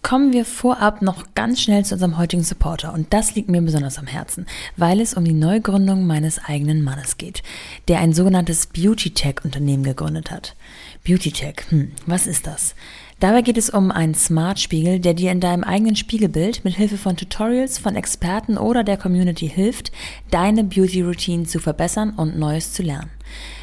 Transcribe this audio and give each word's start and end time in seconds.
Kommen 0.00 0.32
wir 0.32 0.44
vorab 0.44 1.02
noch 1.02 1.34
ganz 1.34 1.60
schnell 1.60 1.84
zu 1.84 1.94
unserem 1.94 2.18
heutigen 2.18 2.42
Supporter 2.42 2.92
und 2.92 3.12
das 3.12 3.34
liegt 3.34 3.48
mir 3.48 3.60
besonders 3.62 3.98
am 3.98 4.06
Herzen, 4.06 4.46
weil 4.76 5.00
es 5.00 5.14
um 5.14 5.24
die 5.24 5.34
Neugründung 5.34 6.06
meines 6.06 6.42
eigenen 6.42 6.82
Mannes 6.82 7.18
geht, 7.18 7.42
der 7.88 8.00
ein 8.00 8.12
sogenanntes 8.12 8.66
Beauty-Tech-Unternehmen 8.66 9.84
gegründet 9.84 10.30
hat. 10.30 10.56
Beauty-Tech, 11.04 11.66
hm, 11.68 11.92
was 12.06 12.26
ist 12.26 12.46
das? 12.46 12.74
Dabei 13.20 13.42
geht 13.42 13.56
es 13.56 13.70
um 13.70 13.92
einen 13.92 14.16
Smart-Spiegel, 14.16 14.98
der 14.98 15.14
dir 15.14 15.30
in 15.30 15.38
deinem 15.38 15.62
eigenen 15.62 15.94
Spiegelbild 15.94 16.64
mit 16.64 16.74
Hilfe 16.74 16.98
von 16.98 17.16
Tutorials 17.16 17.78
von 17.78 17.94
Experten 17.94 18.58
oder 18.58 18.82
der 18.82 18.96
Community 18.96 19.48
hilft, 19.48 19.92
deine 20.32 20.64
Beauty-Routine 20.64 21.44
zu 21.44 21.60
verbessern 21.60 22.14
und 22.16 22.36
Neues 22.36 22.72
zu 22.72 22.82
lernen. 22.82 23.10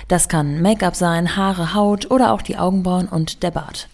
Das 0.08 0.30
kann 0.30 0.62
Make-up 0.62 0.96
sein, 0.96 1.36
Haare, 1.36 1.74
Haut 1.74 2.10
oder 2.10 2.32
auch 2.32 2.42
die 2.42 2.58
Augenbrauen 2.58 3.10
und 3.10 3.44
der 3.44 3.52
Bart. 3.52 3.90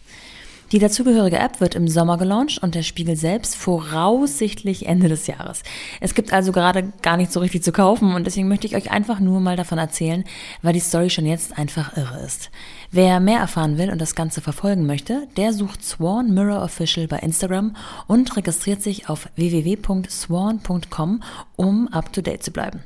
Die 0.75 0.79
dazugehörige 0.79 1.39
App 1.39 1.61
wird 1.61 1.73
im 1.73 1.87
Sommer 1.87 2.17
gelauncht 2.17 2.61
und 2.61 2.75
der 2.75 2.83
Spiegel 2.83 3.15
selbst 3.15 3.55
voraussichtlich 3.55 4.87
Ende 4.87 5.07
des 5.07 5.25
Jahres. 5.25 5.63
Es 6.01 6.13
gibt 6.15 6.33
also 6.33 6.51
gerade 6.51 6.91
gar 7.01 7.15
nicht 7.15 7.31
so 7.31 7.39
richtig 7.39 7.63
zu 7.63 7.71
kaufen 7.71 8.13
und 8.13 8.25
deswegen 8.25 8.49
möchte 8.49 8.67
ich 8.67 8.75
euch 8.75 8.91
einfach 8.91 9.21
nur 9.21 9.39
mal 9.39 9.55
davon 9.55 9.77
erzählen, 9.77 10.25
weil 10.63 10.73
die 10.73 10.81
Story 10.81 11.09
schon 11.09 11.25
jetzt 11.25 11.57
einfach 11.57 11.95
irre 11.95 12.19
ist. 12.25 12.51
Wer 12.91 13.21
mehr 13.21 13.39
erfahren 13.39 13.77
will 13.77 13.89
und 13.89 14.01
das 14.01 14.15
Ganze 14.15 14.41
verfolgen 14.41 14.85
möchte, 14.85 15.29
der 15.37 15.53
sucht 15.53 15.81
Swan 15.81 16.33
Mirror 16.33 16.61
Official 16.61 17.07
bei 17.07 17.19
Instagram 17.19 17.77
und 18.07 18.35
registriert 18.35 18.83
sich 18.83 19.07
auf 19.07 19.29
www.swan.com, 19.37 21.23
um 21.55 21.87
up 21.87 22.11
to 22.11 22.19
date 22.21 22.43
zu 22.43 22.51
bleiben. 22.51 22.83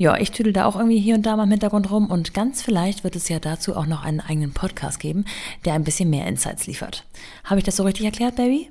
Ja, 0.00 0.16
ich 0.16 0.30
tüdel 0.30 0.54
da 0.54 0.64
auch 0.64 0.76
irgendwie 0.76 0.98
hier 0.98 1.14
und 1.14 1.26
da 1.26 1.36
mal 1.36 1.42
im 1.42 1.50
Hintergrund 1.50 1.90
rum 1.90 2.06
und 2.06 2.32
ganz 2.32 2.62
vielleicht 2.62 3.04
wird 3.04 3.16
es 3.16 3.28
ja 3.28 3.38
dazu 3.38 3.76
auch 3.76 3.84
noch 3.84 4.02
einen 4.02 4.20
eigenen 4.20 4.54
Podcast 4.54 4.98
geben, 4.98 5.26
der 5.66 5.74
ein 5.74 5.84
bisschen 5.84 6.08
mehr 6.08 6.26
Insights 6.26 6.66
liefert. 6.66 7.04
Habe 7.44 7.58
ich 7.58 7.64
das 7.64 7.76
so 7.76 7.82
richtig 7.82 8.06
erklärt, 8.06 8.36
Baby? 8.36 8.70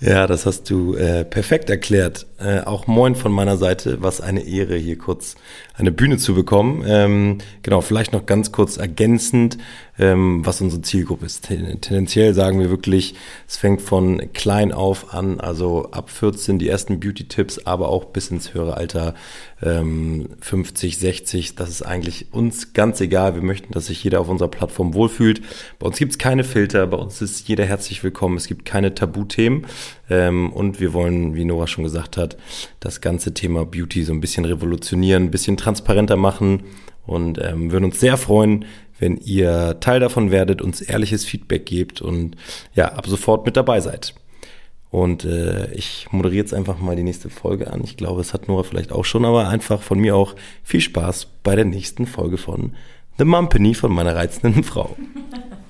Ja, 0.00 0.26
das 0.26 0.44
hast 0.44 0.68
du 0.68 0.96
äh, 0.96 1.24
perfekt 1.24 1.70
erklärt. 1.70 2.26
Äh, 2.38 2.60
auch 2.60 2.86
moin 2.86 3.14
von 3.14 3.32
meiner 3.32 3.56
Seite, 3.56 4.02
was 4.02 4.20
eine 4.20 4.42
Ehre, 4.42 4.76
hier 4.76 4.98
kurz 4.98 5.34
eine 5.78 5.92
Bühne 5.92 6.18
zu 6.18 6.34
bekommen. 6.34 6.84
Ähm, 6.86 7.38
genau, 7.62 7.80
vielleicht 7.80 8.12
noch 8.12 8.26
ganz 8.26 8.50
kurz 8.50 8.76
ergänzend, 8.76 9.58
ähm, 9.98 10.44
was 10.44 10.60
unsere 10.60 10.82
Zielgruppe 10.82 11.26
ist. 11.26 11.46
Tendenziell 11.46 12.34
sagen 12.34 12.60
wir 12.60 12.68
wirklich, 12.68 13.14
es 13.46 13.56
fängt 13.56 13.80
von 13.80 14.32
klein 14.32 14.72
auf 14.72 15.14
an, 15.14 15.40
also 15.40 15.90
ab 15.92 16.10
14 16.10 16.58
die 16.58 16.68
ersten 16.68 17.00
Beauty-Tipps, 17.00 17.60
aber 17.66 17.88
auch 17.88 18.06
bis 18.06 18.30
ins 18.30 18.54
höhere 18.54 18.76
Alter 18.76 19.14
ähm, 19.62 20.28
50, 20.40 20.98
60. 20.98 21.54
Das 21.54 21.68
ist 21.68 21.82
eigentlich 21.82 22.32
uns 22.32 22.72
ganz 22.72 23.00
egal. 23.00 23.34
Wir 23.34 23.42
möchten, 23.42 23.72
dass 23.72 23.86
sich 23.86 24.02
jeder 24.02 24.20
auf 24.20 24.28
unserer 24.28 24.48
Plattform 24.48 24.94
wohlfühlt. 24.94 25.42
Bei 25.78 25.86
uns 25.86 25.98
gibt 25.98 26.12
es 26.12 26.18
keine 26.18 26.44
Filter, 26.44 26.86
bei 26.86 26.96
uns 26.96 27.20
ist 27.22 27.48
jeder 27.48 27.64
herzlich 27.64 28.02
willkommen. 28.02 28.36
Es 28.36 28.46
gibt 28.46 28.64
keine 28.64 28.94
Tabuthemen. 28.94 29.66
Ähm, 30.10 30.52
und 30.52 30.80
wir 30.80 30.92
wollen, 30.92 31.34
wie 31.34 31.44
Nora 31.44 31.66
schon 31.66 31.84
gesagt 31.84 32.16
hat, 32.16 32.36
das 32.80 33.00
ganze 33.00 33.34
Thema 33.34 33.64
Beauty 33.64 34.04
so 34.04 34.12
ein 34.12 34.20
bisschen 34.20 34.44
revolutionieren, 34.44 35.24
ein 35.24 35.30
bisschen 35.30 35.56
transparenter 35.68 36.16
machen 36.16 36.62
und 37.06 37.38
ähm, 37.42 37.70
würden 37.70 37.84
uns 37.84 38.00
sehr 38.00 38.16
freuen, 38.16 38.64
wenn 38.98 39.16
ihr 39.18 39.78
Teil 39.80 40.00
davon 40.00 40.30
werdet, 40.30 40.60
uns 40.60 40.80
ehrliches 40.80 41.24
Feedback 41.24 41.66
gebt 41.66 42.02
und 42.02 42.36
ja, 42.74 42.92
ab 42.92 43.06
sofort 43.06 43.46
mit 43.46 43.56
dabei 43.56 43.80
seid. 43.80 44.14
Und 44.90 45.24
äh, 45.24 45.70
ich 45.74 46.06
moderiere 46.10 46.42
jetzt 46.42 46.54
einfach 46.54 46.78
mal 46.78 46.96
die 46.96 47.02
nächste 47.02 47.28
Folge 47.28 47.70
an. 47.70 47.84
Ich 47.84 47.98
glaube, 47.98 48.22
es 48.22 48.32
hat 48.32 48.48
Nora 48.48 48.62
vielleicht 48.62 48.90
auch 48.90 49.04
schon, 49.04 49.26
aber 49.26 49.48
einfach 49.48 49.82
von 49.82 49.98
mir 49.98 50.16
auch 50.16 50.34
viel 50.64 50.80
Spaß 50.80 51.26
bei 51.42 51.54
der 51.54 51.66
nächsten 51.66 52.06
Folge 52.06 52.38
von 52.38 52.74
The 53.18 53.24
Mumpany 53.24 53.74
von 53.74 53.92
meiner 53.92 54.16
reizenden 54.16 54.64
Frau. 54.64 54.96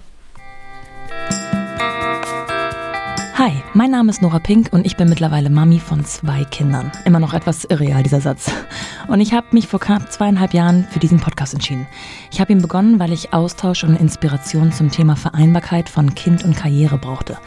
Hi, 3.38 3.52
mein 3.72 3.92
Name 3.92 4.10
ist 4.10 4.20
Nora 4.20 4.40
Pink 4.40 4.70
und 4.72 4.84
ich 4.84 4.96
bin 4.96 5.08
mittlerweile 5.08 5.48
Mami 5.48 5.78
von 5.78 6.04
zwei 6.04 6.42
Kindern. 6.42 6.90
Immer 7.04 7.20
noch 7.20 7.34
etwas 7.34 7.64
irreal, 7.66 8.02
dieser 8.02 8.20
Satz. 8.20 8.50
Und 9.06 9.20
ich 9.20 9.32
habe 9.32 9.46
mich 9.52 9.68
vor 9.68 9.78
knapp 9.78 10.10
zweieinhalb 10.10 10.54
Jahren 10.54 10.88
für 10.90 10.98
diesen 10.98 11.20
Podcast 11.20 11.54
entschieden. 11.54 11.86
Ich 12.32 12.40
habe 12.40 12.50
ihn 12.50 12.60
begonnen, 12.60 12.98
weil 12.98 13.12
ich 13.12 13.32
Austausch 13.32 13.84
und 13.84 13.94
Inspiration 13.94 14.72
zum 14.72 14.90
Thema 14.90 15.14
Vereinbarkeit 15.14 15.88
von 15.88 16.16
Kind 16.16 16.44
und 16.44 16.56
Karriere 16.56 16.98
brauchte. 16.98 17.38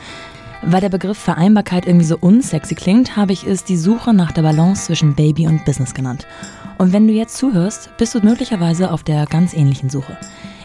Weil 0.62 0.80
der 0.80 0.88
Begriff 0.88 1.18
Vereinbarkeit 1.18 1.85
irgendwie 1.85 2.06
so 2.06 2.18
unsexy 2.18 2.74
klingt, 2.74 3.18
habe 3.18 3.34
ich 3.34 3.46
es 3.46 3.66
die 3.66 3.75
Suche 3.75 4.13
nach 4.13 4.31
der 4.31 4.44
Balance 4.44 4.85
zwischen 4.85 5.13
Baby 5.13 5.46
und 5.47 5.66
Business 5.66 5.94
genannt. 5.94 6.25
Und 6.78 6.94
wenn 6.94 7.06
du 7.06 7.12
jetzt 7.12 7.35
zuhörst, 7.35 7.90
bist 7.97 8.16
du 8.16 8.22
möglicherweise 8.22 8.94
auf 8.94 9.03
der 9.03 9.25
ganz 9.25 9.53
ähnlichen 9.53 9.90
Suche. 9.90 10.18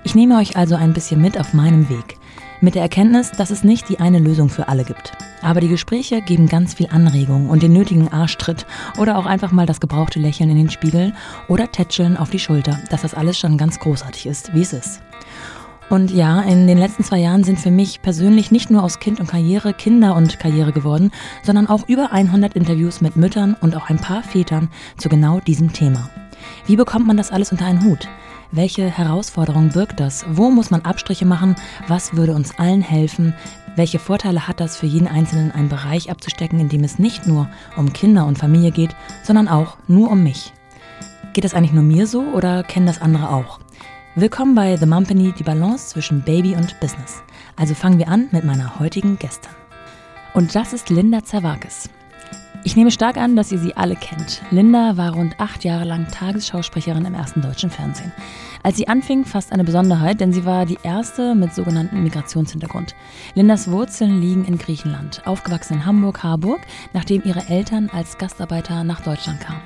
Ich 0.04 0.15
nehme 0.15 0.38
euch 0.38 0.56
also 0.56 0.76
ein 0.76 0.92
bisschen 0.92 1.20
mit 1.20 1.36
auf 1.36 1.53
meinem 1.53 1.88
Weg. 1.88 2.16
Mit 2.60 2.74
der 2.74 2.82
Erkenntnis, 2.82 3.32
dass 3.32 3.50
es 3.50 3.64
nicht 3.64 3.88
die 3.90 4.00
eine 4.00 4.18
Lösung 4.18 4.48
für 4.48 4.68
alle 4.68 4.84
gibt. 4.84 5.12
Aber 5.42 5.60
die 5.60 5.68
Gespräche 5.68 6.22
geben 6.22 6.48
ganz 6.48 6.74
viel 6.74 6.88
Anregung 6.90 7.50
und 7.50 7.62
den 7.62 7.74
nötigen 7.74 8.08
Arschtritt 8.08 8.66
oder 8.98 9.18
auch 9.18 9.26
einfach 9.26 9.52
mal 9.52 9.66
das 9.66 9.80
gebrauchte 9.80 10.18
Lächeln 10.18 10.48
in 10.48 10.56
den 10.56 10.70
Spiegel 10.70 11.12
oder 11.48 11.70
Tätscheln 11.70 12.16
auf 12.16 12.30
die 12.30 12.38
Schulter, 12.38 12.78
dass 12.90 13.02
das 13.02 13.14
alles 13.14 13.38
schon 13.38 13.58
ganz 13.58 13.78
großartig 13.78 14.26
ist, 14.26 14.54
wie 14.54 14.62
es 14.62 14.72
ist. 14.72 15.02
Und 15.90 16.10
ja, 16.10 16.40
in 16.40 16.66
den 16.66 16.78
letzten 16.78 17.04
zwei 17.04 17.18
Jahren 17.18 17.44
sind 17.44 17.60
für 17.60 17.70
mich 17.70 18.02
persönlich 18.02 18.50
nicht 18.50 18.70
nur 18.70 18.82
aus 18.82 18.98
Kind 18.98 19.20
und 19.20 19.28
Karriere 19.28 19.72
Kinder 19.72 20.16
und 20.16 20.38
Karriere 20.38 20.72
geworden, 20.72 21.12
sondern 21.42 21.68
auch 21.68 21.88
über 21.88 22.10
100 22.10 22.54
Interviews 22.54 23.02
mit 23.02 23.16
Müttern 23.16 23.54
und 23.60 23.76
auch 23.76 23.88
ein 23.88 23.98
paar 23.98 24.22
Vätern 24.22 24.68
zu 24.96 25.08
genau 25.08 25.40
diesem 25.40 25.72
Thema. 25.72 26.10
Wie 26.66 26.76
bekommt 26.76 27.06
man 27.06 27.16
das 27.16 27.30
alles 27.30 27.52
unter 27.52 27.66
einen 27.66 27.84
Hut? 27.84 28.08
Welche 28.52 28.88
Herausforderungen 28.88 29.70
birgt 29.70 29.98
das? 29.98 30.24
Wo 30.28 30.50
muss 30.50 30.70
man 30.70 30.82
Abstriche 30.82 31.26
machen? 31.26 31.56
Was 31.88 32.14
würde 32.14 32.32
uns 32.32 32.56
allen 32.58 32.80
helfen? 32.80 33.34
Welche 33.74 33.98
Vorteile 33.98 34.46
hat 34.46 34.60
das 34.60 34.76
für 34.76 34.86
jeden 34.86 35.08
Einzelnen, 35.08 35.50
einen 35.50 35.68
Bereich 35.68 36.10
abzustecken, 36.10 36.60
in 36.60 36.68
dem 36.68 36.84
es 36.84 36.98
nicht 36.98 37.26
nur 37.26 37.50
um 37.76 37.92
Kinder 37.92 38.24
und 38.24 38.38
Familie 38.38 38.70
geht, 38.70 38.94
sondern 39.24 39.48
auch 39.48 39.76
nur 39.88 40.10
um 40.10 40.22
mich? 40.22 40.52
Geht 41.32 41.44
das 41.44 41.54
eigentlich 41.54 41.72
nur 41.72 41.82
mir 41.82 42.06
so 42.06 42.22
oder 42.22 42.62
kennen 42.62 42.86
das 42.86 43.02
andere 43.02 43.30
auch? 43.30 43.58
Willkommen 44.14 44.54
bei 44.54 44.76
The 44.76 44.86
Mumpany, 44.86 45.34
die 45.36 45.42
Balance 45.42 45.88
zwischen 45.88 46.22
Baby 46.22 46.54
und 46.54 46.78
Business. 46.80 47.22
Also 47.56 47.74
fangen 47.74 47.98
wir 47.98 48.08
an 48.08 48.28
mit 48.30 48.44
meiner 48.44 48.78
heutigen 48.78 49.18
Gästin. 49.18 49.50
Und 50.34 50.54
das 50.54 50.72
ist 50.72 50.88
Linda 50.88 51.24
Zerwakis. 51.24 51.90
Ich 52.66 52.75
nehme 52.75 52.91
stark 52.91 53.16
an, 53.16 53.37
dass 53.37 53.53
ihr 53.53 53.60
sie 53.60 53.77
alle 53.77 53.94
kennt. 53.94 54.43
Linda 54.50 54.97
war 54.97 55.15
rund 55.15 55.38
acht 55.38 55.62
Jahre 55.62 55.84
lang 55.84 56.09
Tagesschausprecherin 56.10 57.04
im 57.04 57.15
ersten 57.15 57.41
deutschen 57.41 57.71
Fernsehen. 57.71 58.12
Als 58.65 58.77
sie 58.77 58.88
anfing, 58.88 59.25
fast 59.25 59.53
eine 59.53 59.62
Besonderheit, 59.62 60.21
denn 60.21 60.32
sie 60.32 60.44
war 60.44 60.66
die 60.66 60.78
erste 60.82 61.37
mit 61.37 61.54
sogenannten 61.54 62.03
Migrationshintergrund. 62.03 62.97
Lindas 63.37 63.71
Wurzeln 63.71 64.21
liegen 64.21 64.44
in 64.44 64.59
Griechenland, 64.59 65.25
aufgewachsen 65.28 65.75
in 65.75 65.87
Hamburg-Harburg, 65.87 66.59
nachdem 66.93 67.22
ihre 67.25 67.49
Eltern 67.49 67.88
als 67.93 68.19
Gastarbeiter 68.19 68.83
nach 68.83 69.00
Deutschland 69.00 69.38
kamen. 69.38 69.60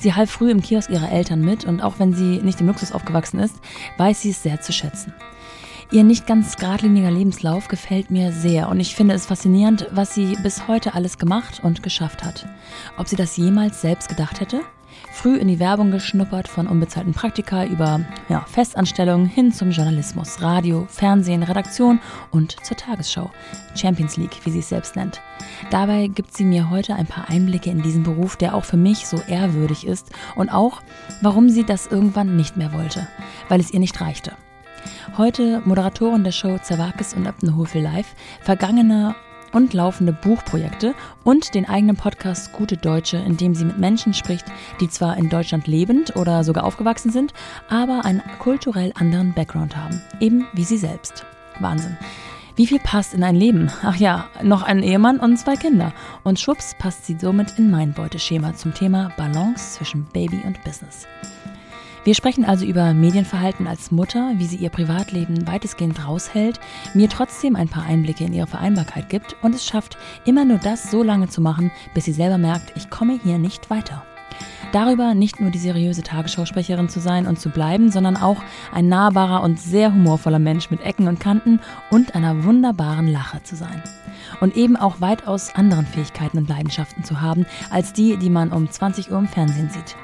Sie 0.00 0.14
half 0.14 0.30
früh 0.30 0.52
im 0.52 0.62
Kiosk 0.62 0.88
ihrer 0.88 1.10
Eltern 1.10 1.40
mit 1.40 1.64
und 1.64 1.82
auch 1.82 1.98
wenn 1.98 2.12
sie 2.12 2.38
nicht 2.42 2.60
im 2.60 2.68
Luxus 2.68 2.92
aufgewachsen 2.92 3.40
ist, 3.40 3.56
weiß 3.98 4.22
sie 4.22 4.30
es 4.30 4.44
sehr 4.44 4.60
zu 4.60 4.72
schätzen. 4.72 5.12
Ihr 5.92 6.02
nicht 6.02 6.26
ganz 6.26 6.56
geradliniger 6.56 7.12
Lebenslauf 7.12 7.68
gefällt 7.68 8.10
mir 8.10 8.32
sehr 8.32 8.68
und 8.68 8.80
ich 8.80 8.96
finde 8.96 9.14
es 9.14 9.26
faszinierend, 9.26 9.86
was 9.92 10.14
sie 10.14 10.36
bis 10.42 10.66
heute 10.66 10.94
alles 10.94 11.16
gemacht 11.16 11.60
und 11.62 11.84
geschafft 11.84 12.24
hat. 12.24 12.48
Ob 12.98 13.06
sie 13.06 13.14
das 13.14 13.36
jemals 13.36 13.82
selbst 13.82 14.08
gedacht 14.08 14.40
hätte? 14.40 14.62
Früh 15.12 15.36
in 15.36 15.46
die 15.46 15.60
Werbung 15.60 15.92
geschnuppert, 15.92 16.48
von 16.48 16.66
unbezahlten 16.66 17.12
Praktika 17.12 17.64
über 17.64 18.00
ja, 18.28 18.44
Festanstellungen 18.48 19.26
hin 19.26 19.52
zum 19.52 19.70
Journalismus, 19.70 20.42
Radio, 20.42 20.86
Fernsehen, 20.88 21.44
Redaktion 21.44 22.00
und 22.32 22.56
zur 22.64 22.76
Tagesschau. 22.76 23.30
Champions 23.76 24.16
League, 24.16 24.40
wie 24.44 24.50
sie 24.50 24.58
es 24.60 24.68
selbst 24.68 24.96
nennt. 24.96 25.20
Dabei 25.70 26.08
gibt 26.08 26.36
sie 26.36 26.44
mir 26.44 26.68
heute 26.68 26.94
ein 26.94 27.06
paar 27.06 27.28
Einblicke 27.28 27.70
in 27.70 27.82
diesen 27.82 28.02
Beruf, 28.02 28.36
der 28.36 28.54
auch 28.54 28.64
für 28.64 28.76
mich 28.76 29.06
so 29.06 29.20
ehrwürdig 29.28 29.86
ist 29.86 30.10
und 30.34 30.48
auch, 30.48 30.82
warum 31.22 31.48
sie 31.48 31.64
das 31.64 31.86
irgendwann 31.86 32.36
nicht 32.36 32.56
mehr 32.56 32.72
wollte, 32.72 33.06
weil 33.48 33.60
es 33.60 33.70
ihr 33.70 33.80
nicht 33.80 34.00
reichte. 34.00 34.32
Heute 35.16 35.62
Moderatorin 35.64 36.24
der 36.24 36.32
Show 36.32 36.58
Zerwakis 36.58 37.14
und 37.14 37.26
Abdenhofe 37.26 37.78
Live, 37.78 38.14
vergangene 38.40 39.14
und 39.52 39.72
laufende 39.72 40.12
Buchprojekte 40.12 40.94
und 41.24 41.54
den 41.54 41.68
eigenen 41.68 41.96
Podcast 41.96 42.52
Gute 42.52 42.76
Deutsche, 42.76 43.16
in 43.16 43.36
dem 43.36 43.54
sie 43.54 43.64
mit 43.64 43.78
Menschen 43.78 44.14
spricht, 44.14 44.44
die 44.80 44.88
zwar 44.88 45.16
in 45.16 45.30
Deutschland 45.30 45.66
lebend 45.66 46.16
oder 46.16 46.44
sogar 46.44 46.64
aufgewachsen 46.64 47.10
sind, 47.10 47.32
aber 47.68 48.04
einen 48.04 48.22
kulturell 48.38 48.92
anderen 48.94 49.32
Background 49.32 49.76
haben, 49.76 50.02
eben 50.20 50.46
wie 50.52 50.64
sie 50.64 50.78
selbst. 50.78 51.24
Wahnsinn. 51.58 51.96
Wie 52.56 52.66
viel 52.66 52.78
passt 52.78 53.12
in 53.12 53.22
ein 53.22 53.36
Leben? 53.36 53.70
Ach 53.82 53.96
ja, 53.96 54.28
noch 54.42 54.62
ein 54.62 54.82
Ehemann 54.82 55.20
und 55.20 55.36
zwei 55.36 55.56
Kinder. 55.56 55.92
Und 56.24 56.40
schwupps 56.40 56.74
passt 56.78 57.04
sie 57.04 57.16
somit 57.20 57.58
in 57.58 57.70
mein 57.70 57.92
Beuteschema 57.92 58.54
zum 58.54 58.72
Thema 58.72 59.12
Balance 59.18 59.76
zwischen 59.76 60.06
Baby 60.12 60.40
und 60.44 60.62
Business. 60.64 61.06
Wir 62.06 62.14
sprechen 62.14 62.44
also 62.44 62.64
über 62.64 62.94
Medienverhalten 62.94 63.66
als 63.66 63.90
Mutter, 63.90 64.34
wie 64.36 64.44
sie 64.44 64.58
ihr 64.58 64.70
Privatleben 64.70 65.44
weitestgehend 65.44 66.06
raushält, 66.06 66.60
mir 66.94 67.08
trotzdem 67.08 67.56
ein 67.56 67.68
paar 67.68 67.82
Einblicke 67.82 68.22
in 68.22 68.32
ihre 68.32 68.46
Vereinbarkeit 68.46 69.08
gibt 69.08 69.34
und 69.42 69.56
es 69.56 69.66
schafft, 69.66 69.98
immer 70.24 70.44
nur 70.44 70.58
das 70.58 70.88
so 70.88 71.02
lange 71.02 71.26
zu 71.28 71.40
machen, 71.40 71.72
bis 71.94 72.04
sie 72.04 72.12
selber 72.12 72.38
merkt, 72.38 72.72
ich 72.76 72.90
komme 72.90 73.18
hier 73.20 73.38
nicht 73.38 73.70
weiter. 73.70 74.04
Darüber 74.70 75.14
nicht 75.14 75.40
nur 75.40 75.50
die 75.50 75.58
seriöse 75.58 76.04
Tagesschausprecherin 76.04 76.88
zu 76.88 77.00
sein 77.00 77.26
und 77.26 77.40
zu 77.40 77.50
bleiben, 77.50 77.90
sondern 77.90 78.16
auch 78.16 78.40
ein 78.72 78.86
nahbarer 78.86 79.42
und 79.42 79.58
sehr 79.58 79.92
humorvoller 79.92 80.38
Mensch 80.38 80.70
mit 80.70 80.82
Ecken 80.82 81.08
und 81.08 81.18
Kanten 81.18 81.58
und 81.90 82.14
einer 82.14 82.44
wunderbaren 82.44 83.08
Lache 83.08 83.42
zu 83.42 83.56
sein. 83.56 83.82
Und 84.40 84.56
eben 84.56 84.76
auch 84.76 85.00
weitaus 85.00 85.52
anderen 85.56 85.86
Fähigkeiten 85.86 86.38
und 86.38 86.48
Leidenschaften 86.48 87.02
zu 87.02 87.20
haben, 87.20 87.46
als 87.70 87.92
die, 87.92 88.16
die 88.16 88.30
man 88.30 88.52
um 88.52 88.70
20 88.70 89.10
Uhr 89.10 89.18
im 89.18 89.26
Fernsehen 89.26 89.70
sieht. 89.70 89.96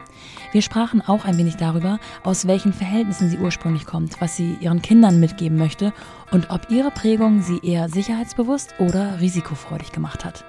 Wir 0.52 0.60
sprachen 0.60 1.00
auch 1.00 1.24
ein 1.24 1.38
wenig 1.38 1.56
darüber, 1.56 1.98
aus 2.22 2.46
welchen 2.46 2.74
Verhältnissen 2.74 3.30
sie 3.30 3.38
ursprünglich 3.38 3.86
kommt, 3.86 4.20
was 4.20 4.36
sie 4.36 4.58
ihren 4.60 4.82
Kindern 4.82 5.18
mitgeben 5.18 5.56
möchte 5.56 5.94
und 6.30 6.50
ob 6.50 6.70
ihre 6.70 6.90
Prägung 6.90 7.40
sie 7.40 7.58
eher 7.62 7.88
sicherheitsbewusst 7.88 8.74
oder 8.78 9.18
risikofreudig 9.18 9.92
gemacht 9.92 10.26
hat. 10.26 10.44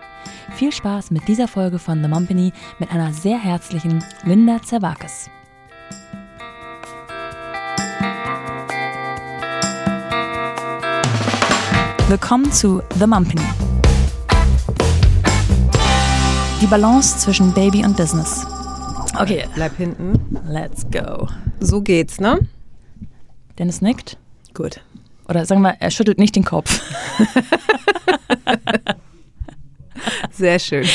Viel 0.55 0.73
Spaß 0.73 1.11
mit 1.11 1.25
dieser 1.29 1.47
Folge 1.47 1.79
von 1.79 2.03
The 2.03 2.09
Mumpany 2.09 2.51
mit 2.79 2.91
einer 2.91 3.13
sehr 3.13 3.37
herzlichen 3.37 4.03
Linda 4.25 4.61
Zervakis. 4.61 5.29
Willkommen 12.09 12.51
zu 12.51 12.81
The 12.99 13.07
Mumpany. 13.07 13.41
Die 16.61 16.67
Balance 16.67 17.19
zwischen 17.19 17.53
Baby 17.53 17.85
und 17.85 17.95
Business. 17.95 18.52
Okay. 19.19 19.45
Bleib 19.53 19.77
hinten. 19.77 20.39
Let's 20.47 20.85
go. 20.89 21.27
So 21.59 21.81
geht's, 21.81 22.19
ne? 22.19 22.39
Dennis 23.59 23.81
nickt. 23.81 24.17
Gut. 24.53 24.81
Oder 25.27 25.45
sagen 25.45 25.61
wir, 25.61 25.75
er 25.79 25.91
schüttelt 25.91 26.17
nicht 26.17 26.35
den 26.35 26.43
Kopf. 26.43 26.81
Sehr 30.31 30.59
schön. 30.59 30.85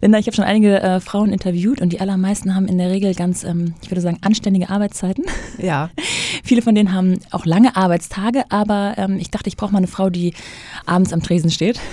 Linda, 0.00 0.18
ich 0.18 0.26
habe 0.26 0.34
schon 0.34 0.44
einige 0.44 0.80
äh, 0.80 1.00
Frauen 1.00 1.30
interviewt 1.32 1.82
und 1.82 1.92
die 1.92 2.00
allermeisten 2.00 2.54
haben 2.54 2.66
in 2.66 2.78
der 2.78 2.90
Regel 2.90 3.14
ganz, 3.14 3.44
ähm, 3.44 3.74
ich 3.82 3.90
würde 3.90 4.00
sagen, 4.00 4.18
anständige 4.22 4.70
Arbeitszeiten. 4.70 5.24
Ja. 5.58 5.90
Viele 6.42 6.62
von 6.62 6.74
denen 6.74 6.94
haben 6.94 7.20
auch 7.30 7.44
lange 7.44 7.76
Arbeitstage, 7.76 8.44
aber 8.48 8.94
ähm, 8.96 9.18
ich 9.18 9.30
dachte, 9.30 9.48
ich 9.48 9.58
brauche 9.58 9.72
mal 9.72 9.78
eine 9.78 9.86
Frau, 9.86 10.08
die 10.08 10.32
abends 10.86 11.12
am 11.12 11.22
Tresen 11.22 11.50
steht. 11.50 11.78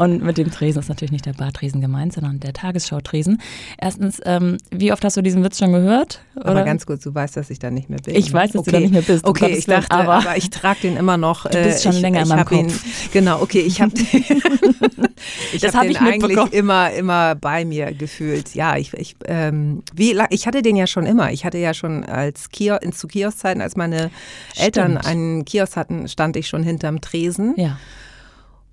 Und 0.00 0.22
mit 0.22 0.38
dem 0.38 0.50
Tresen 0.50 0.80
ist 0.80 0.88
natürlich 0.88 1.12
nicht 1.12 1.26
der 1.26 1.34
Bartresen 1.34 1.82
gemeint, 1.82 2.14
sondern 2.14 2.40
der 2.40 2.54
Tagesschau-Tresen. 2.54 3.38
Erstens, 3.76 4.18
ähm, 4.24 4.56
wie 4.70 4.94
oft 4.94 5.04
hast 5.04 5.18
du 5.18 5.20
diesen 5.20 5.44
Witz 5.44 5.58
schon 5.58 5.72
gehört? 5.72 6.22
Oder? 6.36 6.46
Aber 6.46 6.64
ganz 6.64 6.86
kurz, 6.86 7.02
du 7.02 7.14
weißt, 7.14 7.36
dass 7.36 7.50
ich 7.50 7.58
da 7.58 7.70
nicht 7.70 7.90
mehr 7.90 7.98
bin. 7.98 8.14
Ich 8.14 8.32
weiß, 8.32 8.52
dass 8.52 8.60
okay. 8.60 8.70
du 8.70 8.76
da 8.76 8.80
nicht 8.80 8.92
mehr 8.92 9.02
bist. 9.02 9.26
Okay, 9.26 9.54
ich 9.58 9.66
dachte, 9.66 9.90
aber, 9.90 10.14
aber 10.14 10.38
ich 10.38 10.48
trage 10.48 10.80
den 10.84 10.96
immer 10.96 11.18
noch. 11.18 11.44
Du 11.50 11.62
bist 11.62 11.82
schon 11.82 11.92
äh, 11.92 11.96
ich, 11.96 12.00
länger 12.00 12.22
ich 12.22 12.22
in 12.22 12.28
meinem 12.30 12.44
Kopf. 12.46 12.58
Ihn, 12.58 12.72
genau, 13.12 13.42
okay, 13.42 13.60
ich 13.60 13.82
habe 13.82 13.92
ich 15.52 15.60
das 15.60 15.74
hab 15.74 15.82
den 15.82 15.90
ich 15.90 16.00
eigentlich 16.00 16.52
immer, 16.52 16.90
immer 16.92 17.34
bei 17.34 17.66
mir 17.66 17.92
gefühlt. 17.92 18.54
Ja, 18.54 18.78
ich, 18.78 18.94
ich, 18.94 19.16
ähm, 19.26 19.82
wie, 19.94 20.18
ich 20.30 20.46
hatte 20.46 20.62
den 20.62 20.76
ja 20.76 20.86
schon 20.86 21.04
immer. 21.04 21.30
Ich 21.30 21.44
hatte 21.44 21.58
ja 21.58 21.74
schon 21.74 22.06
als 22.06 22.48
Kiosk, 22.48 22.94
zu 22.94 23.06
Kioskzeiten, 23.06 23.60
als 23.60 23.76
meine 23.76 24.10
Stimmt. 24.52 24.64
Eltern 24.64 24.96
einen 24.96 25.44
Kiosk 25.44 25.76
hatten, 25.76 26.08
stand 26.08 26.36
ich 26.36 26.48
schon 26.48 26.62
hinterm 26.62 27.02
Tresen. 27.02 27.52
Ja. 27.58 27.76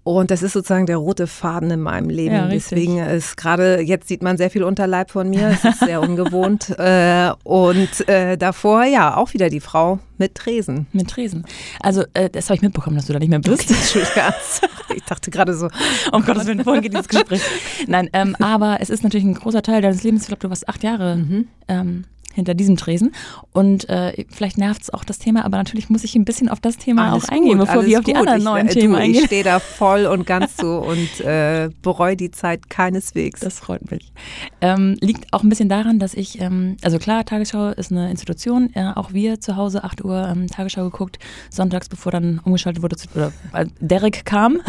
Und 0.07 0.31
das 0.31 0.41
ist 0.41 0.53
sozusagen 0.53 0.85
der 0.85 0.95
rote 0.95 1.27
Faden 1.27 1.69
in 1.69 1.81
meinem 1.81 2.09
Leben. 2.09 2.33
Ja, 2.33 2.47
Deswegen 2.47 2.97
ist 2.97 3.35
gerade, 3.35 3.81
jetzt 3.81 4.07
sieht 4.07 4.23
man 4.23 4.37
sehr 4.37 4.49
viel 4.49 4.63
Unterleib 4.63 5.11
von 5.11 5.29
mir. 5.29 5.49
Es 5.49 5.65
ist 5.65 5.79
sehr 5.79 5.99
ungewohnt. 6.07 6.69
äh, 6.79 7.31
und 7.43 8.07
äh, 8.07 8.37
davor, 8.37 8.85
ja, 8.85 9.17
auch 9.17 9.33
wieder 9.33 9.49
die 9.49 9.59
Frau 9.59 9.99
mit 10.17 10.35
Tresen. 10.35 10.87
Mit 10.93 11.09
Tresen. 11.09 11.43
Also, 11.81 12.05
äh, 12.13 12.29
das 12.29 12.45
habe 12.45 12.55
ich 12.55 12.61
mitbekommen, 12.61 12.95
dass 12.95 13.07
du 13.07 13.13
da 13.13 13.19
nicht 13.19 13.27
mehr 13.27 13.39
bist. 13.39 13.69
Okay, 13.69 14.95
ich 14.95 15.03
dachte 15.03 15.29
gerade 15.29 15.53
so, 15.53 15.67
um 16.13 16.23
Gottes 16.23 16.47
Willen, 16.47 16.63
vorhin 16.63 16.83
geht 16.83 16.93
dieses 16.93 17.09
Gespräch. 17.09 17.41
Nein, 17.87 18.09
ähm, 18.13 18.37
aber 18.39 18.77
es 18.79 18.89
ist 18.89 19.03
natürlich 19.03 19.25
ein 19.25 19.33
großer 19.33 19.61
Teil 19.61 19.81
deines 19.81 20.03
Lebens. 20.03 20.21
Ich 20.21 20.27
glaube, 20.29 20.39
du 20.39 20.49
warst 20.49 20.69
acht 20.69 20.83
Jahre 20.83 21.17
mhm. 21.17 21.47
ähm, 21.67 22.05
hinter 22.37 22.53
diesem 22.53 22.77
Tresen. 22.77 23.11
Und 23.51 23.89
äh, 23.89 24.25
vielleicht 24.29 24.57
nervt 24.57 24.83
es 24.83 24.89
auch 24.93 25.03
das 25.03 25.19
Thema, 25.19 25.43
aber 25.43 25.57
natürlich 25.57 25.89
muss 25.89 26.03
ich 26.03 26.15
ein 26.15 26.23
bisschen 26.23 26.49
auf 26.49 26.59
das 26.59 26.77
Thema 26.77 27.11
alles 27.11 27.25
auch 27.25 27.29
eingehen, 27.29 27.57
bevor 27.57 27.85
wir 27.85 27.99
auf 27.99 28.05
die 28.05 28.15
anderen 28.15 28.43
neuen 28.43 28.67
ich, 28.67 28.77
äh, 28.77 28.79
Themen 28.79 28.93
du, 28.93 28.99
eingehen. 28.99 29.19
Ich 29.21 29.25
stehe 29.25 29.43
da 29.43 29.59
voll 29.59 30.05
und 30.05 30.25
ganz 30.25 30.55
so 30.61 30.77
und 30.77 31.19
äh, 31.21 31.69
bereue 31.81 32.15
die 32.15 32.31
Zeit 32.31 32.69
keineswegs. 32.69 33.41
Das 33.41 33.59
freut 33.59 33.91
mich. 33.91 34.13
Ähm, 34.61 34.97
liegt 35.01 35.33
auch 35.33 35.43
ein 35.43 35.49
bisschen 35.49 35.69
daran, 35.69 35.99
dass 35.99 36.13
ich, 36.13 36.39
ähm, 36.39 36.77
also 36.83 36.99
klar, 36.99 37.25
Tagesschau 37.25 37.69
ist 37.69 37.91
eine 37.91 38.09
Institution, 38.09 38.69
äh, 38.73 38.91
auch 38.95 39.11
wir 39.11 39.41
zu 39.41 39.55
Hause 39.55 39.83
8 39.83 40.05
Uhr 40.05 40.27
ähm, 40.27 40.47
Tagesschau 40.47 40.83
geguckt, 40.85 41.19
sonntags, 41.49 41.89
bevor 41.89 42.11
dann 42.11 42.39
umgeschaltet 42.43 42.83
wurde, 42.83 42.95
zu, 42.95 43.07
oder 43.15 43.33
äh, 43.53 43.65
Derek 43.81 44.25
kam. 44.25 44.59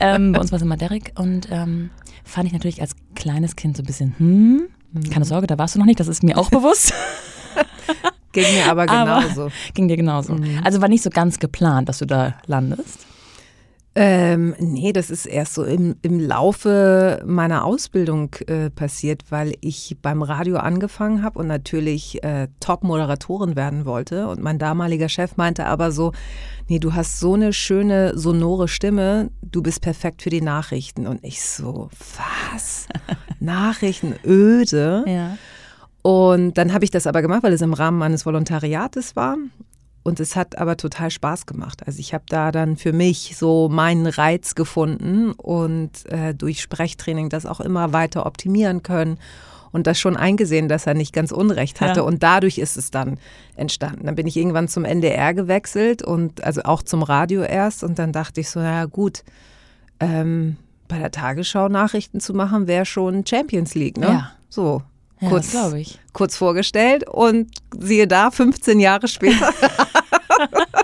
Ähm, 0.00 0.32
bei 0.32 0.40
uns 0.40 0.52
war 0.52 0.56
es 0.56 0.62
immer 0.62 0.76
Derek 0.76 1.12
und 1.18 1.48
ähm, 1.50 1.90
fand 2.24 2.46
ich 2.46 2.52
natürlich 2.52 2.80
als 2.80 2.94
kleines 3.14 3.56
Kind 3.56 3.76
so 3.76 3.82
ein 3.82 3.86
bisschen, 3.86 4.14
hm. 4.18 4.68
Keine 5.10 5.24
Sorge, 5.24 5.46
da 5.46 5.58
warst 5.58 5.74
du 5.74 5.78
noch 5.78 5.86
nicht, 5.86 6.00
das 6.00 6.08
ist 6.08 6.22
mir 6.22 6.36
auch 6.36 6.50
bewusst. 6.50 6.92
ging 8.32 8.44
mir 8.54 8.70
aber 8.70 8.86
genauso. 8.86 9.42
Aber 9.42 9.52
ging 9.74 9.88
dir 9.88 9.96
genauso. 9.96 10.34
Mhm. 10.34 10.60
Also 10.64 10.80
war 10.80 10.88
nicht 10.88 11.02
so 11.02 11.10
ganz 11.10 11.38
geplant, 11.38 11.88
dass 11.88 11.98
du 11.98 12.06
da 12.06 12.34
landest. 12.46 13.06
Ähm, 13.96 14.54
nee, 14.60 14.92
das 14.92 15.10
ist 15.10 15.26
erst 15.26 15.54
so 15.54 15.64
im, 15.64 15.96
im 16.02 16.20
Laufe 16.20 17.22
meiner 17.26 17.64
Ausbildung 17.64 18.36
äh, 18.46 18.70
passiert, 18.70 19.24
weil 19.30 19.54
ich 19.60 19.96
beim 20.00 20.22
Radio 20.22 20.58
angefangen 20.58 21.24
habe 21.24 21.40
und 21.40 21.48
natürlich 21.48 22.22
äh, 22.22 22.46
Top-Moderatorin 22.60 23.56
werden 23.56 23.86
wollte. 23.86 24.28
Und 24.28 24.40
mein 24.40 24.60
damaliger 24.60 25.08
Chef 25.08 25.36
meinte 25.36 25.66
aber 25.66 25.90
so, 25.90 26.12
nee, 26.68 26.78
du 26.78 26.94
hast 26.94 27.18
so 27.18 27.34
eine 27.34 27.52
schöne, 27.52 28.16
sonore 28.16 28.68
Stimme, 28.68 29.30
du 29.42 29.60
bist 29.60 29.80
perfekt 29.80 30.22
für 30.22 30.30
die 30.30 30.40
Nachrichten. 30.40 31.08
Und 31.08 31.24
ich 31.24 31.42
so, 31.42 31.90
was? 32.52 32.86
Nachrichten 33.40 34.14
öde? 34.24 35.04
Ja. 35.08 35.36
Und 36.02 36.58
dann 36.58 36.72
habe 36.72 36.84
ich 36.84 36.92
das 36.92 37.08
aber 37.08 37.22
gemacht, 37.22 37.42
weil 37.42 37.52
es 37.52 37.60
im 37.60 37.74
Rahmen 37.74 37.98
meines 37.98 38.24
Volontariates 38.24 39.16
war. 39.16 39.36
Und 40.02 40.18
es 40.18 40.34
hat 40.34 40.56
aber 40.56 40.76
total 40.76 41.10
Spaß 41.10 41.44
gemacht. 41.44 41.82
Also 41.86 41.98
ich 41.98 42.14
habe 42.14 42.24
da 42.28 42.52
dann 42.52 42.76
für 42.76 42.92
mich 42.92 43.36
so 43.36 43.68
meinen 43.68 44.06
Reiz 44.06 44.54
gefunden 44.54 45.32
und 45.32 46.06
äh, 46.06 46.34
durch 46.34 46.62
Sprechtraining 46.62 47.28
das 47.28 47.44
auch 47.44 47.60
immer 47.60 47.92
weiter 47.92 48.24
optimieren 48.24 48.82
können 48.82 49.18
und 49.72 49.86
das 49.86 50.00
schon 50.00 50.16
eingesehen, 50.16 50.68
dass 50.68 50.86
er 50.86 50.94
nicht 50.94 51.12
ganz 51.12 51.32
Unrecht 51.32 51.80
hatte. 51.80 52.00
Ja. 52.00 52.06
Und 52.06 52.22
dadurch 52.22 52.58
ist 52.58 52.76
es 52.76 52.90
dann 52.90 53.18
entstanden. 53.56 54.06
Dann 54.06 54.14
bin 54.14 54.26
ich 54.26 54.36
irgendwann 54.36 54.68
zum 54.68 54.84
NDR 54.84 55.34
gewechselt 55.34 56.02
und 56.02 56.42
also 56.42 56.62
auch 56.62 56.82
zum 56.82 57.02
Radio 57.02 57.42
erst. 57.42 57.84
Und 57.84 57.98
dann 57.98 58.12
dachte 58.12 58.40
ich 58.40 58.50
so, 58.50 58.60
ja 58.60 58.86
gut, 58.86 59.22
ähm, 60.00 60.56
bei 60.88 60.98
der 60.98 61.10
Tagesschau 61.10 61.68
Nachrichten 61.68 62.20
zu 62.20 62.34
machen, 62.34 62.66
wäre 62.66 62.84
schon 62.84 63.24
Champions 63.26 63.74
League, 63.74 63.98
ne? 63.98 64.06
Ja. 64.06 64.32
So. 64.48 64.82
Ja, 65.20 65.28
kurz, 65.28 65.54
ich. 65.78 65.98
kurz 66.12 66.36
vorgestellt 66.36 67.08
und 67.08 67.50
siehe 67.78 68.06
da, 68.06 68.30
15 68.30 68.80
Jahre 68.80 69.06
später 69.06 69.52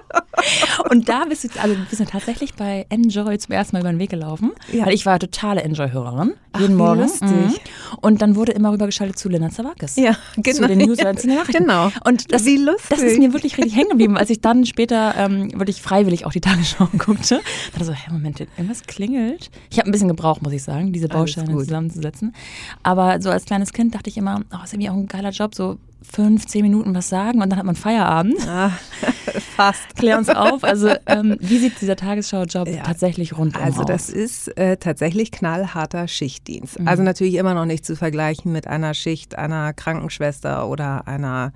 Und 0.90 1.08
da 1.08 1.24
bist 1.24 1.44
du, 1.44 1.48
also 1.60 1.76
bist 1.88 2.00
du 2.00 2.04
tatsächlich 2.04 2.54
bei 2.54 2.86
Enjoy 2.88 3.38
zum 3.38 3.52
ersten 3.52 3.76
Mal 3.76 3.80
über 3.80 3.90
den 3.90 3.98
Weg 3.98 4.10
gelaufen. 4.10 4.52
Ja. 4.72 4.87
Weil 4.87 4.94
ich 4.94 5.06
war 5.06 5.18
totale 5.18 5.62
Enjoy-Hörerin. 5.62 6.34
Jeden 6.58 6.75
Ach, 6.75 6.78
Morgen. 6.78 7.00
Lustig. 7.00 7.28
Mhm. 7.28 7.54
Und 8.00 8.22
dann 8.22 8.37
wurde 8.37 8.52
immer 8.52 8.72
rübergeschaltet 8.72 9.18
zu 9.18 9.28
Lena 9.28 9.50
Zawakis. 9.50 9.96
Ja, 9.96 10.16
genau. 10.37 10.56
Zu 10.56 10.68
den 10.68 10.78
News 10.78 10.99
ja, 10.99 11.14
zu 11.14 11.26
den 11.26 11.37
Nachrichten. 11.37 11.64
Genau. 11.64 11.90
Und 12.04 12.32
das, 12.32 12.44
wie 12.44 12.56
lustig. 12.56 12.88
das 12.90 13.02
ist 13.02 13.18
mir 13.18 13.32
wirklich 13.32 13.58
richtig 13.58 13.76
hängen 13.76 13.90
geblieben, 13.90 14.16
als 14.16 14.30
ich 14.30 14.40
dann 14.40 14.64
später 14.64 15.14
ähm, 15.16 15.50
wirklich 15.58 15.82
freiwillig 15.82 16.25
auch 16.25 16.32
die 16.32 16.40
Tagesschau 16.40 16.88
guckte. 16.99 17.40
Da 17.78 17.84
so, 17.84 17.92
hey, 17.92 18.12
Moment, 18.12 18.40
irgendwas 18.40 18.82
klingelt. 18.82 19.50
Ich 19.70 19.78
habe 19.78 19.88
ein 19.88 19.92
bisschen 19.92 20.08
gebraucht, 20.08 20.42
muss 20.42 20.52
ich 20.52 20.62
sagen, 20.62 20.92
diese 20.92 21.08
Bausteine 21.08 21.56
zusammenzusetzen. 21.56 22.34
Aber 22.82 23.20
so 23.20 23.30
als 23.30 23.44
kleines 23.44 23.72
Kind 23.72 23.94
dachte 23.94 24.11
ich 24.11 24.16
immer, 24.16 24.42
oh, 24.52 24.64
ist 24.64 24.72
irgendwie 24.72 24.90
auch 24.90 24.94
ein 24.94 25.06
geiler 25.06 25.30
Job, 25.30 25.54
so 25.54 25.78
fünf, 26.10 26.46
zehn 26.46 26.62
Minuten 26.62 26.94
was 26.94 27.08
sagen 27.08 27.42
und 27.42 27.50
dann 27.50 27.58
hat 27.58 27.66
man 27.66 27.76
Feierabend. 27.76 28.36
Ah, 28.48 28.72
fast. 29.56 29.82
Klär 29.96 30.18
uns 30.18 30.28
auf. 30.28 30.64
Also 30.64 30.90
ähm, 31.06 31.36
wie 31.40 31.58
sieht 31.58 31.80
dieser 31.80 31.96
Tagesschau-Job 31.96 32.68
ja. 32.68 32.82
tatsächlich 32.82 33.36
rund 33.36 33.56
Also 33.60 33.84
das 33.84 34.10
ist 34.10 34.48
äh, 34.56 34.76
tatsächlich 34.76 35.30
knallharter 35.30 36.08
Schichtdienst. 36.08 36.80
Mhm. 36.80 36.88
Also 36.88 37.02
natürlich 37.02 37.34
immer 37.34 37.54
noch 37.54 37.66
nicht 37.66 37.84
zu 37.84 37.96
vergleichen 37.96 38.52
mit 38.52 38.66
einer 38.66 38.94
Schicht 38.94 39.36
einer 39.36 39.72
Krankenschwester 39.72 40.68
oder 40.68 41.08
einer 41.08 41.52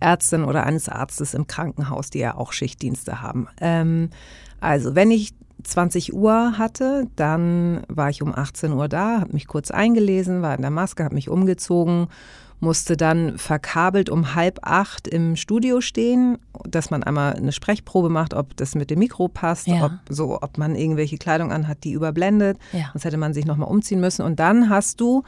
Ärztin 0.00 0.44
oder 0.44 0.64
eines 0.64 0.88
Arztes 0.88 1.34
im 1.34 1.46
Krankenhaus, 1.46 2.10
die 2.10 2.18
ja 2.18 2.36
auch 2.36 2.52
Schichtdienste 2.52 3.22
haben. 3.22 3.48
Ähm, 3.60 4.10
also 4.60 4.94
wenn 4.94 5.10
ich 5.10 5.34
20 5.62 6.14
Uhr 6.14 6.58
hatte, 6.58 7.06
dann 7.16 7.82
war 7.88 8.10
ich 8.10 8.22
um 8.22 8.34
18 8.34 8.72
Uhr 8.72 8.88
da, 8.88 9.20
habe 9.20 9.32
mich 9.32 9.46
kurz 9.46 9.70
eingelesen, 9.70 10.42
war 10.42 10.54
in 10.54 10.62
der 10.62 10.70
Maske, 10.70 11.02
habe 11.02 11.14
mich 11.14 11.28
umgezogen 11.28 12.08
musste 12.60 12.96
dann 12.96 13.38
verkabelt 13.38 14.08
um 14.08 14.34
halb 14.34 14.60
acht 14.62 15.06
im 15.06 15.36
Studio 15.36 15.80
stehen, 15.80 16.38
dass 16.64 16.90
man 16.90 17.02
einmal 17.02 17.34
eine 17.34 17.52
Sprechprobe 17.52 18.08
macht, 18.08 18.34
ob 18.34 18.56
das 18.56 18.74
mit 18.74 18.90
dem 18.90 18.98
Mikro 18.98 19.28
passt, 19.28 19.66
ja. 19.66 19.84
ob, 19.84 19.92
so, 20.08 20.38
ob 20.40 20.58
man 20.58 20.74
irgendwelche 20.74 21.18
Kleidung 21.18 21.52
anhat, 21.52 21.84
die 21.84 21.92
überblendet. 21.92 22.58
Ja. 22.72 22.90
Sonst 22.92 23.04
hätte 23.04 23.18
man 23.18 23.34
sich 23.34 23.44
nochmal 23.44 23.68
umziehen 23.68 24.00
müssen. 24.00 24.22
Und 24.22 24.40
dann 24.40 24.70
hast 24.70 25.00
du 25.00 25.22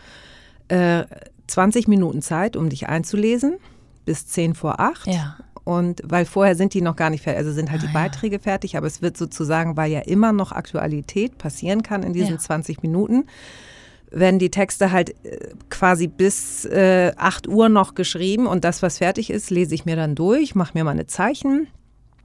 äh, 0.68 1.04
20 1.48 1.88
Minuten 1.88 2.22
Zeit, 2.22 2.56
um 2.56 2.68
dich 2.68 2.88
einzulesen, 2.88 3.56
bis 4.04 4.26
10 4.26 4.54
vor 4.54 4.80
8. 4.80 5.06
Ja. 5.06 5.36
Und 5.64 6.00
weil 6.02 6.24
vorher 6.24 6.54
sind 6.54 6.72
die 6.72 6.80
noch 6.80 6.96
gar 6.96 7.10
nicht 7.10 7.24
fertig, 7.24 7.40
also 7.40 7.52
sind 7.52 7.70
halt 7.70 7.82
ah, 7.82 7.86
die 7.86 7.92
Beiträge 7.92 8.36
ja. 8.36 8.42
fertig, 8.42 8.78
aber 8.78 8.86
es 8.86 9.02
wird 9.02 9.18
sozusagen, 9.18 9.76
weil 9.76 9.92
ja 9.92 10.00
immer 10.00 10.32
noch 10.32 10.50
Aktualität 10.52 11.36
passieren 11.36 11.82
kann 11.82 12.02
in 12.02 12.14
diesen 12.14 12.36
ja. 12.36 12.38
20 12.38 12.80
Minuten, 12.82 13.26
wenn 14.10 14.38
die 14.38 14.50
Texte 14.50 14.92
halt 14.92 15.10
äh, 15.24 15.50
quasi 15.70 16.06
bis 16.06 16.64
äh, 16.64 17.12
8 17.16 17.48
Uhr 17.48 17.68
noch 17.68 17.94
geschrieben 17.94 18.46
und 18.46 18.64
das, 18.64 18.82
was 18.82 18.98
fertig 18.98 19.30
ist, 19.30 19.50
lese 19.50 19.74
ich 19.74 19.84
mir 19.84 19.96
dann 19.96 20.14
durch, 20.14 20.54
mache 20.54 20.72
mir 20.74 20.84
meine 20.84 21.06
Zeichen, 21.06 21.68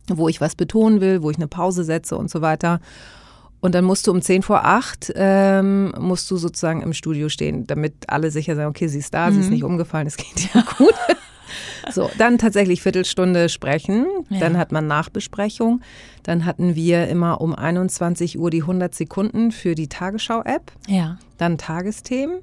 wo 0.07 0.27
ich 0.27 0.41
was 0.41 0.55
betonen 0.55 1.01
will, 1.01 1.21
wo 1.21 1.29
ich 1.29 1.37
eine 1.37 1.47
Pause 1.47 1.83
setze 1.83 2.17
und 2.17 2.29
so 2.29 2.41
weiter. 2.41 2.79
Und 3.59 3.75
dann 3.75 3.85
musst 3.85 4.07
du 4.07 4.11
um 4.11 4.21
10 4.21 4.41
vor 4.43 4.65
8 4.65 5.13
ähm, 5.15 5.93
musst 5.97 6.29
du 6.29 6.35
sozusagen 6.35 6.81
im 6.81 6.91
Studio 6.91 7.29
stehen, 7.29 7.65
damit 7.65 7.93
alle 8.07 8.29
sicher 8.29 8.55
sein, 8.55 8.67
okay, 8.67 8.87
sie 8.87 8.99
ist 8.99 9.13
da, 9.13 9.29
mhm. 9.29 9.33
sie 9.33 9.39
ist 9.39 9.45
mhm. 9.45 9.53
nicht 9.53 9.63
umgefallen, 9.63 10.07
es 10.07 10.17
geht 10.17 10.53
ja 10.53 10.63
gut. 10.77 10.93
So, 11.91 12.10
dann 12.17 12.38
tatsächlich 12.38 12.81
Viertelstunde 12.81 13.50
sprechen, 13.50 14.05
ja. 14.29 14.39
dann 14.39 14.57
hat 14.57 14.72
man 14.72 14.88
Nachbesprechung. 14.88 15.81
Dann 16.24 16.45
hatten 16.45 16.75
wir 16.75 17.07
immer 17.07 17.41
um 17.41 17.53
21 17.53 18.39
Uhr 18.39 18.50
die 18.50 18.62
100 18.62 18.93
Sekunden 18.95 19.51
für 19.51 19.75
die 19.75 19.88
Tagesschau-App. 19.88 20.72
Ja. 20.88 21.17
Dann 21.38 21.57
Tagesthemen 21.57 22.39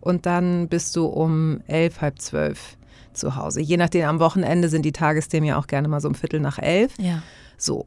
und 0.00 0.26
dann 0.26 0.68
bist 0.68 0.94
du 0.96 1.06
um 1.06 1.60
elf, 1.66 2.00
halb 2.00 2.20
zwölf 2.20 2.76
zu 3.12 3.36
Hause. 3.36 3.60
Je 3.60 3.76
nachdem, 3.76 4.06
am 4.06 4.20
Wochenende 4.20 4.68
sind 4.68 4.82
die 4.82 4.92
Tagesthemen 4.92 5.48
ja 5.48 5.58
auch 5.58 5.66
gerne 5.66 5.88
mal 5.88 6.00
so 6.00 6.08
um 6.08 6.14
Viertel 6.14 6.40
nach 6.40 6.58
elf. 6.58 6.92
Ja. 6.98 7.22
So, 7.56 7.86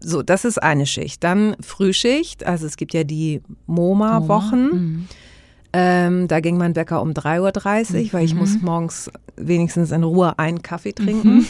so, 0.00 0.22
das 0.22 0.44
ist 0.44 0.62
eine 0.62 0.86
Schicht. 0.86 1.22
Dann 1.22 1.56
Frühschicht, 1.60 2.44
also 2.44 2.66
es 2.66 2.76
gibt 2.76 2.94
ja 2.94 3.04
die 3.04 3.42
MoMA-Wochen. 3.66 4.68
MoMA. 4.68 4.74
Mhm. 4.74 5.08
Ähm, 5.72 6.28
da 6.28 6.40
ging 6.40 6.58
mein 6.58 6.76
Wecker 6.76 7.00
um 7.00 7.12
3.30 7.12 7.40
Uhr, 7.40 8.00
mhm. 8.00 8.12
weil 8.12 8.24
ich 8.24 8.34
muss 8.34 8.60
morgens 8.60 9.10
wenigstens 9.36 9.90
in 9.90 10.02
Ruhe 10.02 10.38
einen 10.38 10.62
Kaffee 10.62 10.92
trinken. 10.92 11.38
Mhm. 11.38 11.46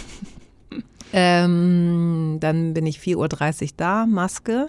Ähm, 1.12 2.38
dann 2.40 2.72
bin 2.72 2.86
ich 2.86 2.98
4.30 2.98 3.62
Uhr 3.62 3.68
da, 3.76 4.06
Maske. 4.06 4.68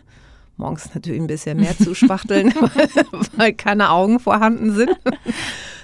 Morgens 0.57 0.93
natürlich 0.93 1.22
ein 1.22 1.27
bisschen 1.27 1.60
mehr 1.60 1.77
zu 1.77 1.95
spachteln, 1.95 2.53
weil, 2.60 2.89
weil 3.38 3.53
keine 3.53 3.89
Augen 3.89 4.19
vorhanden 4.19 4.74
sind. 4.74 4.91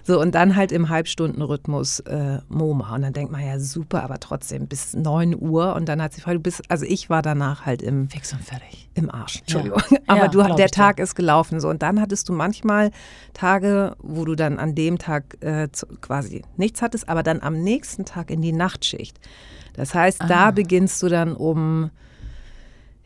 So, 0.03 0.19
und 0.19 0.35
dann 0.35 0.55
halt 0.55 0.71
im 0.71 0.89
Halbstundenrhythmus 0.89 2.01
äh, 2.01 2.39
MoMA. 2.49 2.95
Und 2.95 3.01
dann 3.01 3.13
denkt 3.13 3.31
man 3.31 3.45
ja, 3.45 3.59
super, 3.59 4.03
aber 4.03 4.19
trotzdem 4.19 4.67
bis 4.67 4.93
9 4.93 5.35
Uhr. 5.39 5.75
Und 5.75 5.87
dann 5.87 6.01
hat 6.01 6.13
sie 6.13 6.21
du 6.21 6.39
bist, 6.39 6.61
also 6.69 6.85
ich 6.85 7.09
war 7.09 7.21
danach 7.21 7.65
halt 7.65 7.81
im 7.81 8.09
Fix 8.09 8.33
und 8.33 8.43
fertig. 8.43 8.89
Im 8.95 9.09
Arsch, 9.09 9.39
Entschuldigung. 9.39 9.81
Ja. 9.89 9.97
Aber 10.07 10.21
ja, 10.21 10.27
du, 10.27 10.55
der 10.55 10.69
Tag 10.69 10.97
dir. 10.97 11.03
ist 11.03 11.15
gelaufen. 11.15 11.59
So, 11.59 11.69
und 11.69 11.81
dann 11.83 12.01
hattest 12.01 12.27
du 12.27 12.33
manchmal 12.33 12.91
Tage, 13.33 13.95
wo 13.99 14.25
du 14.25 14.35
dann 14.35 14.57
an 14.57 14.75
dem 14.75 14.97
Tag 14.97 15.37
äh, 15.41 15.69
quasi 16.01 16.43
nichts 16.57 16.81
hattest, 16.81 17.07
aber 17.07 17.23
dann 17.23 17.41
am 17.41 17.61
nächsten 17.61 18.05
Tag 18.05 18.31
in 18.31 18.41
die 18.41 18.51
Nachtschicht. 18.51 19.19
Das 19.73 19.93
heißt, 19.93 20.21
ah. 20.21 20.27
da 20.27 20.51
beginnst 20.51 21.01
du 21.03 21.07
dann 21.07 21.33
um 21.33 21.91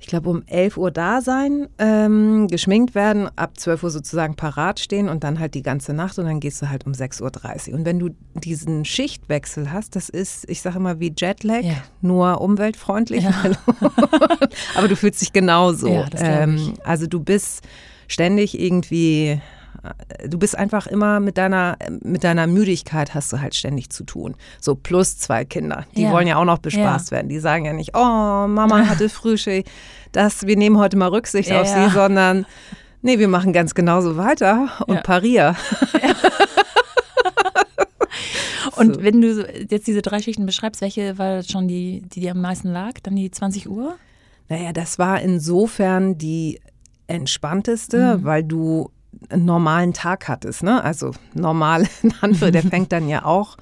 ich 0.04 0.08
glaube, 0.08 0.30
um 0.30 0.44
11 0.48 0.76
Uhr 0.76 0.92
da 0.92 1.22
sein, 1.22 1.70
ähm, 1.80 2.50
geschminkt 2.50 2.94
werden, 2.94 3.30
ab 3.38 3.58
12 3.58 3.84
Uhr 3.84 3.90
sozusagen 3.90 4.36
parat 4.36 4.82
stehen 4.82 5.08
und 5.08 5.24
dann 5.24 5.40
halt 5.40 5.54
die 5.54 5.62
ganze 5.62 5.94
Nacht 5.94 6.20
und 6.20 6.26
dann 6.26 6.42
gehst 6.42 6.62
du 6.62 6.70
halt 6.70 6.86
um 6.86 6.92
6.30 6.92 7.70
Uhr. 7.70 7.78
Und 7.78 7.86
wenn 7.86 8.00
du 8.00 8.10
diesen 8.34 8.84
Schichtwechsel 8.84 9.72
hast, 9.72 9.96
das 9.96 10.10
ist, 10.10 10.50
ich 10.50 10.62
sage 10.62 10.76
immer 10.76 11.00
wie 11.00 11.14
Jetlag, 11.18 11.62
ja. 11.62 11.76
nur 12.02 12.42
umweltfreundlich. 12.42 13.24
Ja. 13.24 13.34
Aber 14.76 14.90
du 14.90 14.98
fühlst 14.98 15.22
dich 15.22 15.32
genauso. 15.32 15.88
Ja, 15.88 16.06
ähm, 16.18 16.74
also 16.84 17.08
du 17.08 17.22
bist 17.22 17.64
ständig 18.10 18.60
irgendwie 18.60 19.40
du 20.26 20.38
bist 20.38 20.58
einfach 20.58 20.88
immer 20.88 21.20
mit 21.20 21.38
deiner, 21.38 21.78
mit 22.02 22.24
deiner 22.24 22.48
Müdigkeit 22.48 23.14
hast 23.14 23.34
du 23.34 23.42
halt 23.42 23.56
ständig 23.56 23.90
zu 23.90 24.04
tun. 24.04 24.36
So 24.60 24.76
plus 24.76 25.18
zwei 25.18 25.46
Kinder. 25.46 25.86
Die 25.96 26.04
ja. 26.04 26.12
wollen 26.12 26.28
ja 26.28 26.38
auch 26.38 26.46
noch 26.46 26.60
bespaßt 26.60 27.12
ja. 27.12 27.18
werden. 27.18 27.30
Die 27.30 27.40
sagen 27.40 27.66
ja 27.66 27.74
nicht, 27.74 27.92
oh, 27.96 28.48
Mama 28.48 28.88
hatte 28.90 29.10
Frühschicht, 29.10 29.70
das, 30.12 30.46
wir 30.46 30.58
nehmen 30.58 30.78
heute 30.78 30.98
mal 30.98 31.10
Rücksicht 31.10 31.50
ja. 31.50 31.62
auf 31.62 31.68
sie, 31.68 31.90
sondern 31.90 32.46
nee, 33.02 33.20
wir 33.20 33.28
machen 33.28 33.52
ganz 33.52 33.76
genauso 33.76 34.18
weiter 34.18 34.70
und 34.88 35.04
parier. 35.04 35.56
Und 38.76 38.96
so. 38.96 39.04
wenn 39.04 39.22
du 39.22 39.48
jetzt 39.70 39.86
diese 39.86 40.02
drei 40.02 40.20
Schichten 40.20 40.48
beschreibst, 40.48 40.82
welche 40.82 41.20
war 41.20 41.44
schon 41.44 41.68
die, 41.68 42.02
die 42.02 42.22
dir 42.22 42.32
am 42.32 42.42
meisten 42.42 42.70
lag? 42.72 42.94
Dann 43.04 43.16
die 43.16 43.30
20 43.30 43.70
Uhr? 43.70 43.96
Naja, 44.50 44.74
das 44.74 44.98
war 44.98 45.22
insofern 45.22 46.18
die 46.18 46.60
entspannteste, 47.08 48.18
mhm. 48.18 48.24
weil 48.24 48.44
du 48.44 48.90
einen 49.30 49.46
normalen 49.46 49.94
Tag 49.94 50.28
hattest. 50.28 50.64
Ne? 50.64 50.84
Also 50.84 51.12
normal 51.34 51.88
der 52.22 52.64
fängt 52.64 52.92
dann 52.92 53.08
ja 53.08 53.26
auch 53.26 53.58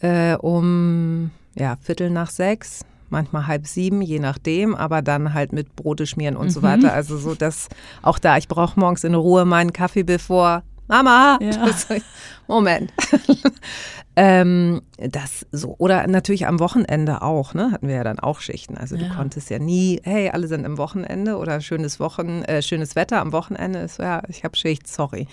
äh, 0.00 0.34
um 0.34 1.30
ja, 1.54 1.76
Viertel 1.80 2.10
nach 2.10 2.30
sechs, 2.30 2.84
manchmal 3.10 3.46
halb 3.46 3.66
sieben, 3.66 4.02
je 4.02 4.18
nachdem, 4.18 4.74
aber 4.74 5.02
dann 5.02 5.34
halt 5.34 5.52
mit 5.52 5.76
Brote 5.76 6.06
schmieren 6.06 6.36
und 6.36 6.46
mhm. 6.46 6.50
so 6.50 6.62
weiter. 6.62 6.92
Also 6.92 7.16
so, 7.16 7.34
dass 7.34 7.68
auch 8.02 8.18
da, 8.18 8.36
ich 8.36 8.48
brauche 8.48 8.78
morgens 8.78 9.04
in 9.04 9.14
Ruhe 9.14 9.44
meinen 9.44 9.72
Kaffee, 9.72 10.02
bevor 10.02 10.62
Mama, 10.86 11.38
ja. 11.40 11.66
Moment. 12.46 12.92
ähm, 14.16 14.82
das 14.98 15.46
so. 15.50 15.76
Oder 15.78 16.06
natürlich 16.06 16.46
am 16.46 16.60
Wochenende 16.60 17.22
auch, 17.22 17.54
ne? 17.54 17.70
Hatten 17.72 17.88
wir 17.88 17.96
ja 17.96 18.04
dann 18.04 18.18
auch 18.18 18.40
Schichten. 18.40 18.76
Also 18.76 18.96
ja. 18.96 19.08
du 19.08 19.14
konntest 19.14 19.50
ja 19.50 19.58
nie, 19.58 20.00
hey, 20.04 20.30
alle 20.30 20.46
sind 20.46 20.64
im 20.64 20.76
Wochenende 20.76 21.36
oder 21.38 21.60
schönes 21.60 22.00
Wochen, 22.00 22.42
äh, 22.42 22.60
schönes 22.62 22.96
Wetter 22.96 23.20
am 23.20 23.32
Wochenende. 23.32 23.80
Ist, 23.80 23.98
ja, 23.98 24.22
ich 24.28 24.44
habe 24.44 24.56
Schicht, 24.56 24.86
sorry. 24.86 25.26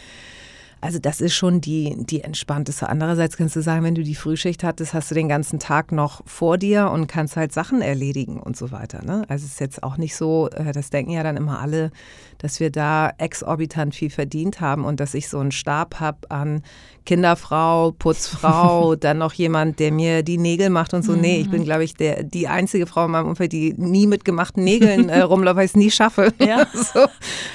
Also 0.83 0.97
das 0.97 1.21
ist 1.21 1.35
schon 1.35 1.61
die, 1.61 1.95
die 1.99 2.21
entspannteste. 2.21 2.89
Andererseits 2.89 3.37
kannst 3.37 3.55
du 3.55 3.61
sagen, 3.61 3.83
wenn 3.83 3.93
du 3.93 4.01
die 4.01 4.15
Frühschicht 4.15 4.63
hattest, 4.63 4.95
hast 4.95 5.11
du 5.11 5.15
den 5.15 5.29
ganzen 5.29 5.59
Tag 5.59 5.91
noch 5.91 6.21
vor 6.25 6.57
dir 6.57 6.89
und 6.89 7.05
kannst 7.05 7.37
halt 7.37 7.53
Sachen 7.53 7.81
erledigen 7.81 8.39
und 8.39 8.57
so 8.57 8.71
weiter. 8.71 9.05
Ne? 9.05 9.23
Also 9.27 9.45
es 9.45 9.53
ist 9.53 9.59
jetzt 9.59 9.83
auch 9.83 9.97
nicht 9.97 10.15
so, 10.15 10.49
äh, 10.49 10.71
das 10.71 10.89
denken 10.89 11.11
ja 11.11 11.21
dann 11.21 11.37
immer 11.37 11.59
alle, 11.59 11.91
dass 12.41 12.59
wir 12.59 12.71
da 12.71 13.13
exorbitant 13.19 13.93
viel 13.93 14.09
verdient 14.09 14.61
haben 14.61 14.83
und 14.83 14.99
dass 14.99 15.13
ich 15.13 15.29
so 15.29 15.37
einen 15.37 15.51
Stab 15.51 15.99
habe 15.99 16.29
an 16.31 16.63
Kinderfrau, 17.05 17.91
Putzfrau, 17.91 18.95
dann 18.99 19.19
noch 19.19 19.33
jemand, 19.33 19.79
der 19.79 19.91
mir 19.91 20.23
die 20.23 20.39
Nägel 20.39 20.69
macht 20.69 20.93
und 20.93 21.03
so. 21.03 21.13
Nee, 21.13 21.39
ich 21.39 21.51
bin, 21.51 21.61
mhm. 21.61 21.65
glaube 21.65 21.83
ich, 21.83 21.93
der, 21.93 22.23
die 22.23 22.47
einzige 22.47 22.87
Frau 22.87 23.05
in 23.05 23.11
meinem 23.11 23.27
Umfeld, 23.27 23.51
die 23.51 23.75
nie 23.77 24.07
mit 24.07 24.25
gemachten 24.25 24.63
Nägeln 24.63 25.09
äh, 25.09 25.19
rumläuft, 25.21 25.57
weil 25.57 25.65
ich 25.65 25.71
es 25.71 25.77
nie 25.77 25.91
schaffe. 25.91 26.33
Ja. 26.39 26.65
so. 26.73 27.05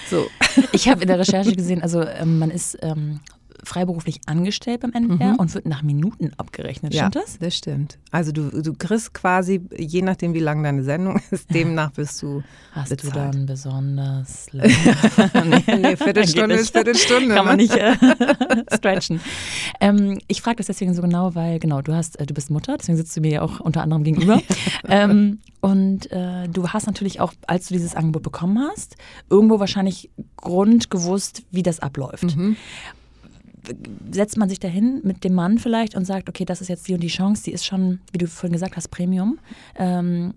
so. 0.08 0.26
Ich 0.72 0.88
habe 0.88 1.02
in 1.02 1.08
der 1.08 1.18
Recherche 1.18 1.54
gesehen, 1.54 1.82
also 1.82 2.02
ähm, 2.02 2.38
man 2.38 2.50
ist 2.50 2.78
ähm, 2.82 3.20
freiberuflich 3.66 4.20
angestellt 4.26 4.80
beim 4.80 4.92
NDR 4.92 5.32
mhm. 5.32 5.36
und 5.36 5.54
wird 5.54 5.66
nach 5.66 5.82
Minuten 5.82 6.32
abgerechnet. 6.36 6.94
Stimmt 6.94 7.14
ja, 7.14 7.20
das? 7.20 7.38
Das 7.38 7.56
stimmt. 7.56 7.98
Also 8.10 8.32
du, 8.32 8.62
du 8.62 8.74
kriegst 8.74 9.12
quasi, 9.12 9.60
je 9.76 10.02
nachdem 10.02 10.34
wie 10.34 10.40
lang 10.40 10.62
deine 10.62 10.84
Sendung 10.84 11.20
ist, 11.30 11.52
demnach 11.52 11.90
bist 11.90 12.22
du 12.22 12.42
Hast 12.72 12.90
bezahlt. 12.90 13.14
du 13.14 13.18
dann 13.18 13.46
besonders 13.46 14.52
lang? 14.52 14.70
nee, 15.44 15.76
nee, 15.76 15.96
Viertelstunde 15.96 16.54
ist 16.54 16.70
Viertelstunde. 16.70 17.34
Kann 17.34 17.44
man 17.44 17.56
ne? 17.56 17.62
nicht 17.62 17.74
äh, 17.74 17.96
stretchen. 18.76 19.20
Ähm, 19.80 20.18
ich 20.28 20.42
frage 20.42 20.56
das 20.56 20.66
deswegen 20.66 20.94
so 20.94 21.02
genau, 21.02 21.34
weil 21.34 21.58
genau, 21.58 21.82
du 21.82 21.92
hast, 21.92 22.18
äh, 22.20 22.26
du 22.26 22.34
bist 22.34 22.50
Mutter, 22.50 22.76
deswegen 22.78 22.96
sitzt 22.96 23.16
du 23.16 23.20
mir 23.20 23.30
ja 23.30 23.42
auch 23.42 23.60
unter 23.60 23.82
anderem 23.82 24.04
gegenüber. 24.04 24.40
ähm, 24.88 25.40
und 25.60 26.10
äh, 26.12 26.48
du 26.48 26.68
hast 26.68 26.86
natürlich 26.86 27.20
auch, 27.20 27.32
als 27.46 27.68
du 27.68 27.74
dieses 27.74 27.96
Angebot 27.96 28.22
bekommen 28.22 28.64
hast, 28.70 28.96
irgendwo 29.28 29.58
wahrscheinlich 29.58 30.10
Grund 30.36 30.90
gewusst, 30.90 31.42
wie 31.50 31.64
das 31.64 31.80
abläuft. 31.80 32.36
Mhm 32.36 32.56
setzt 34.10 34.36
man 34.36 34.48
sich 34.48 34.60
dahin 34.60 35.00
mit 35.02 35.24
dem 35.24 35.34
Mann 35.34 35.58
vielleicht 35.58 35.94
und 35.94 36.04
sagt, 36.04 36.28
okay, 36.28 36.44
das 36.44 36.60
ist 36.60 36.68
jetzt 36.68 36.88
die 36.88 36.94
und 36.94 37.02
die 37.02 37.08
Chance, 37.08 37.44
die 37.44 37.52
ist 37.52 37.64
schon, 37.64 38.00
wie 38.12 38.18
du 38.18 38.26
vorhin 38.26 38.52
gesagt 38.52 38.76
hast, 38.76 38.88
Premium. 38.88 39.38
Ähm, 39.76 40.34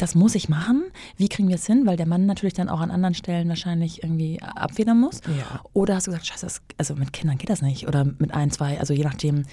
das 0.00 0.14
muss 0.14 0.34
ich 0.34 0.48
machen. 0.48 0.84
Wie 1.16 1.28
kriegen 1.28 1.48
wir 1.48 1.56
es 1.56 1.66
hin? 1.66 1.84
Weil 1.84 1.96
der 1.96 2.06
Mann 2.06 2.26
natürlich 2.26 2.54
dann 2.54 2.68
auch 2.68 2.80
an 2.80 2.90
anderen 2.90 3.14
Stellen 3.14 3.48
wahrscheinlich 3.48 4.02
irgendwie 4.02 4.40
abfedern 4.40 4.98
muss. 4.98 5.20
Ja. 5.26 5.60
Oder 5.74 5.96
hast 5.96 6.06
du 6.06 6.10
gesagt, 6.10 6.26
scheiße, 6.26 6.46
das, 6.46 6.62
also 6.78 6.94
mit 6.94 7.12
Kindern 7.12 7.38
geht 7.38 7.50
das 7.50 7.60
nicht. 7.60 7.86
Oder 7.86 8.06
mit 8.18 8.32
ein, 8.32 8.50
zwei, 8.50 8.78
also 8.80 8.94
je 8.94 9.04
nachdem, 9.04 9.44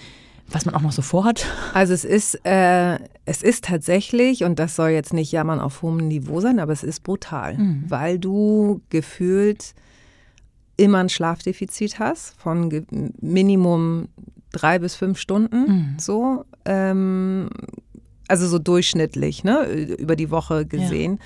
was 0.50 0.66
man 0.66 0.74
auch 0.76 0.82
noch 0.82 0.94
so 0.94 1.02
vorhat? 1.02 1.46
Also 1.74 1.94
es 1.94 2.06
ist, 2.06 2.46
äh, 2.46 2.98
es 3.26 3.44
ist 3.44 3.66
tatsächlich, 3.66 4.46
und 4.46 4.60
das 4.60 4.76
soll 4.76 4.90
jetzt 4.90 5.14
nicht 5.14 5.32
jammern 5.32 5.60
auf 5.60 5.82
hohem 5.82 5.98
Niveau 6.08 6.40
sein, 6.40 6.60
aber 6.60 6.72
es 6.72 6.84
ist 6.84 7.04
brutal, 7.04 7.58
mhm. 7.58 7.84
weil 7.88 8.18
du 8.18 8.82
gefühlt 8.90 9.74
immer 10.78 11.00
ein 11.00 11.10
Schlafdefizit 11.10 12.00
hast 12.00 12.40
von 12.40 12.86
Minimum 13.20 14.08
drei 14.52 14.80
bis 14.80 14.96
fünf 14.96 15.20
Stunden, 15.20 15.58
mhm. 15.58 15.96
so. 16.00 16.46
Ähm, 16.66 17.50
also 18.28 18.48
so 18.48 18.60
durchschnittlich, 18.60 19.44
ne, 19.44 19.66
über 19.98 20.16
die 20.16 20.30
Woche 20.30 20.66
gesehen. 20.66 21.14
Ja. 21.14 21.26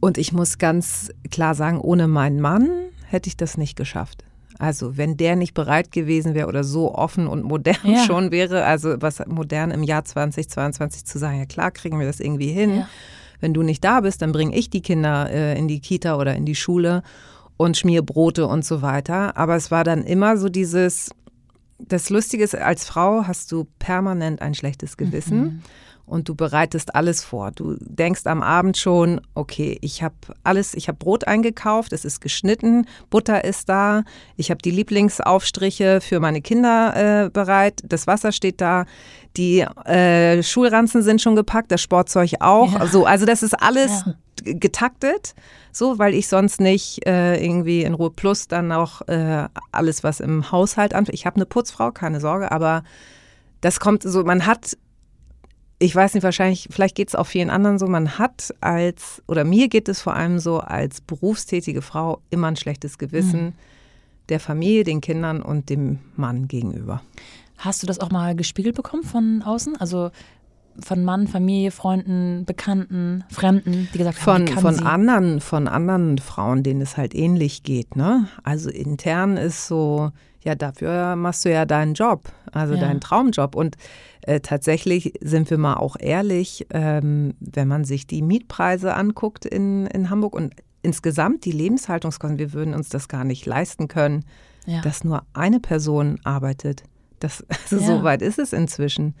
Und 0.00 0.18
ich 0.18 0.32
muss 0.32 0.58
ganz 0.58 1.10
klar 1.30 1.54
sagen, 1.54 1.80
ohne 1.80 2.08
meinen 2.08 2.40
Mann 2.40 2.68
hätte 3.06 3.28
ich 3.28 3.36
das 3.36 3.56
nicht 3.56 3.76
geschafft. 3.76 4.24
Also 4.58 4.96
wenn 4.96 5.16
der 5.16 5.36
nicht 5.36 5.54
bereit 5.54 5.92
gewesen 5.92 6.34
wäre 6.34 6.46
oder 6.48 6.64
so 6.64 6.94
offen 6.94 7.26
und 7.26 7.44
modern 7.44 7.76
ja. 7.84 8.04
schon 8.04 8.30
wäre, 8.30 8.64
also 8.64 8.96
was 9.00 9.24
modern 9.26 9.70
im 9.70 9.82
Jahr 9.82 10.04
2022 10.04 11.04
zu 11.04 11.18
sagen, 11.18 11.38
ja 11.38 11.46
klar, 11.46 11.70
kriegen 11.70 11.98
wir 11.98 12.06
das 12.06 12.20
irgendwie 12.20 12.52
hin. 12.52 12.76
Ja. 12.76 12.88
Wenn 13.40 13.54
du 13.54 13.62
nicht 13.62 13.84
da 13.84 14.00
bist, 14.00 14.22
dann 14.22 14.32
bringe 14.32 14.56
ich 14.56 14.70
die 14.70 14.80
Kinder 14.80 15.28
äh, 15.30 15.58
in 15.58 15.68
die 15.68 15.80
Kita 15.80 16.16
oder 16.16 16.34
in 16.34 16.46
die 16.46 16.54
Schule 16.54 17.02
und 17.56 17.76
Schmierbrote 17.76 18.46
und 18.46 18.64
so 18.64 18.82
weiter. 18.82 19.36
Aber 19.36 19.56
es 19.56 19.70
war 19.70 19.84
dann 19.84 20.02
immer 20.02 20.36
so 20.36 20.48
dieses, 20.48 21.10
das 21.78 22.10
Lustige 22.10 22.44
ist, 22.44 22.54
als 22.54 22.84
Frau 22.84 23.26
hast 23.26 23.52
du 23.52 23.66
permanent 23.78 24.42
ein 24.42 24.54
schlechtes 24.54 24.96
Gewissen. 24.96 25.38
Mhm. 25.38 25.62
und 26.06 26.28
du 26.28 26.34
bereitest 26.34 26.94
alles 26.94 27.24
vor. 27.24 27.50
Du 27.50 27.76
denkst 27.80 28.26
am 28.26 28.42
Abend 28.42 28.76
schon, 28.76 29.20
okay, 29.34 29.78
ich 29.80 30.02
habe 30.02 30.14
alles, 30.42 30.74
ich 30.74 30.88
habe 30.88 30.98
Brot 30.98 31.26
eingekauft, 31.26 31.92
es 31.92 32.04
ist 32.04 32.20
geschnitten, 32.20 32.86
Butter 33.08 33.44
ist 33.44 33.68
da, 33.68 34.02
ich 34.36 34.50
habe 34.50 34.60
die 34.62 34.70
Lieblingsaufstriche 34.70 36.00
für 36.02 36.20
meine 36.20 36.42
Kinder 36.42 37.24
äh, 37.24 37.30
bereit, 37.30 37.80
das 37.84 38.06
Wasser 38.06 38.32
steht 38.32 38.60
da, 38.60 38.84
die 39.36 39.60
äh, 39.60 40.42
Schulranzen 40.42 41.02
sind 41.02 41.22
schon 41.22 41.36
gepackt, 41.36 41.72
das 41.72 41.80
Sportzeug 41.80 42.34
auch. 42.40 42.72
Ja. 42.72 42.86
So, 42.86 43.06
also 43.06 43.24
das 43.24 43.42
ist 43.42 43.54
alles 43.54 44.04
ja. 44.04 44.14
Getaktet, 44.44 45.34
so, 45.72 45.98
weil 45.98 46.14
ich 46.14 46.28
sonst 46.28 46.60
nicht 46.60 47.06
äh, 47.06 47.42
irgendwie 47.44 47.82
in 47.82 47.94
Ruhe 47.94 48.10
Plus 48.10 48.48
dann 48.48 48.72
auch 48.72 49.02
äh, 49.08 49.48
alles, 49.72 50.02
was 50.02 50.20
im 50.20 50.50
Haushalt 50.50 50.94
an. 50.94 51.06
Ich 51.10 51.26
habe 51.26 51.36
eine 51.36 51.46
Putzfrau, 51.46 51.92
keine 51.92 52.20
Sorge, 52.20 52.50
aber 52.50 52.82
das 53.60 53.80
kommt 53.80 54.02
so, 54.02 54.24
man 54.24 54.46
hat 54.46 54.76
ich 55.78 55.94
weiß 55.94 56.14
nicht, 56.14 56.22
wahrscheinlich, 56.22 56.68
vielleicht 56.70 56.94
geht 56.94 57.08
es 57.08 57.14
auch 57.14 57.26
vielen 57.26 57.50
anderen 57.50 57.78
so, 57.78 57.86
man 57.86 58.18
hat 58.18 58.54
als, 58.60 59.22
oder 59.26 59.44
mir 59.44 59.68
geht 59.68 59.88
es 59.88 60.00
vor 60.00 60.14
allem 60.14 60.38
so, 60.38 60.60
als 60.60 61.00
berufstätige 61.00 61.82
Frau 61.82 62.20
immer 62.30 62.48
ein 62.48 62.56
schlechtes 62.56 62.96
Gewissen 62.96 63.44
mhm. 63.44 63.52
der 64.28 64.40
Familie, 64.40 64.84
den 64.84 65.00
Kindern 65.00 65.42
und 65.42 65.68
dem 65.68 65.98
Mann 66.16 66.48
gegenüber. 66.48 67.02
Hast 67.58 67.82
du 67.82 67.86
das 67.86 68.00
auch 68.00 68.10
mal 68.10 68.34
gespiegelt 68.34 68.76
bekommen 68.76 69.02
von 69.04 69.42
außen? 69.42 69.76
Also 69.76 70.10
von 70.80 71.04
Mann, 71.04 71.26
Familie, 71.26 71.70
Freunden, 71.70 72.44
Bekannten, 72.44 73.24
Fremden, 73.30 73.88
die 73.92 73.98
gesagt 73.98 74.26
haben, 74.26 74.46
von, 74.48 74.58
von 74.58 74.86
anderen, 74.86 75.40
von 75.40 75.68
anderen 75.68 76.18
Frauen, 76.18 76.62
denen 76.62 76.80
es 76.80 76.96
halt 76.96 77.14
ähnlich 77.14 77.62
geht. 77.62 77.96
Ne? 77.96 78.28
Also 78.42 78.70
intern 78.70 79.36
ist 79.36 79.66
so, 79.66 80.10
ja, 80.42 80.54
dafür 80.54 81.16
machst 81.16 81.44
du 81.44 81.50
ja 81.50 81.64
deinen 81.64 81.94
Job, 81.94 82.30
also 82.52 82.74
ja. 82.74 82.80
deinen 82.80 83.00
Traumjob. 83.00 83.54
Und 83.54 83.76
äh, 84.22 84.40
tatsächlich 84.40 85.14
sind 85.20 85.50
wir 85.50 85.58
mal 85.58 85.74
auch 85.74 85.96
ehrlich, 85.98 86.66
ähm, 86.70 87.34
wenn 87.40 87.68
man 87.68 87.84
sich 87.84 88.06
die 88.06 88.22
Mietpreise 88.22 88.94
anguckt 88.94 89.46
in, 89.46 89.86
in 89.86 90.10
Hamburg 90.10 90.34
und 90.34 90.54
insgesamt 90.82 91.44
die 91.44 91.52
Lebenshaltungskosten, 91.52 92.38
wir 92.38 92.52
würden 92.52 92.74
uns 92.74 92.90
das 92.90 93.08
gar 93.08 93.24
nicht 93.24 93.46
leisten 93.46 93.88
können, 93.88 94.24
ja. 94.66 94.82
dass 94.82 95.02
nur 95.02 95.22
eine 95.32 95.60
Person 95.60 96.20
arbeitet. 96.24 96.82
Das, 97.20 97.44
also 97.70 97.78
ja. 97.78 97.86
So 97.86 98.02
weit 98.02 98.22
ist 98.22 98.38
es 98.38 98.52
inzwischen. 98.52 99.14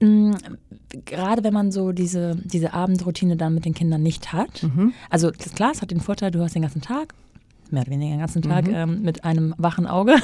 Mm, 0.00 0.32
gerade 1.04 1.44
wenn 1.44 1.54
man 1.54 1.70
so 1.70 1.92
diese, 1.92 2.36
diese 2.42 2.72
Abendroutine 2.72 3.36
dann 3.36 3.54
mit 3.54 3.64
den 3.64 3.74
Kindern 3.74 4.02
nicht 4.02 4.32
hat. 4.32 4.62
Mhm. 4.62 4.92
Also 5.08 5.30
klar, 5.30 5.72
es 5.72 5.82
hat 5.82 5.90
den 5.90 6.00
Vorteil, 6.00 6.30
du 6.30 6.42
hast 6.42 6.54
den 6.54 6.62
ganzen 6.62 6.80
Tag 6.80 7.14
mehr 7.72 7.82
oder 7.82 7.90
weniger 7.90 8.14
den 8.14 8.20
ganzen 8.20 8.42
Tag 8.42 8.66
mhm. 8.66 8.74
ähm, 8.74 9.02
mit 9.02 9.24
einem 9.24 9.54
wachen 9.58 9.86
Auge 9.86 10.16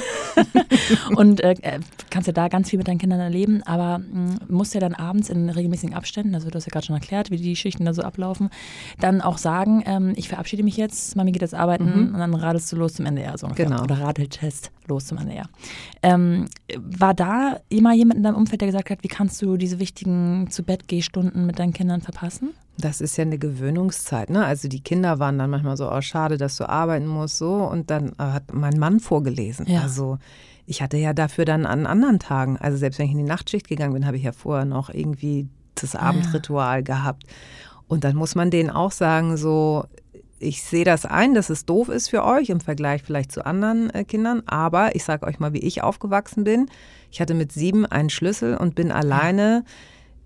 und 1.15 1.41
äh, 1.43 1.55
äh, 1.61 1.79
kannst 2.09 2.27
ja 2.27 2.33
da 2.33 2.47
ganz 2.47 2.69
viel 2.69 2.77
mit 2.77 2.87
deinen 2.87 2.97
Kindern 2.97 3.19
erleben, 3.19 3.63
aber 3.63 3.99
mh, 3.99 4.05
mm, 4.09 4.39
musst 4.49 4.73
ja 4.73 4.79
dann 4.79 4.93
abends 4.93 5.29
in 5.29 5.49
regelmäßigen 5.49 5.95
Abständen, 5.95 6.35
also 6.35 6.49
du 6.49 6.55
hast 6.55 6.65
ja 6.65 6.71
gerade 6.71 6.85
schon 6.85 6.95
erklärt, 6.95 7.31
wie 7.31 7.37
die 7.37 7.55
Schichten 7.55 7.85
da 7.85 7.93
so 7.93 8.01
ablaufen, 8.01 8.49
dann 8.99 9.21
auch 9.21 9.37
sagen, 9.37 9.83
ähm, 9.85 10.13
ich 10.15 10.29
verabschiede 10.29 10.63
mich 10.63 10.77
jetzt, 10.77 11.15
Mami 11.15 11.31
geht 11.31 11.41
jetzt 11.41 11.55
arbeiten 11.55 11.85
mhm. 11.85 12.13
und 12.13 12.19
dann 12.19 12.33
radelst 12.33 12.71
du 12.71 12.75
los 12.75 12.93
zum 12.93 13.05
NDR 13.05 13.37
so 13.37 13.47
ungefähr. 13.47 13.65
Genau. 13.65 13.83
Oder 13.83 13.99
Radeltest 13.99 14.71
los 14.87 15.05
zum 15.05 15.17
NDR. 15.17 15.49
Ähm, 16.01 16.45
war 16.77 17.13
da 17.13 17.59
immer 17.69 17.93
jemand 17.93 18.17
in 18.17 18.23
deinem 18.23 18.35
Umfeld, 18.35 18.61
der 18.61 18.67
gesagt 18.67 18.89
hat, 18.89 19.03
wie 19.03 19.07
kannst 19.07 19.41
du 19.41 19.57
diese 19.57 19.79
wichtigen 19.79 20.49
zu 20.49 20.63
Bett 20.63 20.83
Stunden 21.03 21.45
mit 21.45 21.59
deinen 21.59 21.73
Kindern 21.73 22.01
verpassen? 22.01 22.53
Das 22.77 23.01
ist 23.01 23.17
ja 23.17 23.23
eine 23.23 23.37
Gewöhnungszeit. 23.37 24.29
Ne? 24.29 24.45
Also 24.45 24.67
die 24.67 24.81
Kinder 24.81 25.19
waren 25.19 25.37
dann 25.37 25.49
manchmal 25.49 25.77
so, 25.77 25.91
oh, 25.91 26.01
schade, 26.01 26.37
dass 26.37 26.57
du 26.57 26.69
arbeiten 26.69 27.07
musst, 27.07 27.37
so. 27.37 27.55
Und 27.55 27.89
dann 27.89 28.09
äh, 28.19 28.23
hat 28.23 28.53
mein 28.53 28.77
Mann 28.77 28.99
vorgelesen. 28.99 29.65
Ja. 29.67 29.81
Also 29.81 30.19
ich 30.65 30.81
hatte 30.81 30.97
ja 30.97 31.13
dafür 31.13 31.45
dann 31.45 31.65
an 31.65 31.87
anderen 31.87 32.19
Tagen, 32.19 32.57
also 32.57 32.77
selbst 32.77 32.99
wenn 32.99 33.07
ich 33.07 33.13
in 33.13 33.19
die 33.19 33.23
Nachtschicht 33.23 33.67
gegangen 33.67 33.93
bin, 33.93 34.05
habe 34.05 34.17
ich 34.17 34.23
ja 34.23 34.31
vorher 34.31 34.65
noch 34.65 34.89
irgendwie 34.89 35.47
das 35.75 35.95
Abendritual 35.95 36.77
ja. 36.77 36.81
gehabt. 36.81 37.23
Und 37.87 38.03
dann 38.03 38.15
muss 38.15 38.35
man 38.35 38.51
denen 38.51 38.69
auch 38.69 38.91
sagen, 38.91 39.37
so, 39.37 39.85
ich 40.39 40.63
sehe 40.63 40.85
das 40.85 41.05
ein, 41.05 41.33
dass 41.33 41.49
es 41.49 41.65
doof 41.65 41.89
ist 41.89 42.09
für 42.09 42.23
euch 42.23 42.49
im 42.49 42.59
Vergleich 42.59 43.03
vielleicht 43.03 43.31
zu 43.31 43.45
anderen 43.45 43.89
äh, 43.91 44.03
Kindern, 44.03 44.43
aber 44.45 44.95
ich 44.95 45.03
sage 45.03 45.25
euch 45.25 45.39
mal, 45.39 45.53
wie 45.53 45.59
ich 45.59 45.81
aufgewachsen 45.81 46.43
bin. 46.43 46.69
Ich 47.11 47.21
hatte 47.21 47.33
mit 47.33 47.51
sieben 47.51 47.85
einen 47.85 48.09
Schlüssel 48.09 48.57
und 48.57 48.75
bin 48.75 48.91
alleine. 48.91 49.63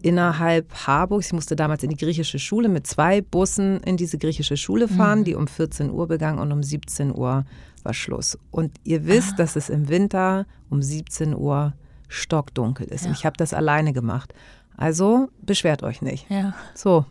Innerhalb 0.03 0.88
Harburgs. 0.88 1.27
Ich 1.27 1.34
musste 1.34 1.56
damals 1.56 1.84
in 1.84 1.91
die 1.91 1.96
griechische 1.96 2.39
Schule 2.39 2.70
mit 2.70 2.88
zwei 2.88 3.22
Bussen 3.22 3.82
in 3.82 3.98
diese 3.98 4.18
griechische 4.18 4.58
Schule 4.58 4.88
fahren, 4.88 5.20
mhm. 5.20 5.24
die 5.25 5.36
um 5.36 5.48
14 5.48 5.91
Uhr 5.91 6.08
begangen 6.08 6.39
und 6.39 6.51
um 6.51 6.63
17 6.63 7.15
Uhr 7.15 7.46
war 7.84 7.94
Schluss. 7.94 8.36
Und 8.50 8.72
ihr 8.84 9.05
wisst, 9.05 9.33
ah. 9.33 9.38
dass 9.38 9.55
es 9.55 9.70
im 9.70 9.90
Winter 9.90 10.48
um 10.72 10.81
17 10.81 11.35
Uhr 11.35 11.74
stockdunkel 12.07 12.88
ist. 12.88 13.03
Ja. 13.03 13.09
Und 13.09 13.18
ich 13.18 13.27
habe 13.27 13.38
das 13.38 13.53
alleine 13.53 13.94
gemacht. 13.94 14.33
Also 14.75 15.29
beschwert 15.44 15.83
euch 15.83 16.01
nicht. 16.01 16.27
Ja. 16.31 16.55
So. 16.74 17.05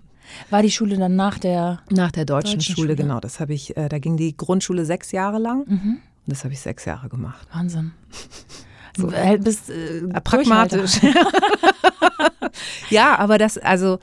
War 0.50 0.62
die 0.62 0.70
Schule 0.70 0.96
dann 0.96 1.16
nach 1.16 1.38
der 1.38 1.80
nach 1.90 2.10
der 2.10 2.24
deutschen, 2.24 2.58
deutschen 2.58 2.74
Schule, 2.74 2.88
Schule, 2.88 2.96
genau. 2.96 3.20
Das 3.20 3.40
habe 3.40 3.54
ich. 3.54 3.76
Äh, 3.76 3.88
da 3.88 3.98
ging 3.98 4.16
die 4.16 4.36
Grundschule 4.36 4.84
sechs 4.84 5.12
Jahre 5.12 5.38
lang. 5.38 5.64
Mhm. 5.66 5.98
Und 6.26 6.26
das 6.26 6.44
habe 6.44 6.54
ich 6.54 6.60
sechs 6.60 6.84
Jahre 6.84 7.08
gemacht. 7.08 7.46
Wahnsinn. 7.52 7.92
So. 8.96 9.06
Du 9.06 9.38
bist 9.38 9.70
äh, 9.70 10.20
pragmatisch. 10.20 11.00
ja, 12.90 13.16
aber 13.18 13.38
das, 13.38 13.56
also, 13.56 13.98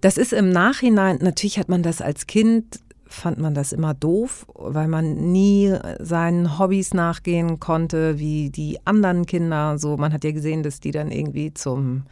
das 0.00 0.16
ist 0.16 0.32
im 0.32 0.50
Nachhinein, 0.50 1.18
natürlich 1.20 1.58
hat 1.58 1.68
man 1.68 1.82
das 1.82 2.00
als 2.00 2.26
Kind, 2.26 2.80
fand 3.06 3.38
man 3.38 3.54
das 3.54 3.72
immer 3.72 3.94
doof, 3.94 4.46
weil 4.54 4.88
man 4.88 5.32
nie 5.32 5.74
seinen 5.98 6.58
Hobbys 6.58 6.94
nachgehen 6.94 7.60
konnte, 7.60 8.18
wie 8.18 8.50
die 8.50 8.78
anderen 8.84 9.26
Kinder. 9.26 9.78
So, 9.78 9.96
man 9.96 10.12
hat 10.12 10.24
ja 10.24 10.32
gesehen, 10.32 10.62
dass 10.62 10.80
die 10.80 10.90
dann 10.90 11.10
irgendwie 11.10 11.54
zum, 11.54 12.04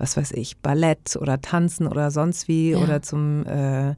was 0.00 0.16
weiß 0.16 0.32
ich, 0.32 0.58
Ballett 0.58 1.16
oder 1.16 1.40
Tanzen 1.40 1.86
oder 1.86 2.10
sonst 2.10 2.48
wie 2.48 2.70
ja. 2.70 2.78
oder 2.78 3.02
zum 3.02 3.46
äh, 3.46 3.94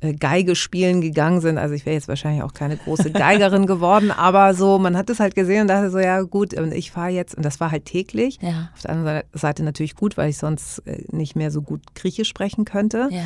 äh, 0.00 0.12
Geige 0.12 0.54
spielen 0.54 1.00
gegangen 1.00 1.40
sind. 1.40 1.56
Also 1.56 1.74
ich 1.74 1.86
wäre 1.86 1.94
jetzt 1.94 2.08
wahrscheinlich 2.08 2.42
auch 2.42 2.52
keine 2.52 2.76
große 2.76 3.10
Geigerin 3.10 3.66
geworden, 3.74 4.10
aber 4.10 4.52
so, 4.54 4.78
man 4.78 4.96
hat 4.96 5.08
es 5.08 5.18
halt 5.18 5.34
gesehen 5.34 5.62
und 5.62 5.68
dachte 5.68 5.90
so, 5.90 5.98
ja 5.98 6.20
gut, 6.22 6.52
und 6.54 6.72
ich 6.72 6.90
fahre 6.90 7.08
jetzt, 7.08 7.34
und 7.34 7.42
das 7.42 7.58
war 7.58 7.70
halt 7.70 7.86
täglich. 7.86 8.38
Ja. 8.42 8.70
Auf 8.74 8.82
der 8.82 8.90
anderen 8.90 9.22
Seite 9.32 9.62
natürlich 9.64 9.94
gut, 9.94 10.18
weil 10.18 10.28
ich 10.28 10.36
sonst 10.36 10.80
äh, 10.80 11.04
nicht 11.10 11.36
mehr 11.36 11.50
so 11.50 11.62
gut 11.62 11.80
Griechisch 11.94 12.28
sprechen 12.28 12.66
könnte. 12.66 13.08
Ja. 13.10 13.24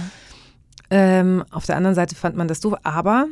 Ähm, 0.91 1.45
auf 1.51 1.67
der 1.67 1.77
anderen 1.77 1.97
Seite 1.97 2.15
fand 2.15 2.37
man 2.37 2.47
das 2.47 2.61
doof, 2.61 2.75
aber 2.85 3.27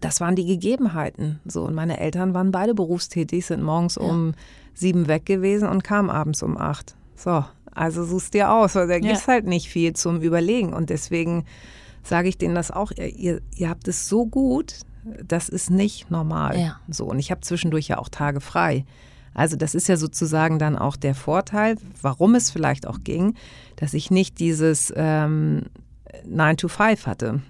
das 0.00 0.20
waren 0.20 0.34
die 0.34 0.46
Gegebenheiten. 0.46 1.38
So, 1.44 1.62
und 1.62 1.74
meine 1.74 2.00
Eltern 2.00 2.34
waren 2.34 2.50
beide 2.50 2.74
berufstätig, 2.74 3.46
sind 3.46 3.62
morgens 3.62 3.94
ja. 3.94 4.02
um 4.02 4.34
sieben 4.74 5.06
weg 5.06 5.24
gewesen 5.24 5.68
und 5.68 5.84
kamen 5.84 6.10
abends 6.10 6.42
um 6.42 6.56
acht. 6.56 6.96
So, 7.14 7.44
also 7.72 8.04
suchst 8.04 8.34
dir 8.34 8.52
aus, 8.52 8.74
weil 8.74 8.88
da 8.88 8.98
gibt 8.98 9.14
es 9.14 9.28
halt 9.28 9.46
nicht 9.46 9.68
viel 9.68 9.92
zum 9.94 10.20
Überlegen. 10.20 10.72
Und 10.72 10.90
deswegen 10.90 11.44
sage 12.02 12.28
ich 12.28 12.38
denen 12.38 12.54
das 12.54 12.70
auch, 12.70 12.92
ihr, 12.92 13.40
ihr 13.54 13.68
habt 13.68 13.88
es 13.88 14.08
so 14.08 14.26
gut, 14.26 14.74
das 15.26 15.48
ist 15.48 15.70
nicht 15.70 16.10
normal. 16.10 16.58
Ja. 16.58 16.80
So, 16.88 17.06
und 17.06 17.18
ich 17.18 17.30
habe 17.30 17.40
zwischendurch 17.40 17.88
ja 17.88 17.98
auch 17.98 18.08
Tage 18.08 18.40
frei. 18.40 18.84
Also 19.32 19.56
das 19.56 19.74
ist 19.74 19.88
ja 19.88 19.96
sozusagen 19.96 20.58
dann 20.58 20.76
auch 20.76 20.96
der 20.96 21.14
Vorteil, 21.14 21.76
warum 22.02 22.34
es 22.34 22.50
vielleicht 22.50 22.86
auch 22.86 23.04
ging, 23.04 23.34
dass 23.76 23.94
ich 23.94 24.10
nicht 24.10 24.38
dieses 24.40 24.92
ähm, 24.96 25.66
9 26.26 26.56
to 26.56 26.68
5 26.68 27.06
hatte. 27.06 27.40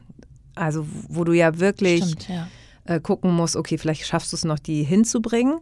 Also 0.55 0.87
wo 1.09 1.25
du 1.25 1.33
ja 1.33 1.59
wirklich 1.59 2.05
Stimmt, 2.05 2.29
ja. 2.29 2.49
Äh, 2.85 3.01
gucken 3.01 3.35
musst, 3.35 3.57
okay, 3.57 3.79
vielleicht 3.79 4.07
schaffst 4.07 4.33
du 4.33 4.37
es 4.37 4.45
noch, 4.45 4.59
die 4.59 4.83
hinzubringen. 4.83 5.61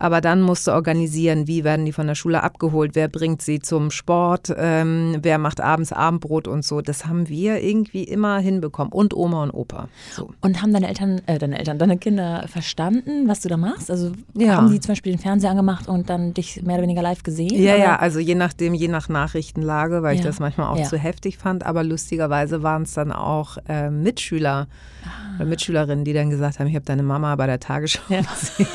Aber 0.00 0.22
dann 0.22 0.40
musst 0.40 0.66
du 0.66 0.72
organisieren, 0.72 1.46
wie 1.46 1.62
werden 1.62 1.84
die 1.84 1.92
von 1.92 2.06
der 2.06 2.14
Schule 2.14 2.42
abgeholt, 2.42 2.92
wer 2.94 3.06
bringt 3.06 3.42
sie 3.42 3.60
zum 3.60 3.90
Sport, 3.90 4.52
ähm, 4.56 5.18
wer 5.20 5.36
macht 5.36 5.60
abends 5.60 5.92
Abendbrot 5.92 6.48
und 6.48 6.64
so. 6.64 6.80
Das 6.80 7.04
haben 7.04 7.28
wir 7.28 7.62
irgendwie 7.62 8.04
immer 8.04 8.38
hinbekommen. 8.38 8.92
Und 8.92 9.12
Oma 9.14 9.42
und 9.42 9.50
Opa. 9.50 9.88
So. 10.12 10.30
Und 10.40 10.62
haben 10.62 10.72
deine 10.72 10.88
Eltern, 10.88 11.20
äh, 11.26 11.38
deine 11.38 11.58
Eltern, 11.58 11.78
deine 11.78 11.98
Kinder 11.98 12.46
verstanden, 12.48 13.28
was 13.28 13.40
du 13.40 13.50
da 13.50 13.58
machst? 13.58 13.90
Also 13.90 14.12
ja. 14.34 14.56
haben 14.56 14.72
die 14.72 14.80
zum 14.80 14.92
Beispiel 14.92 15.12
den 15.12 15.18
Fernseher 15.18 15.50
angemacht 15.50 15.86
und 15.86 16.08
dann 16.08 16.32
dich 16.32 16.62
mehr 16.62 16.76
oder 16.76 16.84
weniger 16.84 17.02
live 17.02 17.22
gesehen? 17.22 17.62
Ja, 17.62 17.74
oder? 17.74 17.84
ja, 17.84 17.96
also 17.96 18.20
je 18.20 18.34
nachdem, 18.34 18.72
je 18.72 18.88
nach 18.88 19.10
Nachrichtenlage, 19.10 20.02
weil 20.02 20.14
ja. 20.14 20.20
ich 20.20 20.26
das 20.26 20.40
manchmal 20.40 20.68
auch 20.68 20.78
ja. 20.78 20.84
zu 20.84 20.96
heftig 20.96 21.36
fand. 21.36 21.66
Aber 21.66 21.84
lustigerweise 21.84 22.62
waren 22.62 22.84
es 22.84 22.94
dann 22.94 23.12
auch 23.12 23.58
äh, 23.68 23.90
Mitschüler 23.90 24.66
ah. 25.04 25.36
oder 25.36 25.44
Mitschülerinnen, 25.44 26.06
die 26.06 26.14
dann 26.14 26.30
gesagt 26.30 26.58
haben, 26.58 26.68
ich 26.68 26.74
habe 26.74 26.86
deine 26.86 27.02
Mama 27.02 27.36
bei 27.36 27.46
der 27.46 27.60
Tagesschau 27.60 28.00
gesehen. 28.08 28.66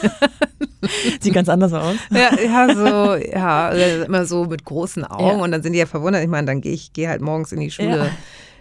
Sieht 1.20 1.34
ganz 1.34 1.50
anders 1.50 1.74
aus. 1.74 1.96
Ja, 2.12 2.30
ja 2.40 2.74
so, 2.74 3.16
ja, 3.16 3.70
immer 4.04 4.26
so 4.26 4.46
mit 4.46 4.66
großen 4.66 5.04
Augen 5.04 5.38
ja. 5.38 5.44
und 5.44 5.52
dann 5.52 5.64
sind 5.64 5.74
die 5.74 5.80
ja 5.80 5.86
verwundert. 5.86 6.24
Ich 6.24 6.30
meine, 6.30 6.48
dann 6.48 6.62
gehe 6.62 6.74
ich 6.74 6.94
gehe 6.94 7.10
halt 7.10 7.22
morgens 7.22 7.52
in 7.52 7.60
die 7.60 7.72
Schule. 7.72 7.98
Ja 7.98 8.10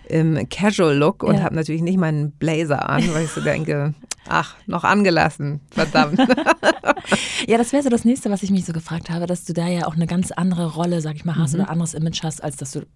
im 0.08 0.48
Casual 0.48 0.96
Look 0.96 1.22
und 1.22 1.36
ja. 1.36 1.42
habe 1.42 1.54
natürlich 1.54 1.82
nicht 1.82 1.98
meinen 1.98 2.32
Blazer 2.32 2.88
an, 2.88 3.02
weil 3.14 3.24
ich 3.24 3.30
so 3.30 3.40
denke, 3.40 3.94
ach, 4.28 4.56
noch 4.66 4.84
angelassen, 4.84 5.60
verdammt. 5.70 6.18
ja, 7.46 7.58
das 7.58 7.72
wäre 7.72 7.82
so 7.82 7.88
das 7.88 8.04
nächste, 8.04 8.30
was 8.30 8.42
ich 8.42 8.50
mich 8.50 8.64
so 8.64 8.72
gefragt 8.72 9.10
habe, 9.10 9.26
dass 9.26 9.44
du 9.44 9.52
da 9.52 9.68
ja 9.68 9.86
auch 9.86 9.94
eine 9.94 10.06
ganz 10.06 10.30
andere 10.30 10.74
Rolle, 10.74 11.00
sag 11.00 11.16
ich 11.16 11.24
mal, 11.24 11.36
hast 11.36 11.54
mhm. 11.54 11.60
oder 11.60 11.70
anderes 11.70 11.94
Image 11.94 12.22
hast, 12.22 12.42
als 12.42 12.56
dass 12.56 12.72
du 12.72 12.86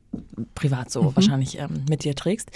privat 0.55 0.91
so 0.91 1.03
mhm. 1.03 1.17
wahrscheinlich 1.17 1.59
ähm, 1.59 1.85
mit 1.89 2.05
dir 2.05 2.15
trägst. 2.15 2.51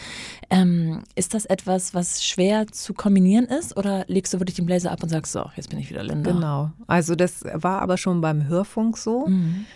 Ähm, 0.50 1.02
ist 1.14 1.34
das 1.34 1.44
etwas, 1.44 1.94
was 1.94 2.24
schwer 2.24 2.66
zu 2.66 2.94
kombinieren 2.94 3.44
ist 3.44 3.76
oder 3.76 4.04
legst 4.08 4.32
du 4.32 4.40
wirklich 4.40 4.56
den 4.56 4.66
Blazer 4.66 4.90
ab 4.90 5.02
und 5.02 5.08
sagst, 5.08 5.32
so, 5.32 5.44
jetzt 5.56 5.70
bin 5.70 5.78
ich 5.78 5.90
wieder 5.90 6.02
Linda? 6.02 6.32
Genau. 6.32 6.70
Also 6.86 7.14
das 7.14 7.44
war 7.52 7.82
aber 7.82 7.96
schon 7.96 8.20
beim 8.20 8.46
Hörfunk 8.48 8.98
so. 8.98 9.26
Mhm 9.26 9.66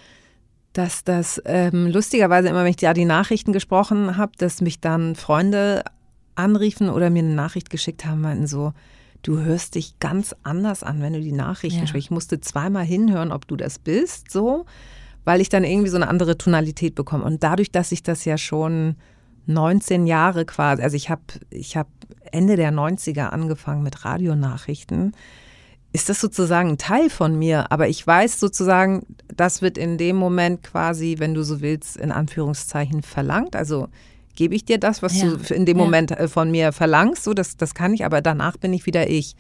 dass 0.77 1.05
das 1.05 1.41
ähm, 1.47 1.87
lustigerweise 1.87 2.49
immer, 2.49 2.63
wenn 2.63 2.71
ich 2.71 2.77
da 2.77 2.93
die 2.93 3.07
Nachrichten 3.07 3.53
gesprochen 3.53 4.19
habe, 4.19 4.33
dass 4.37 4.61
mich 4.61 4.81
dann 4.81 5.15
Freunde 5.15 5.83
anriefen 6.35 6.91
oder 6.91 7.09
mir 7.09 7.21
eine 7.21 7.35
Nachricht 7.35 7.71
geschickt 7.71 8.05
haben, 8.05 8.21
meinten 8.21 8.47
so, 8.47 8.75
du 9.23 9.41
hörst 9.41 9.75
dich 9.75 9.99
ganz 10.01 10.35
anders 10.43 10.83
an, 10.83 11.01
wenn 11.01 11.15
du 11.15 11.21
die 11.21 11.33
Nachrichten 11.33 11.81
ja. 11.81 11.87
sprichst. 11.87 12.07
Ich 12.07 12.11
musste 12.11 12.41
zweimal 12.41 12.85
hinhören, 12.85 13.33
ob 13.33 13.49
du 13.49 13.57
das 13.57 13.79
bist, 13.79 14.31
so, 14.31 14.67
weil 15.25 15.41
ich 15.41 15.49
dann 15.49 15.65
irgendwie 15.65 15.89
so 15.89 15.97
eine 15.97 16.09
andere 16.09 16.37
Tonalität 16.37 16.95
bekomme. 16.95 17.25
Und 17.25 17.43
dadurch, 17.43 17.73
dass 17.73 17.91
ich 17.91 18.03
das 18.03 18.27
ja 18.27 18.37
schon 18.37 18.97
19 19.47 20.07
Jahre 20.07 20.45
quasi, 20.45 20.83
also 20.83 20.97
ich 20.97 21.09
habe 21.09 21.23
ich 21.49 21.77
hab 21.77 21.89
Ende 22.33 22.57
der 22.57 22.71
90er 22.71 23.29
angefangen 23.29 23.83
mit 23.83 24.05
Radionachrichten, 24.05 25.13
ist 25.97 26.11
das 26.11 26.21
sozusagen 26.21 26.73
ein 26.73 26.79
Teil 26.79 27.09
von 27.09 27.39
mir. 27.39 27.73
Aber 27.73 27.89
ich 27.89 28.07
weiß 28.07 28.39
sozusagen, 28.39 29.07
das 29.35 29.63
wird 29.63 29.79
in 29.79 29.97
dem 29.97 30.17
Moment 30.17 30.63
quasi, 30.63 31.17
wenn 31.19 31.33
du 31.33 31.43
so 31.43 31.63
willst, 31.63 31.97
in 31.97 32.13
Anführungszeichen 32.13 33.03
verlangt. 33.03 33.57
Also 33.57 33.89
gebe 34.35 34.55
ich 34.55 34.67
dir 34.67 34.77
das, 34.77 35.01
was 35.01 35.19
ja. 35.19 35.31
du 35.31 35.55
in 35.55 35.65
dem 35.65 35.79
ja. 35.79 35.85
Moment 35.85 36.11
äh, 36.11 36.29
von 36.29 36.51
mir 36.51 36.73
verlangst. 36.73 37.25
So, 37.25 37.33
das, 37.33 37.57
das 37.57 37.73
kann 37.73 37.95
ich, 37.95 38.05
aber 38.05 38.21
danach 38.21 38.59
bin 38.59 38.75
ich 38.75 38.85
wieder 38.85 39.09
ich. 39.09 39.37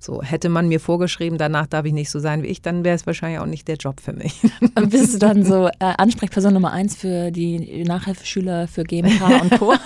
So, 0.00 0.22
hätte 0.22 0.48
man 0.48 0.68
mir 0.68 0.80
vorgeschrieben, 0.80 1.36
danach 1.36 1.66
darf 1.66 1.84
ich 1.84 1.92
nicht 1.92 2.08
so 2.08 2.20
sein 2.20 2.42
wie 2.42 2.46
ich, 2.46 2.62
dann 2.62 2.84
wäre 2.84 2.96
es 2.96 3.04
wahrscheinlich 3.04 3.40
auch 3.40 3.46
nicht 3.46 3.68
der 3.68 3.76
Job 3.76 4.00
für 4.00 4.14
mich. 4.14 4.40
Und 4.76 4.88
bist 4.88 5.12
du 5.12 5.18
dann 5.18 5.44
so 5.44 5.66
äh, 5.66 5.70
Ansprechperson 5.98 6.54
Nummer 6.54 6.72
eins 6.72 6.96
für 6.96 7.30
die 7.32 7.84
Nachhilfeschüler 7.84 8.66
für 8.66 8.84
GmbH 8.84 9.42
und 9.42 9.58
Co? 9.58 9.74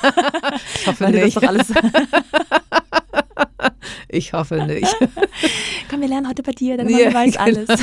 Ich 0.76 0.86
hoffe 0.86 1.04
Weil 1.04 1.24
nicht. 1.24 1.40
Ich 4.12 4.34
hoffe 4.34 4.66
nicht. 4.66 4.94
Komm, 5.90 6.02
wir 6.02 6.08
lernen 6.08 6.28
heute 6.28 6.42
bei 6.42 6.52
dir, 6.52 6.76
deine 6.76 6.90
Mama 6.90 7.02
ja, 7.02 7.14
weiß 7.14 7.32
genau. 7.32 7.44
alles. 7.44 7.68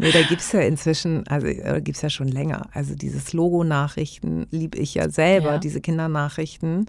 Nee, 0.00 0.12
da 0.12 0.22
gibt 0.22 0.40
es 0.40 0.52
ja 0.52 0.60
inzwischen, 0.60 1.26
also 1.26 1.48
äh, 1.48 1.80
gibt 1.82 1.96
es 1.96 2.02
ja 2.02 2.08
schon 2.08 2.28
länger. 2.28 2.68
Also 2.72 2.94
dieses 2.94 3.32
Logo-Nachrichten 3.32 4.46
liebe 4.52 4.78
ich 4.78 4.94
ja 4.94 5.10
selber, 5.10 5.54
ja. 5.54 5.58
diese 5.58 5.80
Kindernachrichten. 5.80 6.86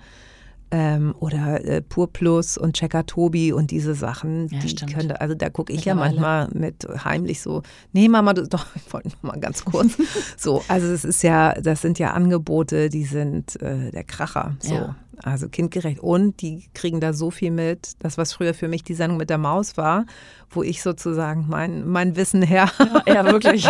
Ähm, 0.69 1.15
oder 1.19 1.65
äh, 1.65 1.81
Pur 1.81 2.13
Plus 2.13 2.55
und 2.55 2.73
Checker 2.73 3.07
Tobi 3.07 3.51
und 3.51 3.71
diese 3.71 3.95
Sachen, 3.95 4.47
ja, 4.49 4.59
die 4.59 4.69
stimmt. 4.69 4.93
könnte, 4.93 5.19
also 5.21 5.33
da 5.33 5.49
gucke 5.49 5.73
ich 5.73 5.85
ja 5.85 5.95
manchmal 5.95 6.49
mit 6.53 6.87
heimlich 7.03 7.41
so, 7.41 7.63
nee 7.93 8.07
Mama, 8.07 8.33
du, 8.33 8.47
doch, 8.47 8.67
ich 8.75 8.93
wollte 8.93 9.09
noch 9.09 9.23
mal 9.23 9.39
ganz 9.39 9.65
kurz. 9.65 9.97
so, 10.37 10.63
also 10.67 10.85
es 10.85 11.03
ist 11.03 11.23
ja, 11.23 11.53
das 11.53 11.81
sind 11.81 11.97
ja 11.97 12.13
Angebote, 12.13 12.89
die 12.89 13.05
sind 13.05 13.59
äh, 13.63 13.89
der 13.89 14.03
Kracher. 14.03 14.55
So. 14.59 14.75
Ja. 14.75 14.95
Also 15.23 15.49
kindgerecht. 15.49 15.99
Und 15.99 16.41
die 16.41 16.69
kriegen 16.73 16.99
da 16.99 17.13
so 17.13 17.31
viel 17.31 17.51
mit. 17.51 17.93
Das, 17.99 18.17
was 18.17 18.33
früher 18.33 18.53
für 18.53 18.67
mich 18.67 18.83
die 18.83 18.93
Sendung 18.93 19.17
mit 19.17 19.29
der 19.29 19.37
Maus 19.37 19.77
war, 19.77 20.05
wo 20.49 20.63
ich 20.63 20.81
sozusagen 20.81 21.45
mein, 21.49 21.87
mein 21.87 22.15
Wissen 22.15 22.41
her. 22.41 22.69
Ja, 23.05 23.13
ja 23.13 23.25
wirklich. 23.25 23.67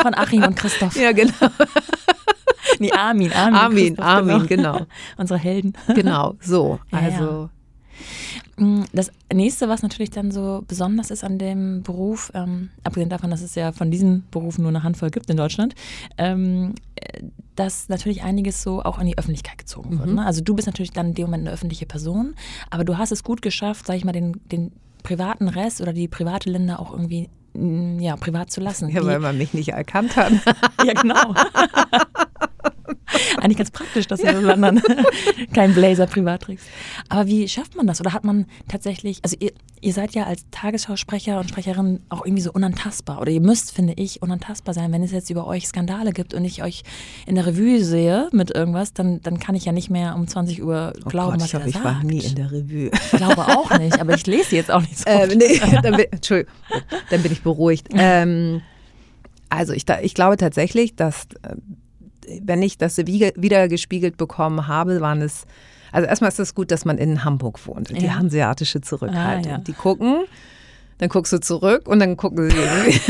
Von 0.00 0.14
Achim 0.14 0.42
und 0.44 0.56
Christoph. 0.56 0.96
Ja, 0.96 1.12
genau. 1.12 1.32
Nee, 2.78 2.92
Armin, 2.92 3.32
Armin. 3.32 3.56
Armin, 3.56 3.98
Armin, 3.98 4.46
genau. 4.46 4.72
genau. 4.72 4.86
Unsere 5.16 5.38
Helden. 5.38 5.74
Genau, 5.94 6.34
so. 6.40 6.80
Also. 6.90 7.50
Mm, 8.56 8.82
das 8.92 9.10
nächste, 9.32 9.68
was 9.68 9.82
natürlich 9.82 10.10
dann 10.10 10.30
so 10.30 10.64
besonders 10.66 11.10
ist 11.10 11.24
an 11.24 11.38
dem 11.38 11.82
Beruf, 11.82 12.30
ähm, 12.34 12.70
abgesehen 12.82 13.10
davon, 13.10 13.30
dass 13.30 13.42
es 13.42 13.54
ja 13.54 13.72
von 13.72 13.90
diesen 13.90 14.24
Berufen 14.30 14.62
nur 14.62 14.70
eine 14.70 14.82
Handvoll 14.82 15.10
gibt 15.10 15.28
in 15.30 15.36
Deutschland, 15.36 15.74
ähm, 16.18 16.74
dass 17.56 17.88
natürlich 17.88 18.22
einiges 18.22 18.62
so 18.62 18.82
auch 18.82 18.98
in 18.98 19.06
die 19.06 19.18
Öffentlichkeit 19.18 19.58
gezogen 19.58 19.98
wird. 19.98 20.08
Mhm. 20.08 20.16
Ne? 20.16 20.26
Also 20.26 20.42
du 20.42 20.54
bist 20.54 20.66
natürlich 20.66 20.92
dann 20.92 21.08
in 21.08 21.14
dem 21.14 21.26
Moment 21.26 21.46
eine 21.46 21.54
öffentliche 21.54 21.86
Person, 21.86 22.34
aber 22.70 22.84
du 22.84 22.98
hast 22.98 23.12
es 23.12 23.24
gut 23.24 23.42
geschafft, 23.42 23.86
sag 23.86 23.96
ich 23.96 24.04
mal, 24.04 24.12
den, 24.12 24.40
den 24.50 24.72
privaten 25.02 25.48
Rest 25.48 25.80
oder 25.80 25.92
die 25.92 26.08
private 26.08 26.50
Linda 26.50 26.76
auch 26.76 26.92
irgendwie 26.92 27.28
mm, 27.54 28.00
ja, 28.00 28.16
privat 28.16 28.50
zu 28.50 28.60
lassen. 28.60 28.88
Ja, 28.88 29.04
weil 29.04 29.20
man 29.20 29.38
mich 29.38 29.54
nicht 29.54 29.68
erkannt 29.68 30.16
hat. 30.16 30.32
ja, 30.84 30.94
genau. 30.94 31.34
Eigentlich 33.40 33.58
ganz 33.58 33.70
praktisch, 33.70 34.06
dass 34.06 34.20
du 34.20 34.26
ja. 34.26 34.52
anderen 34.52 34.82
keinen 35.54 35.74
Blazer 35.74 36.06
privat 36.06 36.42
trägst. 36.42 36.66
Aber 37.08 37.26
wie 37.26 37.48
schafft 37.48 37.76
man 37.76 37.86
das? 37.86 38.00
Oder 38.00 38.12
hat 38.12 38.24
man 38.24 38.46
tatsächlich, 38.68 39.20
also 39.22 39.36
ihr, 39.38 39.52
ihr 39.80 39.92
seid 39.92 40.14
ja 40.14 40.24
als 40.24 40.46
Tagesschausprecher 40.50 41.38
und 41.38 41.48
Sprecherin 41.48 42.00
auch 42.08 42.24
irgendwie 42.24 42.42
so 42.42 42.52
unantastbar. 42.52 43.20
Oder 43.20 43.30
ihr 43.30 43.40
müsst, 43.40 43.72
finde 43.72 43.94
ich, 43.96 44.22
unantastbar 44.22 44.74
sein. 44.74 44.92
Wenn 44.92 45.02
es 45.02 45.12
jetzt 45.12 45.30
über 45.30 45.46
euch 45.46 45.66
Skandale 45.66 46.12
gibt 46.12 46.34
und 46.34 46.44
ich 46.44 46.62
euch 46.62 46.82
in 47.26 47.34
der 47.34 47.46
Revue 47.46 47.82
sehe 47.82 48.28
mit 48.32 48.50
irgendwas, 48.50 48.92
dann, 48.92 49.20
dann 49.22 49.38
kann 49.38 49.54
ich 49.54 49.64
ja 49.64 49.72
nicht 49.72 49.90
mehr 49.90 50.14
um 50.14 50.26
20 50.26 50.62
Uhr 50.62 50.92
oh 51.04 51.08
glauben, 51.08 51.32
Gott, 51.32 51.40
was 51.40 51.48
ich 51.48 51.54
hoffe, 51.54 51.68
ich 51.68 51.74
sagt. 51.74 51.84
war 51.84 52.02
nie 52.02 52.20
in 52.20 52.34
der 52.34 52.50
Revue. 52.50 52.90
Ich 52.92 53.10
glaube 53.10 53.46
auch 53.48 53.78
nicht, 53.78 54.00
aber 54.00 54.14
ich 54.14 54.26
lese 54.26 54.56
jetzt 54.56 54.70
auch 54.70 54.80
nicht 54.80 54.98
so. 54.98 55.04
Ähm, 55.06 55.38
nee, 55.38 55.60
dann 55.82 55.96
bin, 55.96 56.06
Entschuldigung, 56.10 56.52
dann 57.10 57.22
bin 57.22 57.32
ich 57.32 57.42
beruhigt. 57.42 57.88
Ähm, 57.92 58.62
also 59.48 59.72
ich, 59.72 59.84
ich 60.02 60.14
glaube 60.14 60.36
tatsächlich, 60.36 60.96
dass 60.96 61.26
äh, 61.42 61.56
wenn 62.42 62.62
ich 62.62 62.78
das 62.78 62.96
wieder 62.98 63.68
gespiegelt 63.68 64.16
bekommen 64.16 64.66
habe, 64.68 65.00
waren 65.00 65.22
es, 65.22 65.44
also 65.92 66.08
erstmal 66.08 66.28
ist 66.28 66.40
es 66.40 66.54
gut, 66.54 66.70
dass 66.70 66.84
man 66.84 66.98
in 66.98 67.24
Hamburg 67.24 67.66
wohnt. 67.66 67.90
Die 67.90 68.06
ja. 68.06 68.14
hanseatische 68.16 68.80
Zurückhaltung. 68.80 69.52
Ah, 69.52 69.56
ja. 69.56 69.58
Die 69.58 69.72
gucken, 69.72 70.24
dann 70.98 71.08
guckst 71.08 71.32
du 71.32 71.40
zurück 71.40 71.88
und 71.88 72.00
dann 72.00 72.16
gucken 72.16 72.50
sie 72.50 72.56
irgendwie. 72.56 73.00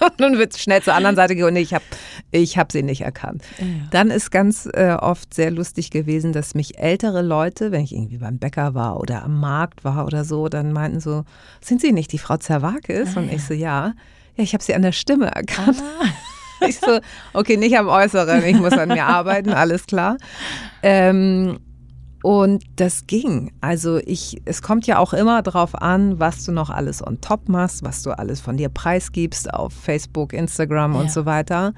und 0.00 0.20
dann 0.20 0.38
wird 0.38 0.56
schnell 0.58 0.82
zur 0.82 0.94
anderen 0.94 1.16
Seite 1.16 1.34
gehen 1.34 1.44
und 1.44 1.56
ich 1.56 1.74
habe 1.74 1.84
ich 2.30 2.58
hab 2.58 2.72
sie 2.72 2.82
nicht 2.82 3.02
erkannt. 3.02 3.42
Ja. 3.58 3.66
Dann 3.90 4.10
ist 4.10 4.30
ganz 4.30 4.68
äh, 4.72 4.96
oft 4.98 5.32
sehr 5.32 5.50
lustig 5.50 5.90
gewesen, 5.90 6.32
dass 6.32 6.54
mich 6.54 6.78
ältere 6.78 7.22
Leute, 7.22 7.72
wenn 7.72 7.82
ich 7.82 7.94
irgendwie 7.94 8.18
beim 8.18 8.38
Bäcker 8.38 8.74
war 8.74 9.00
oder 9.00 9.24
am 9.24 9.40
Markt 9.40 9.84
war 9.84 10.06
oder 10.06 10.24
so, 10.24 10.48
dann 10.48 10.72
meinten 10.72 11.00
so, 11.00 11.24
sind 11.60 11.80
Sie 11.80 11.92
nicht 11.92 12.12
die 12.12 12.18
Frau 12.18 12.36
Zerwakis? 12.36 13.16
Ah, 13.16 13.20
und 13.20 13.32
ich 13.32 13.44
so, 13.44 13.54
ja. 13.54 13.94
Ja, 14.36 14.44
ich 14.44 14.52
habe 14.52 14.62
sie 14.62 14.74
an 14.74 14.82
der 14.82 14.92
Stimme 14.92 15.26
erkannt. 15.26 15.82
Ah. 16.00 16.06
ich 16.68 16.78
so, 16.78 17.00
okay, 17.32 17.56
nicht 17.56 17.76
am 17.78 17.88
Äußeren, 17.88 18.44
ich 18.44 18.58
muss 18.58 18.72
an 18.72 18.88
mir 18.88 19.06
arbeiten, 19.06 19.50
alles 19.52 19.86
klar. 19.86 20.16
Ähm, 20.82 21.58
und 22.22 22.64
das 22.76 23.06
ging. 23.06 23.52
Also 23.60 23.98
ich, 23.98 24.42
es 24.44 24.60
kommt 24.60 24.86
ja 24.86 24.98
auch 24.98 25.12
immer 25.12 25.42
darauf 25.42 25.74
an, 25.74 26.18
was 26.18 26.44
du 26.44 26.52
noch 26.52 26.70
alles 26.70 27.06
on 27.06 27.20
top 27.20 27.48
machst, 27.48 27.84
was 27.84 28.02
du 28.02 28.10
alles 28.10 28.40
von 28.40 28.56
dir 28.56 28.68
preisgibst 28.68 29.52
auf 29.52 29.72
Facebook, 29.72 30.32
Instagram 30.32 30.94
ja. 30.94 31.00
und 31.00 31.12
so 31.12 31.26
weiter. 31.26 31.74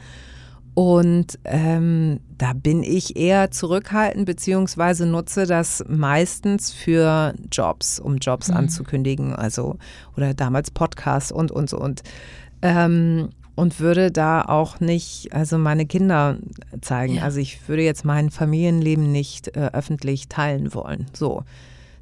Und 0.74 1.38
ähm, 1.44 2.20
da 2.38 2.52
bin 2.54 2.82
ich 2.82 3.16
eher 3.16 3.50
zurückhaltend, 3.50 4.24
beziehungsweise 4.24 5.04
nutze 5.04 5.46
das 5.46 5.84
meistens 5.88 6.72
für 6.72 7.34
Jobs, 7.52 7.98
um 7.98 8.16
Jobs 8.16 8.48
mhm. 8.48 8.56
anzukündigen, 8.56 9.34
also 9.34 9.76
oder 10.16 10.32
damals 10.32 10.70
Podcasts 10.70 11.32
und 11.32 11.50
und 11.50 11.68
so. 11.68 11.78
Und 11.78 12.02
ähm, 12.62 13.30
und 13.60 13.78
würde 13.78 14.10
da 14.10 14.40
auch 14.40 14.80
nicht, 14.80 15.34
also 15.34 15.58
meine 15.58 15.84
Kinder 15.84 16.38
zeigen. 16.80 17.16
Ja. 17.16 17.24
Also 17.24 17.40
ich 17.40 17.68
würde 17.68 17.82
jetzt 17.82 18.06
mein 18.06 18.30
Familienleben 18.30 19.12
nicht 19.12 19.54
äh, 19.54 19.70
öffentlich 19.74 20.28
teilen 20.28 20.72
wollen. 20.72 21.06
So. 21.12 21.44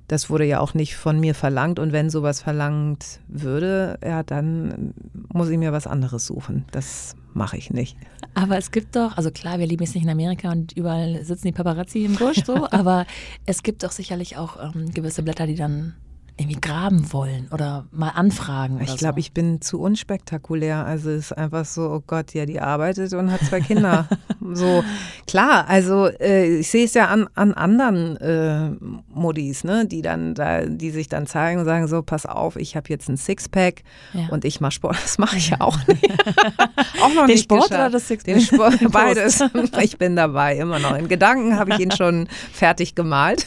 Das 0.06 0.30
wurde 0.30 0.44
ja 0.44 0.60
auch 0.60 0.72
nicht 0.72 0.96
von 0.96 1.18
mir 1.18 1.34
verlangt 1.34 1.80
und 1.80 1.92
wenn 1.92 2.10
sowas 2.10 2.40
verlangt 2.40 3.18
würde, 3.26 3.98
ja, 4.02 4.22
dann 4.22 4.94
muss 5.32 5.48
ich 5.48 5.58
mir 5.58 5.72
was 5.72 5.88
anderes 5.88 6.26
suchen. 6.26 6.64
Das 6.70 7.16
mache 7.34 7.56
ich 7.56 7.70
nicht. 7.70 7.96
Aber 8.34 8.56
es 8.56 8.70
gibt 8.70 8.94
doch, 8.94 9.16
also 9.16 9.32
klar, 9.32 9.58
wir 9.58 9.66
leben 9.66 9.82
jetzt 9.82 9.96
nicht 9.96 10.04
in 10.04 10.10
Amerika 10.10 10.52
und 10.52 10.72
überall 10.76 11.24
sitzen 11.24 11.48
die 11.48 11.52
Paparazzi 11.52 12.04
im 12.04 12.14
Busch 12.14 12.44
so, 12.46 12.68
aber 12.70 13.04
es 13.46 13.64
gibt 13.64 13.82
doch 13.82 13.90
sicherlich 13.90 14.36
auch 14.36 14.72
ähm, 14.74 14.92
gewisse 14.94 15.24
Blätter, 15.24 15.48
die 15.48 15.56
dann 15.56 15.94
irgendwie 16.38 16.60
graben 16.60 17.12
wollen 17.12 17.48
oder 17.50 17.86
mal 17.90 18.10
anfragen. 18.10 18.80
ich 18.80 18.96
glaube, 18.96 19.14
so. 19.14 19.18
ich 19.18 19.32
bin 19.32 19.60
zu 19.60 19.80
unspektakulär. 19.80 20.86
Also 20.86 21.10
es 21.10 21.26
ist 21.26 21.32
einfach 21.32 21.64
so, 21.64 21.90
oh 21.90 22.02
Gott, 22.06 22.32
ja, 22.32 22.46
die 22.46 22.60
arbeitet 22.60 23.12
und 23.12 23.32
hat 23.32 23.40
zwei 23.40 23.60
Kinder. 23.60 24.08
so, 24.52 24.84
klar, 25.26 25.68
also 25.68 26.06
äh, 26.06 26.60
ich 26.60 26.70
sehe 26.70 26.84
es 26.84 26.94
ja 26.94 27.08
an, 27.08 27.28
an 27.34 27.54
anderen 27.54 28.16
äh, 28.18 28.70
Modis, 29.12 29.64
ne, 29.64 29.84
die 29.86 30.00
dann 30.00 30.34
da, 30.34 30.64
die 30.64 30.90
sich 30.90 31.08
dann 31.08 31.26
zeigen 31.26 31.58
und 31.58 31.66
sagen: 31.66 31.88
so, 31.88 32.02
pass 32.02 32.24
auf, 32.24 32.54
ich 32.54 32.76
habe 32.76 32.86
jetzt 32.88 33.08
ein 33.08 33.16
Sixpack 33.16 33.82
ja. 34.12 34.28
und 34.30 34.44
ich 34.44 34.60
mache 34.60 34.72
Sport. 34.72 34.96
Das 35.02 35.18
mache 35.18 35.38
ich 35.38 35.50
ja 35.50 35.56
auch 35.60 35.78
nicht. 35.88 36.04
auch 37.02 37.14
noch 37.14 37.26
Den 37.26 37.34
nicht 37.34 37.44
Sport 37.44 37.70
geschafft. 37.70 37.80
oder 37.80 37.90
das 37.90 38.06
Sixpack? 38.06 38.34
Den 38.34 38.40
Sport, 38.42 38.92
beides. 38.92 39.42
ich 39.82 39.98
bin 39.98 40.14
dabei, 40.14 40.56
immer 40.56 40.78
noch. 40.78 40.96
In 40.96 41.08
Gedanken 41.08 41.58
habe 41.58 41.72
ich 41.72 41.80
ihn 41.80 41.90
schon 41.90 42.28
fertig 42.52 42.94
gemalt. 42.94 43.46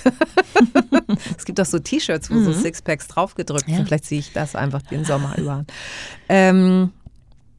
es 1.38 1.46
gibt 1.46 1.62
auch 1.62 1.66
so 1.66 1.80
T-Shirts, 1.80 2.30
wo 2.30 2.36
mhm. 2.36 2.46
so 2.46 2.52
Sixpack 2.52 2.81
Sixpacks 2.82 3.08
draufgedrückt 3.08 3.68
ja. 3.68 3.78
sind. 3.78 3.88
Vielleicht 3.88 4.06
ziehe 4.06 4.20
ich 4.20 4.34
das 4.34 4.56
einfach 4.56 4.82
den 4.82 5.06
Sommer 5.06 5.38
über. 5.38 5.66
Ähm, 6.30 6.92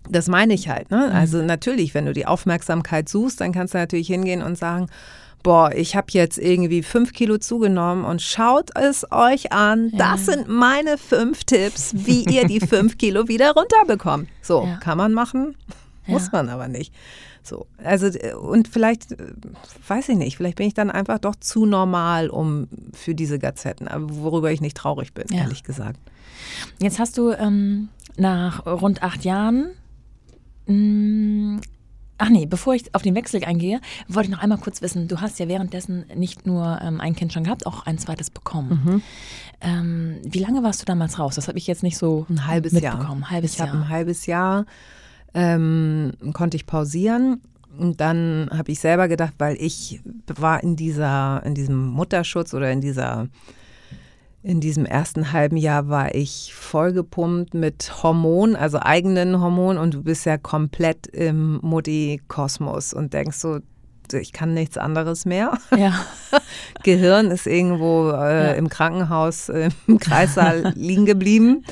das 0.09 0.29
meine 0.29 0.55
ich 0.55 0.69
halt. 0.69 0.91
Ne? 0.91 1.09
Mhm. 1.09 1.17
Also 1.17 1.43
natürlich, 1.43 1.95
wenn 1.95 2.07
du 2.07 2.13
die 2.13 2.27
Aufmerksamkeit 2.27 3.09
suchst, 3.09 3.41
dann 3.41 3.53
kannst 3.53 3.75
du 3.75 3.79
natürlich 3.79 4.09
hingehen 4.09 4.43
und 4.43 4.59
sagen, 4.59 4.89
boah, 5.43 5.73
ich 5.75 5.97
habe 5.97 6.07
jetzt 6.11 6.39
irgendwie 6.39 6.83
fünf 6.83 7.13
Kilo 7.13 7.39
zugenommen 7.39 8.05
und 8.05 8.23
schaut 8.23 8.71
es 8.77 9.07
euch 9.11 9.53
an. 9.53 9.91
Ja. 9.91 10.13
Das 10.13 10.27
sind 10.27 10.49
meine 10.49 10.99
fünf 10.99 11.45
Tipps, 11.45 11.93
wie 11.95 12.25
ihr 12.25 12.47
die 12.47 12.61
fünf 12.61 12.99
Kilo 12.99 13.29
wieder 13.29 13.53
runterbekommt. 13.53 14.29
So, 14.41 14.65
ja. 14.65 14.77
kann 14.77 14.99
man 14.99 15.13
machen, 15.13 15.57
muss 16.07 16.33
man 16.33 16.49
aber 16.49 16.69
nicht. 16.69 16.93
So, 17.45 17.67
also 17.83 18.09
und 18.39 18.69
vielleicht, 18.69 19.17
weiß 19.89 20.11
ich 20.11 20.17
nicht, 20.17 20.37
vielleicht 20.37 20.57
bin 20.57 20.67
ich 20.67 20.75
dann 20.75 20.91
einfach 20.91 21.19
doch 21.19 21.37
zu 21.37 21.67
normal 21.67 22.31
um 22.31 22.69
für 22.93 23.15
diese 23.15 23.39
Gazetten, 23.39 23.89
worüber 23.93 24.53
ich 24.53 24.61
nicht 24.61 24.77
traurig 24.77 25.13
bin, 25.13 25.25
ja. 25.31 25.43
ehrlich 25.43 25.65
gesagt. 25.65 25.99
Jetzt 26.81 26.99
hast 26.99 27.19
du 27.19 27.33
ähm, 27.33 27.89
nach 28.17 28.67
rund 28.67 29.03
acht 29.03 29.25
Jahren 29.25 29.71
Mm, 30.67 31.59
Ach 32.19 32.29
nee, 32.29 32.47
bevor 32.47 32.75
ich 32.75 32.95
auf 32.95 33.03
den 33.03 33.17
Wechsel 33.17 33.43
eingehe, 33.45 33.81
wollte 34.07 34.29
ich 34.29 34.31
noch 34.37 34.45
einmal 34.45 34.59
kurz 34.59 34.81
wissen, 34.81 35.09
du 35.09 35.21
hast 35.21 35.41
ja 35.41 35.49
währenddessen 35.49 36.05
nicht 36.15 36.47
nur 36.47 36.79
ähm, 36.81 37.01
ein 37.01 37.17
Kind 37.17 37.33
schon 37.33 37.43
gehabt, 37.43 37.67
auch 37.67 37.85
ein 37.85 37.99
zweites 37.99 38.31
bekommen. 38.31 38.81
Mhm. 38.85 39.03
Ähm, 39.61 40.21
wie 40.23 40.39
lange 40.39 40.63
warst 40.63 40.81
du 40.81 40.85
damals 40.85 41.19
raus? 41.19 41.35
Das 41.35 41.49
habe 41.49 41.59
ich 41.59 41.67
jetzt 41.67 41.83
nicht 41.83 41.99
so 41.99 42.25
ein 42.31 42.47
halbes 42.47 42.75
mitbekommen. 42.75 43.23
Jahr. 43.23 43.31
Halbes 43.31 43.53
ich 43.55 43.59
Jahr. 43.59 43.69
habe 43.69 43.79
ein 43.79 43.89
halbes 43.89 44.27
Jahr 44.27 44.67
ähm, 45.35 46.13
konnte 46.33 46.57
ich 46.57 46.67
pausieren. 46.67 47.41
Und 47.79 48.01
dann 48.01 48.51
habe 48.53 48.71
ich 48.71 48.81
selber 48.81 49.09
gedacht, 49.09 49.35
weil 49.39 49.57
ich 49.59 50.01
war 50.27 50.63
in 50.63 50.77
dieser, 50.77 51.43
in 51.45 51.55
diesem 51.55 51.87
Mutterschutz 51.87 52.53
oder 52.53 52.71
in 52.71 52.81
dieser 52.81 53.29
in 54.45 54.61
diesem 54.61 54.85
ersten 54.85 55.33
halben 55.33 55.57
Jahr 55.57 55.89
war 55.89 56.15
ich 56.15 56.53
vollgepumpt 56.53 57.55
mit 57.55 58.03
Hormonen, 58.03 58.57
also 58.57 58.81
eigenen 58.81 59.41
Hormonen 59.41 59.81
und 59.81 59.95
du 59.95 60.03
bist 60.03 60.27
ja 60.27 60.37
komplett 60.37 61.07
im 61.07 61.61
Mutti-Kosmos 61.63 62.93
und 62.93 63.13
denkst 63.13 63.37
so, 63.37 63.61
ich 64.13 64.33
kann 64.33 64.53
nichts 64.53 64.77
anderes 64.77 65.25
mehr. 65.25 65.57
Ja. 65.77 65.95
Gehirn 66.83 67.31
ist 67.31 67.47
irgendwo 67.47 68.11
äh, 68.11 68.49
ja. 68.49 68.53
im 68.55 68.69
Krankenhaus 68.69 69.49
äh, 69.49 69.71
im 69.87 69.99
Kreissaal 69.99 70.73
liegen 70.77 71.07
geblieben 71.07 71.65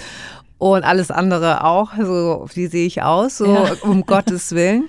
und 0.60 0.84
alles 0.84 1.10
andere 1.10 1.64
auch. 1.64 1.92
So, 1.96 2.46
wie 2.54 2.66
sehe 2.66 2.86
ich 2.86 3.02
aus? 3.02 3.38
So, 3.38 3.46
ja. 3.46 3.72
um 3.82 4.02
Gottes 4.06 4.52
Willen. 4.52 4.88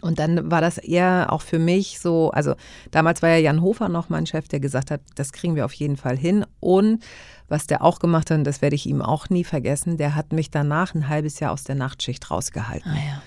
Und 0.00 0.18
dann 0.18 0.50
war 0.50 0.62
das 0.62 0.78
eher 0.78 1.26
auch 1.28 1.42
für 1.42 1.58
mich 1.58 2.00
so, 2.00 2.30
also 2.30 2.54
damals 2.90 3.20
war 3.20 3.28
ja 3.28 3.36
Jan 3.36 3.60
Hofer 3.60 3.90
noch 3.90 4.08
mein 4.08 4.24
Chef, 4.24 4.48
der 4.48 4.58
gesagt 4.58 4.90
hat, 4.90 5.02
das 5.14 5.32
kriegen 5.32 5.56
wir 5.56 5.66
auf 5.66 5.74
jeden 5.74 5.98
Fall 5.98 6.16
hin. 6.16 6.46
Und 6.58 7.02
was 7.48 7.66
der 7.66 7.84
auch 7.84 7.98
gemacht 7.98 8.30
hat, 8.30 8.38
und 8.38 8.44
das 8.44 8.62
werde 8.62 8.76
ich 8.76 8.86
ihm 8.86 9.02
auch 9.02 9.28
nie 9.28 9.44
vergessen, 9.44 9.98
der 9.98 10.14
hat 10.14 10.32
mich 10.32 10.50
danach 10.50 10.94
ein 10.94 11.08
halbes 11.08 11.38
Jahr 11.38 11.52
aus 11.52 11.64
der 11.64 11.74
Nachtschicht 11.74 12.30
rausgehalten. 12.30 12.90
Ah, 12.90 12.96
ja 12.96 13.22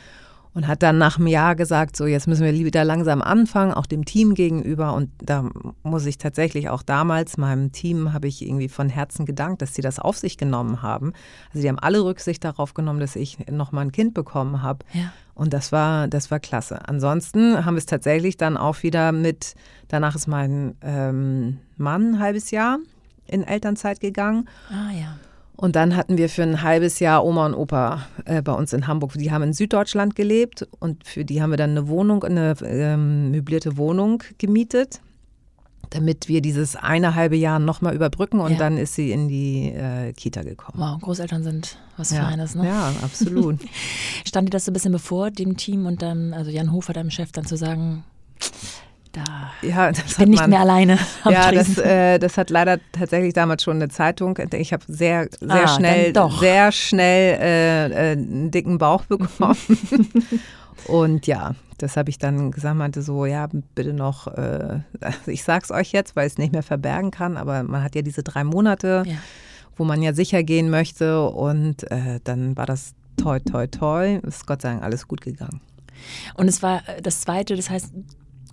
und 0.53 0.67
hat 0.67 0.83
dann 0.83 0.97
nach 0.97 1.17
einem 1.17 1.27
Jahr 1.27 1.55
gesagt, 1.55 1.97
so 1.97 2.05
jetzt 2.05 2.27
müssen 2.27 2.45
wir 2.45 2.53
wieder 2.53 2.83
langsam 2.83 3.21
anfangen, 3.21 3.73
auch 3.73 3.85
dem 3.85 4.05
Team 4.05 4.35
gegenüber. 4.35 4.93
Und 4.93 5.09
da 5.21 5.49
muss 5.81 6.05
ich 6.05 6.17
tatsächlich 6.17 6.69
auch 6.69 6.83
damals 6.83 7.37
meinem 7.37 7.71
Team 7.71 8.13
habe 8.13 8.27
ich 8.27 8.41
irgendwie 8.41 8.69
von 8.69 8.89
Herzen 8.89 9.25
gedankt, 9.25 9.61
dass 9.61 9.73
sie 9.73 9.81
das 9.81 9.99
auf 9.99 10.17
sich 10.17 10.37
genommen 10.37 10.81
haben. 10.81 11.13
Also 11.49 11.61
die 11.61 11.69
haben 11.69 11.79
alle 11.79 12.03
Rücksicht 12.03 12.43
darauf 12.43 12.73
genommen, 12.73 12.99
dass 12.99 13.15
ich 13.15 13.37
noch 13.49 13.71
mal 13.71 13.81
ein 13.81 13.91
Kind 13.91 14.13
bekommen 14.13 14.61
habe. 14.61 14.85
Ja. 14.93 15.11
Und 15.35 15.53
das 15.53 15.71
war, 15.71 16.07
das 16.07 16.29
war 16.29 16.39
klasse. 16.39 16.87
Ansonsten 16.87 17.65
haben 17.65 17.73
wir 17.73 17.79
es 17.79 17.87
tatsächlich 17.87 18.37
dann 18.37 18.55
auch 18.55 18.83
wieder 18.83 19.11
mit, 19.11 19.55
danach 19.87 20.15
ist 20.15 20.27
mein 20.27 20.75
ähm, 20.81 21.59
Mann 21.77 22.15
ein 22.15 22.19
halbes 22.19 22.51
Jahr 22.51 22.77
in 23.25 23.43
Elternzeit 23.43 23.99
gegangen. 23.99 24.47
Ah 24.69 24.91
ja. 24.91 25.17
Und 25.55 25.75
dann 25.75 25.95
hatten 25.95 26.17
wir 26.17 26.29
für 26.29 26.43
ein 26.43 26.63
halbes 26.63 26.99
Jahr 26.99 27.23
Oma 27.23 27.45
und 27.45 27.53
Opa 27.53 28.07
äh, 28.25 28.41
bei 28.41 28.53
uns 28.53 28.73
in 28.73 28.87
Hamburg. 28.87 29.13
Die 29.13 29.31
haben 29.31 29.43
in 29.43 29.53
Süddeutschland 29.53 30.15
gelebt 30.15 30.67
und 30.79 31.05
für 31.05 31.23
die 31.25 31.41
haben 31.41 31.51
wir 31.51 31.57
dann 31.57 31.71
eine 31.71 31.87
Wohnung, 31.87 32.23
eine 32.23 32.55
ähm, 32.63 33.31
möblierte 33.31 33.77
Wohnung 33.77 34.23
gemietet, 34.39 34.99
damit 35.91 36.27
wir 36.27 36.41
dieses 36.41 36.75
eine 36.75 37.13
halbe 37.13 37.35
Jahr 37.35 37.59
nochmal 37.59 37.93
überbrücken 37.93 38.39
und 38.39 38.53
ja. 38.53 38.57
dann 38.57 38.77
ist 38.77 38.95
sie 38.95 39.11
in 39.11 39.27
die 39.27 39.69
äh, 39.69 40.11
Kita 40.13 40.41
gekommen. 40.41 40.79
Wow, 40.79 40.99
Großeltern 40.99 41.43
sind 41.43 41.77
was 41.97 42.09
ja. 42.09 42.23
Feines, 42.23 42.55
ne? 42.55 42.65
Ja, 42.65 42.91
absolut. 43.03 43.59
Stand 44.25 44.47
dir 44.47 44.51
das 44.51 44.65
so 44.65 44.71
ein 44.71 44.73
bisschen 44.73 44.91
bevor, 44.91 45.29
dem 45.29 45.55
Team 45.55 45.85
und 45.85 46.01
dann, 46.01 46.33
also 46.33 46.49
Jan 46.49 46.71
Hofer, 46.71 46.93
deinem 46.93 47.11
Chef, 47.11 47.31
dann 47.31 47.45
zu 47.45 47.57
sagen, 47.57 48.03
da 49.13 49.51
ja, 49.61 49.91
ich 49.91 50.17
bin 50.17 50.29
nicht 50.29 50.39
man, 50.39 50.49
mehr 50.49 50.59
alleine. 50.59 50.97
Ja, 51.23 51.51
das, 51.51 51.77
äh, 51.77 52.17
das 52.19 52.37
hat 52.37 52.49
leider 52.49 52.79
tatsächlich 52.91 53.33
damals 53.33 53.63
schon 53.63 53.77
eine 53.77 53.89
Zeitung. 53.89 54.37
Ich 54.53 54.73
habe 54.73 54.83
sehr, 54.87 55.29
sehr 55.39 55.65
ah, 55.65 55.67
schnell, 55.67 56.13
sehr 56.39 56.71
schnell 56.71 57.39
äh, 57.39 57.85
äh, 57.85 58.11
einen 58.13 58.51
dicken 58.51 58.79
Bauch 58.79 59.05
bekommen. 59.09 59.57
Und 60.87 61.27
ja, 61.27 61.53
das 61.77 61.95
habe 61.95 62.09
ich 62.09 62.17
dann 62.17 62.51
gesagt, 62.51 62.75
meinte 62.75 63.03
so, 63.03 63.25
ja, 63.25 63.47
bitte 63.75 63.93
noch, 63.93 64.27
äh, 64.27 64.79
ich 65.27 65.43
sag's 65.43 65.69
euch 65.69 65.91
jetzt, 65.91 66.15
weil 66.15 66.27
ich 66.27 66.33
es 66.33 66.37
nicht 66.39 66.51
mehr 66.51 66.63
verbergen 66.63 67.11
kann, 67.11 67.37
aber 67.37 67.63
man 67.63 67.83
hat 67.83 67.95
ja 67.95 68.01
diese 68.01 68.23
drei 68.23 68.43
Monate, 68.43 69.03
ja. 69.05 69.15
wo 69.75 69.83
man 69.83 70.01
ja 70.01 70.13
sicher 70.13 70.43
gehen 70.43 70.69
möchte. 70.69 71.27
Und 71.29 71.89
äh, 71.91 72.19
dann 72.23 72.57
war 72.57 72.65
das 72.65 72.93
toi, 73.17 73.39
toi, 73.39 73.67
toi. 73.67 74.19
Ist 74.23 74.47
Gott 74.47 74.63
sei 74.63 74.71
Dank 74.71 74.83
alles 74.83 75.07
gut 75.07 75.21
gegangen. 75.21 75.61
Und 76.33 76.47
es 76.47 76.63
war 76.63 76.81
äh, 76.87 77.01
das 77.01 77.21
zweite, 77.21 77.55
das 77.55 77.69
heißt, 77.69 77.93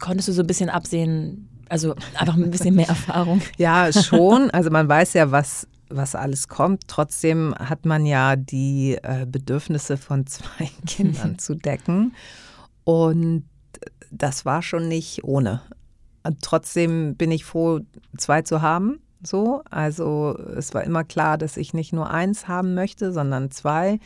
konntest 0.01 0.29
du 0.29 0.33
so 0.33 0.43
ein 0.43 0.47
bisschen 0.47 0.71
absehen, 0.71 1.49
also 1.69 1.95
einfach 2.15 2.37
ein 2.37 2.51
bisschen 2.51 2.75
mehr 2.75 2.89
Erfahrung? 2.89 3.41
ja, 3.59 3.93
schon. 3.93 4.51
Also 4.51 4.71
man 4.71 4.89
weiß 4.89 5.13
ja, 5.15 5.31
was, 5.31 5.69
was 5.89 6.15
alles 6.15 6.49
kommt. 6.49 6.89
Trotzdem 6.89 7.55
hat 7.59 7.87
man 7.87 8.07
ja 8.07 8.37
die 8.37 8.99
äh, 9.03 9.27
Bedürfnisse 9.27 9.97
von 9.97 10.27
zwei 10.27 10.71
Kindern 10.87 11.39
zu 11.39 11.55
decken. 11.55 12.15
Und 12.85 13.45
das 14.11 14.45
war 14.45 14.63
schon 14.63 14.89
nicht 14.89 15.25
ohne. 15.25 15.63
Und 16.23 16.43
trotzdem 16.43 17.15
bin 17.15 17.31
ich 17.31 17.45
froh, 17.45 17.81
zwei 18.17 18.43
zu 18.43 18.63
haben. 18.63 19.01
So, 19.23 19.63
also 19.71 20.37
es 20.57 20.73
war 20.75 20.83
immer 20.83 21.05
klar, 21.05 21.37
dass 21.37 21.57
ich 21.57 21.75
nicht 21.75 21.93
nur 21.93 22.11
eins 22.11 22.49
haben 22.49 22.75
möchte, 22.75 23.13
sondern 23.13 23.51
zwei. 23.51 24.01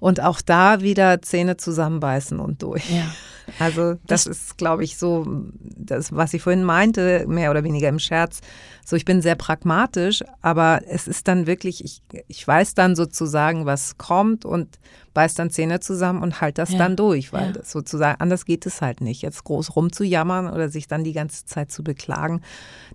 Und 0.00 0.20
auch 0.22 0.40
da 0.40 0.80
wieder 0.80 1.20
Zähne 1.22 1.56
zusammenbeißen 1.56 2.38
und 2.40 2.62
durch. 2.62 2.88
Ja. 2.90 3.04
Also 3.58 3.94
das, 4.06 4.24
das 4.24 4.26
ist, 4.26 4.58
glaube 4.58 4.84
ich, 4.84 4.98
so, 4.98 5.26
das, 5.58 6.14
was 6.14 6.34
ich 6.34 6.42
vorhin 6.42 6.64
meinte, 6.64 7.24
mehr 7.26 7.50
oder 7.50 7.64
weniger 7.64 7.88
im 7.88 7.98
Scherz. 7.98 8.40
So, 8.84 8.94
ich 8.94 9.06
bin 9.06 9.22
sehr 9.22 9.36
pragmatisch, 9.36 10.22
aber 10.42 10.82
es 10.86 11.08
ist 11.08 11.26
dann 11.28 11.46
wirklich, 11.46 11.82
ich, 11.82 12.02
ich 12.28 12.46
weiß 12.46 12.74
dann 12.74 12.94
sozusagen, 12.94 13.64
was 13.64 13.96
kommt 13.96 14.44
und 14.44 14.78
beiß 15.14 15.32
dann 15.32 15.48
Zähne 15.48 15.80
zusammen 15.80 16.22
und 16.22 16.42
halt 16.42 16.58
das 16.58 16.72
Ja. 16.72 16.78
dann 16.78 16.94
durch, 16.94 17.32
weil 17.32 17.46
Ja. 17.46 17.52
das 17.52 17.70
sozusagen, 17.72 18.20
anders 18.20 18.44
geht 18.44 18.66
es 18.66 18.82
halt 18.82 19.00
nicht. 19.00 19.22
Jetzt 19.22 19.42
groß 19.44 19.74
rumzujammern 19.76 20.50
oder 20.52 20.68
sich 20.68 20.86
dann 20.86 21.02
die 21.02 21.14
ganze 21.14 21.46
Zeit 21.46 21.72
zu 21.72 21.82
beklagen, 21.82 22.42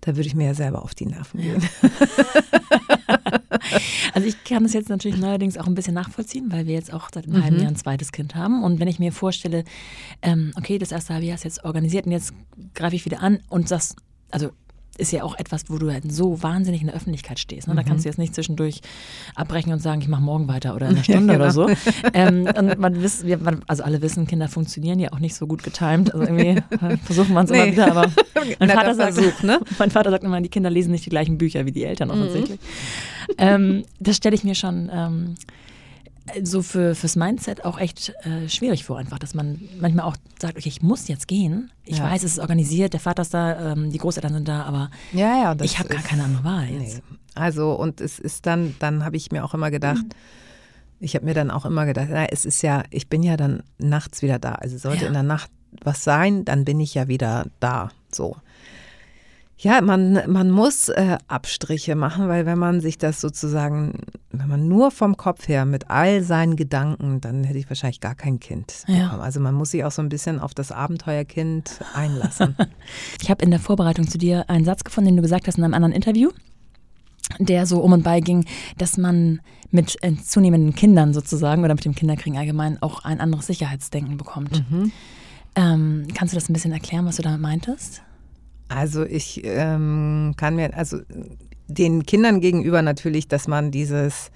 da 0.02 0.16
würde 0.16 0.28
ich 0.28 0.36
mir 0.36 0.46
ja 0.46 0.54
selber 0.54 0.84
auf 0.84 0.94
die 0.94 1.08
Nerven 1.08 1.42
gehen. 1.42 1.64
Also 4.14 4.28
ich 4.28 4.44
kann 4.44 4.64
das 4.64 4.74
jetzt 4.74 4.90
natürlich 4.90 5.18
neuerdings 5.18 5.58
auch 5.58 5.68
ein 5.68 5.74
bisschen 5.76 5.94
nachvollziehen, 5.94 6.52
weil 6.52 6.68
wir 6.68 6.74
jetzt 6.74 6.94
auch 6.94 7.10
seit 7.14 7.26
einem 7.28 7.44
halben 7.44 7.60
Jahr 7.60 7.70
ein 7.70 7.76
zweites 7.76 8.12
Kind 8.12 8.36
haben. 8.36 8.64
Und 8.64 8.80
wenn 8.80 8.88
ich 8.88 9.00
mir 9.00 9.12
vorstelle, 9.12 9.64
ähm, 10.22 10.52
okay, 10.56 10.78
das 10.78 10.92
erste 10.92 11.14
halbe 11.14 11.26
Jahr 11.26 11.36
ist 11.36 11.44
jetzt 11.44 11.64
organisiert 11.64 12.06
und 12.06 12.12
jetzt 12.12 12.34
greife 12.76 12.96
ich 12.96 13.06
wieder 13.06 13.22
an 13.22 13.40
und 13.50 13.72
das, 13.72 13.96
also 14.30 14.52
ist 14.98 15.12
ja 15.12 15.24
auch 15.24 15.38
etwas, 15.40 15.64
wo 15.70 15.78
du 15.80 15.92
halt 15.92 16.12
so 16.12 16.44
wahnsinnig 16.44 16.82
in 16.82 16.88
der 16.88 16.96
Öffentlichkeit 16.96 17.40
stehst. 17.40 17.68
Ne? 17.68 17.74
Da 17.74 17.82
kannst 17.82 18.06
du 18.06 18.10
jetzt 18.10 18.20
nicht 18.20 18.36
zwischendurch 18.36 18.82
abbrechen 19.34 19.74
und 19.74 19.80
sagen, 19.80 20.02
ich 20.02 20.08
mache 20.08 20.22
morgen 20.22 20.48
weiter 20.48 20.76
oder 20.76 20.88
in 20.88 20.94
einer 20.94 21.04
Stunde 21.04 21.36
oder 21.36 21.52
so. 21.52 21.68
Ähm, 22.14 22.48
und 22.56 22.78
man 22.78 23.02
wiss, 23.02 23.26
also 23.68 23.84
alle 23.84 24.02
wissen, 24.04 24.28
Kinder 24.28 24.48
funktionieren 24.48 25.00
ja 25.00 25.12
auch 25.12 25.20
nicht 25.20 25.34
so 25.34 25.48
gut 25.48 25.64
getimed. 25.64 26.14
Also 26.14 26.28
irgendwie 26.28 26.62
äh, 26.86 26.98
versuchen 26.98 27.34
wir 27.34 27.42
es 27.42 27.50
immer 27.50 27.66
Nee. 27.66 27.72
wieder, 27.72 27.90
aber 27.90 28.12
mein 28.60 28.70
Vater, 28.70 28.94
sagt, 28.94 29.14
Versuch, 29.16 29.42
ne? 29.42 29.60
mein 29.80 29.90
Vater 29.90 30.12
sagt 30.12 30.24
immer, 30.24 30.40
die 30.42 30.50
Kinder 30.50 30.70
lesen 30.70 30.92
nicht 30.92 31.06
die 31.06 31.10
gleichen 31.10 31.40
Bücher 31.40 31.66
wie 31.66 31.72
die 31.72 31.86
Eltern 31.86 32.12
offensichtlich. 32.12 32.60
Ähm, 33.38 33.84
das 34.00 34.18
stelle 34.18 34.36
ich 34.36 34.44
mir 34.44 34.56
schon 34.56 34.90
ähm, 34.94 35.36
so 36.44 36.62
für, 36.62 36.96
fürs 36.96 37.16
Mindset 37.16 37.66
auch 37.66 37.78
echt 37.80 38.14
äh, 38.24 38.48
schwierig 38.48 38.86
vor, 38.86 38.98
einfach, 38.98 39.20
dass 39.20 39.34
man 39.34 39.60
manchmal 39.80 40.06
auch 40.06 40.16
sagt, 40.42 40.58
okay, 40.58 40.70
ich 40.70 40.82
muss 40.82 41.08
jetzt 41.10 41.28
gehen. 41.28 41.70
Ich 41.86 41.98
Ja. 41.98 42.06
weiß, 42.06 42.24
es 42.24 42.34
ist 42.34 42.40
organisiert, 42.40 42.94
der 42.94 43.00
Vater 43.02 43.24
ist 43.24 43.34
da, 43.34 43.74
ähm, 43.74 43.92
die 43.92 43.98
Großeltern 43.98 44.34
sind 44.34 44.48
da, 44.48 44.64
aber 44.64 44.90
Ja, 45.12 45.54
ja. 45.54 45.56
ich 45.62 45.80
habe 45.80 45.90
gar 45.90 46.02
keine 46.02 46.24
andere 46.24 46.44
Wahl 46.44 46.70
jetzt. 46.70 46.98
Nee. 46.98 47.18
Also, 47.36 47.74
und 47.74 48.00
es 48.00 48.20
ist 48.20 48.46
dann, 48.46 48.76
dann 48.80 49.04
habe 49.04 49.18
ich 49.18 49.32
mir 49.32 49.44
auch 49.44 49.54
immer 49.54 49.72
gedacht, 49.72 50.06
ich 51.00 51.16
habe 51.16 51.26
mir 51.26 51.34
dann 51.34 51.52
auch 51.52 51.66
immer 51.66 51.86
gedacht, 51.86 52.08
na, 52.10 52.26
es 52.28 52.46
ist 52.46 52.62
ja, 52.62 52.84
ich 52.90 53.10
bin 53.10 53.24
ja 53.24 53.36
dann 53.36 53.64
nachts 53.78 54.22
wieder 54.22 54.40
da. 54.40 54.54
Also 54.54 54.78
sollte 54.78 55.06
in 55.06 55.14
der 55.14 55.24
Nacht 55.24 55.50
was 55.84 56.04
sein, 56.06 56.46
dann 56.46 56.64
bin 56.64 56.80
ich 56.80 56.94
ja 56.94 57.08
wieder 57.10 57.48
da. 57.60 57.90
So. 58.12 58.38
Ja, 59.64 59.80
man, 59.80 60.20
man 60.28 60.52
muss 60.52 60.90
äh, 60.90 61.18
Abstriche 61.30 61.96
machen, 61.96 62.28
weil 62.28 62.46
wenn 62.46 62.60
man 62.60 62.82
sich 62.82 62.98
das 62.98 63.22
sozusagen, 63.22 63.94
wenn 64.30 64.50
man 64.50 64.68
nur 64.68 64.92
vom 64.92 65.16
Kopf 65.16 65.48
her 65.48 65.64
mit 65.64 65.90
all 65.90 66.22
seinen 66.22 66.58
Gedanken, 66.58 67.22
dann 67.22 67.46
hätte 67.46 67.58
ich 67.60 67.70
wahrscheinlich 67.70 68.02
gar 68.02 68.14
kein 68.14 68.42
Kind 68.42 68.84
Ja. 68.88 69.06
bekommen. 69.06 69.22
Also 69.22 69.40
man 69.40 69.56
muss 69.56 69.72
sich 69.72 69.86
auch 69.86 69.92
so 69.92 70.02
ein 70.02 70.10
bisschen 70.10 70.42
auf 70.42 70.54
das 70.54 70.74
Abenteuerkind 70.74 71.80
einlassen. 71.94 72.56
Ich 73.22 73.30
habe 73.30 73.42
in 73.46 73.52
der 73.52 73.60
Vorbereitung 73.62 74.06
zu 74.10 74.18
dir 74.18 74.50
einen 74.50 74.66
Satz 74.66 74.84
gefunden, 74.84 75.12
den 75.12 75.16
du 75.16 75.22
gesagt 75.22 75.48
hast 75.48 75.58
in 75.58 75.64
einem 75.64 75.74
anderen 75.74 75.94
Interview, 75.94 76.32
der 77.40 77.66
so 77.66 77.80
um 77.80 77.94
und 77.94 78.04
bei 78.04 78.20
ging, 78.20 78.44
dass 78.78 78.98
man 78.98 79.40
mit 79.72 79.96
äh, 80.04 80.14
zunehmenden 80.18 80.76
Kindern 80.76 81.14
sozusagen 81.14 81.64
oder 81.64 81.74
mit 81.74 81.86
dem 81.86 81.96
Kinderkriegen 81.96 82.38
allgemein 82.38 82.82
auch 82.82 83.06
ein 83.06 83.22
anderes 83.22 83.48
Sicherheitsdenken 83.48 84.18
bekommt. 84.18 84.62
Ähm, 85.56 86.08
kannst 86.14 86.34
du 86.34 86.36
das 86.36 86.50
ein 86.50 86.54
bisschen 86.54 86.74
erklären, 86.74 87.06
was 87.06 87.16
du 87.16 87.22
damit 87.22 87.40
meintest? 87.40 88.02
Also 88.76 89.04
ich 89.04 89.42
ähm, 89.44 90.34
kann 90.38 90.56
mir, 90.56 90.76
also 90.76 91.00
den 91.68 92.04
Kindern 92.06 92.42
gegenüber 92.42 92.82
natürlich, 92.82 93.28
dass 93.28 93.48
man 93.48 93.72
dieses 93.72 94.32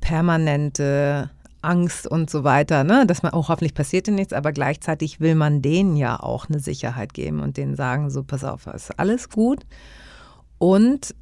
permanente 0.00 1.30
Angst 1.62 2.06
und 2.08 2.28
so 2.28 2.42
weiter, 2.44 2.82
ne, 2.84 3.06
dass 3.06 3.22
man, 3.22 3.32
oh, 3.34 3.46
hoffentlich 3.48 3.74
passiert 3.74 4.06
dir 4.08 4.12
nichts, 4.12 4.32
aber 4.32 4.52
gleichzeitig 4.52 5.20
will 5.20 5.36
man 5.36 5.62
denen 5.62 5.96
ja 5.96 6.18
auch 6.18 6.48
eine 6.48 6.58
Sicherheit 6.58 7.14
geben 7.14 7.40
und 7.40 7.56
denen 7.56 7.76
sagen, 7.76 8.10
so, 8.10 8.24
pass 8.24 8.42
auf, 8.42 8.66
ist 8.66 8.98
alles 8.98 9.28
gut. 9.28 9.64
Und 10.58 11.14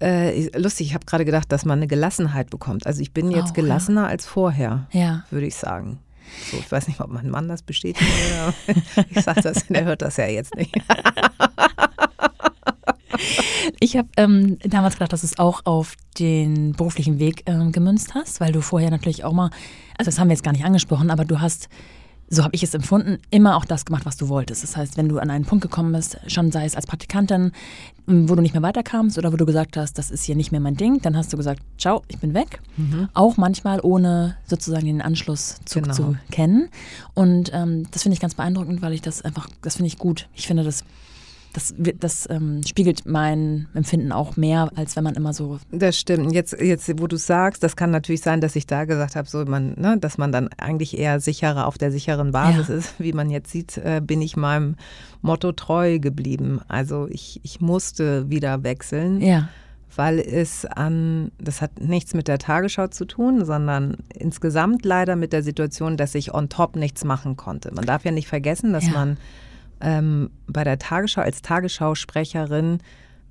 äh, 0.00 0.48
lustig, 0.56 0.88
ich 0.88 0.94
habe 0.94 1.06
gerade 1.06 1.24
gedacht, 1.24 1.50
dass 1.50 1.64
man 1.64 1.78
eine 1.80 1.88
Gelassenheit 1.88 2.50
bekommt. 2.50 2.86
Also 2.86 3.02
ich 3.02 3.12
bin 3.12 3.30
jetzt 3.30 3.52
Auch, 3.52 3.56
ja. 3.56 3.62
gelassener 3.62 4.06
als 4.06 4.26
vorher, 4.26 4.86
Ja. 4.92 5.24
würde 5.30 5.46
ich 5.46 5.56
sagen. 5.56 5.98
So, 6.50 6.58
ich 6.58 6.70
weiß 6.70 6.88
nicht, 6.88 7.00
ob 7.00 7.10
mein 7.10 7.30
Mann 7.30 7.48
das 7.48 7.62
bestätigt 7.62 8.10
oder 8.30 8.54
ich 9.10 9.22
sage 9.22 9.42
das, 9.42 9.66
der 9.66 9.84
hört 9.84 10.02
das 10.02 10.16
ja 10.16 10.26
jetzt 10.26 10.54
nicht. 10.54 10.74
Ich 13.80 13.96
habe 13.96 14.08
ähm, 14.16 14.58
damals 14.60 14.94
gedacht, 14.94 15.12
dass 15.12 15.22
du 15.22 15.26
es 15.26 15.38
auch 15.38 15.64
auf 15.64 15.94
den 16.18 16.72
beruflichen 16.72 17.18
Weg 17.18 17.44
ähm, 17.46 17.72
gemünzt 17.72 18.14
hast, 18.14 18.40
weil 18.40 18.52
du 18.52 18.60
vorher 18.60 18.90
natürlich 18.90 19.24
auch 19.24 19.32
mal, 19.32 19.50
also 19.96 20.10
das 20.10 20.18
haben 20.18 20.28
wir 20.28 20.34
jetzt 20.34 20.44
gar 20.44 20.52
nicht 20.52 20.64
angesprochen, 20.64 21.10
aber 21.10 21.24
du 21.24 21.40
hast 21.40 21.68
so 22.32 22.44
habe 22.44 22.54
ich 22.54 22.62
es 22.62 22.74
empfunden, 22.74 23.18
immer 23.30 23.56
auch 23.56 23.64
das 23.64 23.84
gemacht, 23.84 24.06
was 24.06 24.16
du 24.16 24.28
wolltest. 24.28 24.62
Das 24.62 24.76
heißt, 24.76 24.96
wenn 24.96 25.08
du 25.08 25.18
an 25.18 25.30
einen 25.30 25.44
Punkt 25.44 25.62
gekommen 25.62 25.92
bist, 25.92 26.16
schon 26.28 26.52
sei 26.52 26.64
es 26.64 26.76
als 26.76 26.86
Praktikantin, 26.86 27.50
wo 28.06 28.36
du 28.36 28.40
nicht 28.40 28.54
mehr 28.54 28.62
weiterkamst 28.62 29.18
oder 29.18 29.32
wo 29.32 29.36
du 29.36 29.44
gesagt 29.44 29.76
hast, 29.76 29.98
das 29.98 30.12
ist 30.12 30.24
hier 30.24 30.36
nicht 30.36 30.52
mehr 30.52 30.60
mein 30.60 30.76
Ding, 30.76 31.02
dann 31.02 31.16
hast 31.16 31.32
du 31.32 31.36
gesagt, 31.36 31.60
ciao, 31.76 32.02
ich 32.06 32.18
bin 32.18 32.32
weg. 32.32 32.60
Mhm. 32.76 33.08
Auch 33.14 33.36
manchmal 33.36 33.80
ohne 33.82 34.36
sozusagen 34.46 34.86
den 34.86 35.02
Anschlusszug 35.02 35.82
genau. 35.82 35.94
zu 35.94 36.16
kennen. 36.30 36.68
Und 37.14 37.50
ähm, 37.52 37.88
das 37.90 38.04
finde 38.04 38.14
ich 38.14 38.20
ganz 38.20 38.36
beeindruckend, 38.36 38.80
weil 38.80 38.92
ich 38.92 39.02
das 39.02 39.22
einfach, 39.22 39.48
das 39.62 39.76
finde 39.76 39.88
ich 39.88 39.98
gut. 39.98 40.28
Ich 40.34 40.46
finde 40.46 40.62
das 40.62 40.84
das, 41.52 41.74
das 41.76 42.28
ähm, 42.30 42.62
spiegelt 42.66 43.06
mein 43.06 43.68
Empfinden 43.74 44.12
auch 44.12 44.36
mehr, 44.36 44.70
als 44.76 44.96
wenn 44.96 45.04
man 45.04 45.14
immer 45.14 45.32
so. 45.32 45.58
Das 45.72 45.98
stimmt. 45.98 46.32
Jetzt, 46.32 46.60
jetzt 46.60 47.00
wo 47.00 47.06
du 47.06 47.16
sagst, 47.16 47.62
das 47.62 47.76
kann 47.76 47.90
natürlich 47.90 48.20
sein, 48.20 48.40
dass 48.40 48.56
ich 48.56 48.66
da 48.66 48.84
gesagt 48.84 49.16
habe, 49.16 49.28
so 49.28 49.44
man, 49.44 49.74
ne, 49.76 49.98
dass 49.98 50.16
man 50.16 50.32
dann 50.32 50.48
eigentlich 50.58 50.96
eher 50.96 51.20
sicherer 51.20 51.66
auf 51.66 51.76
der 51.76 51.90
sicheren 51.90 52.30
Basis 52.30 52.68
ja. 52.68 52.74
ist. 52.76 53.00
Wie 53.00 53.12
man 53.12 53.30
jetzt 53.30 53.50
sieht, 53.50 53.78
äh, 53.78 54.00
bin 54.02 54.22
ich 54.22 54.36
meinem 54.36 54.76
Motto 55.22 55.52
treu 55.52 55.98
geblieben. 55.98 56.60
Also 56.68 57.08
ich, 57.10 57.40
ich 57.42 57.60
musste 57.60 58.30
wieder 58.30 58.62
wechseln. 58.62 59.20
Ja 59.20 59.48
weil 59.96 60.20
es 60.20 60.64
an, 60.66 61.32
das 61.38 61.60
hat 61.60 61.80
nichts 61.80 62.14
mit 62.14 62.28
der 62.28 62.38
Tagesschau 62.38 62.86
zu 62.86 63.04
tun, 63.04 63.44
sondern 63.44 63.96
insgesamt 64.14 64.84
leider 64.84 65.16
mit 65.16 65.32
der 65.32 65.42
Situation, 65.42 65.96
dass 65.96 66.14
ich 66.14 66.32
on 66.32 66.48
top 66.48 66.76
nichts 66.76 67.04
machen 67.04 67.36
konnte. 67.36 67.74
Man 67.74 67.86
darf 67.86 68.04
ja 68.04 68.12
nicht 68.12 68.28
vergessen, 68.28 68.72
dass 68.72 68.86
ja. 68.86 68.92
man 68.92 69.16
ähm, 69.80 70.30
bei 70.46 70.64
der 70.64 70.78
Tagesschau 70.78 71.22
als 71.22 71.42
Tagesschausprecherin 71.42 72.78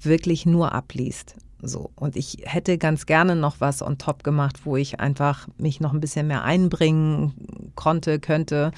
wirklich 0.02 0.46
nur 0.46 0.74
abliest. 0.74 1.36
So. 1.62 1.92
Und 1.96 2.16
ich 2.16 2.38
hätte 2.44 2.78
ganz 2.78 3.06
gerne 3.06 3.36
noch 3.36 3.58
was 3.60 3.82
on 3.82 3.98
top 3.98 4.24
gemacht, 4.24 4.66
wo 4.66 4.78
ich 4.78 5.00
einfach 5.00 5.48
mich 5.58 5.82
noch 5.82 5.94
ein 5.94 6.00
bisschen 6.00 6.28
mehr 6.28 6.44
einbringen 6.44 7.72
konnte, 7.76 8.20
könnte. 8.20 8.72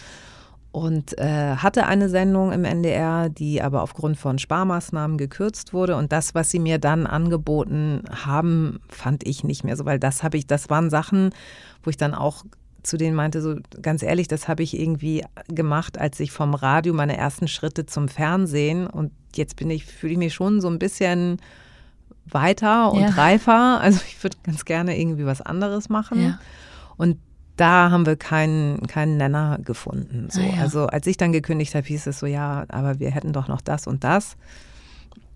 Und 0.71 1.17
äh, 1.17 1.57
hatte 1.57 1.85
eine 1.85 2.07
Sendung 2.07 2.53
im 2.53 2.63
NDR, 2.63 3.27
die 3.27 3.61
aber 3.61 3.81
aufgrund 3.81 4.17
von 4.17 4.39
Sparmaßnahmen 4.39 5.17
gekürzt 5.17 5.73
wurde. 5.73 5.97
Und 5.97 6.13
das, 6.13 6.33
was 6.33 6.49
sie 6.49 6.59
mir 6.59 6.79
dann 6.79 7.05
angeboten 7.05 8.03
haben, 8.09 8.79
fand 8.87 9.27
ich 9.27 9.43
nicht 9.43 9.65
mehr 9.65 9.75
so, 9.75 9.83
weil 9.83 9.99
das 9.99 10.23
habe 10.23 10.37
ich, 10.37 10.47
das 10.47 10.69
waren 10.69 10.89
Sachen, 10.89 11.31
wo 11.83 11.89
ich 11.89 11.97
dann 11.97 12.13
auch 12.13 12.45
zu 12.83 12.97
denen 12.97 13.15
meinte, 13.15 13.41
so 13.41 13.55
ganz 13.81 14.03
ehrlich, 14.03 14.27
das 14.27 14.47
habe 14.47 14.63
ich 14.63 14.79
irgendwie 14.79 15.23
gemacht, 15.47 15.97
als 15.97 16.19
ich 16.19 16.31
vom 16.31 16.53
Radio 16.53 16.93
meine 16.93 17.17
ersten 17.17 17.47
Schritte 17.47 17.85
zum 17.85 18.07
Fernsehen 18.07 18.87
und 18.87 19.11
jetzt 19.35 19.55
bin 19.55 19.69
ich, 19.69 19.85
fühle 19.85 20.13
ich 20.13 20.19
mich 20.19 20.33
schon 20.33 20.61
so 20.61 20.67
ein 20.67 20.79
bisschen 20.79 21.37
weiter 22.25 22.91
und 22.91 23.01
ja. 23.01 23.09
reifer. 23.09 23.79
Also 23.81 24.01
ich 24.07 24.21
würde 24.23 24.37
ganz 24.43 24.65
gerne 24.65 24.99
irgendwie 24.99 25.25
was 25.25 25.41
anderes 25.41 25.89
machen. 25.89 26.21
Ja. 26.21 26.39
Und 26.97 27.17
da 27.57 27.91
haben 27.91 28.05
wir 28.05 28.15
keinen, 28.15 28.87
keinen 28.87 29.17
Nenner 29.17 29.59
gefunden. 29.63 30.29
So. 30.29 30.41
Ah, 30.41 30.55
ja. 30.55 30.61
Also 30.61 30.87
als 30.87 31.05
ich 31.07 31.17
dann 31.17 31.31
gekündigt 31.31 31.75
habe, 31.75 31.85
hieß 31.85 32.07
es 32.07 32.19
so, 32.19 32.25
ja, 32.25 32.65
aber 32.69 32.99
wir 32.99 33.11
hätten 33.11 33.33
doch 33.33 33.47
noch 33.47 33.61
das 33.61 33.87
und 33.87 34.03
das. 34.03 34.35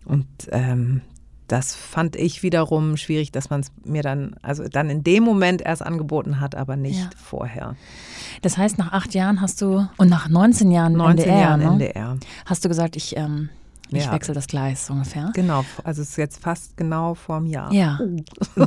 Und 0.05 0.27
ähm, 0.51 1.01
das 1.47 1.75
fand 1.75 2.15
ich 2.15 2.43
wiederum 2.43 2.97
schwierig, 2.97 3.31
dass 3.31 3.49
man 3.49 3.61
es 3.61 3.71
mir 3.83 4.01
dann, 4.01 4.35
also 4.41 4.67
dann 4.67 4.89
in 4.89 5.03
dem 5.03 5.23
Moment 5.23 5.61
erst 5.61 5.83
angeboten 5.83 6.39
hat, 6.39 6.55
aber 6.55 6.75
nicht 6.75 6.99
ja. 6.99 7.09
vorher. 7.15 7.75
Das 8.41 8.57
heißt, 8.57 8.77
nach 8.77 8.91
acht 8.91 9.13
Jahren 9.13 9.41
hast 9.41 9.61
du, 9.61 9.87
und 9.97 10.09
nach 10.09 10.27
19 10.29 10.71
Jahren 10.71 10.93
19 10.93 11.25
NDR, 11.25 11.41
Jahren 11.41 11.59
ne? 11.59 11.65
NDR. 11.67 12.17
hast 12.45 12.65
du 12.65 12.69
gesagt, 12.69 12.95
ich, 12.95 13.15
ähm, 13.15 13.49
ich 13.89 14.05
ja. 14.05 14.11
wechsle 14.11 14.33
das 14.33 14.47
Gleis 14.47 14.89
ungefähr. 14.89 15.31
Genau, 15.33 15.63
also 15.83 16.01
es 16.01 16.09
ist 16.09 16.17
jetzt 16.17 16.41
fast 16.41 16.75
genau 16.77 17.13
vor 17.13 17.37
einem 17.37 17.45
Jahr. 17.47 17.71
Ja. 17.71 17.99
Oh. 18.55 18.65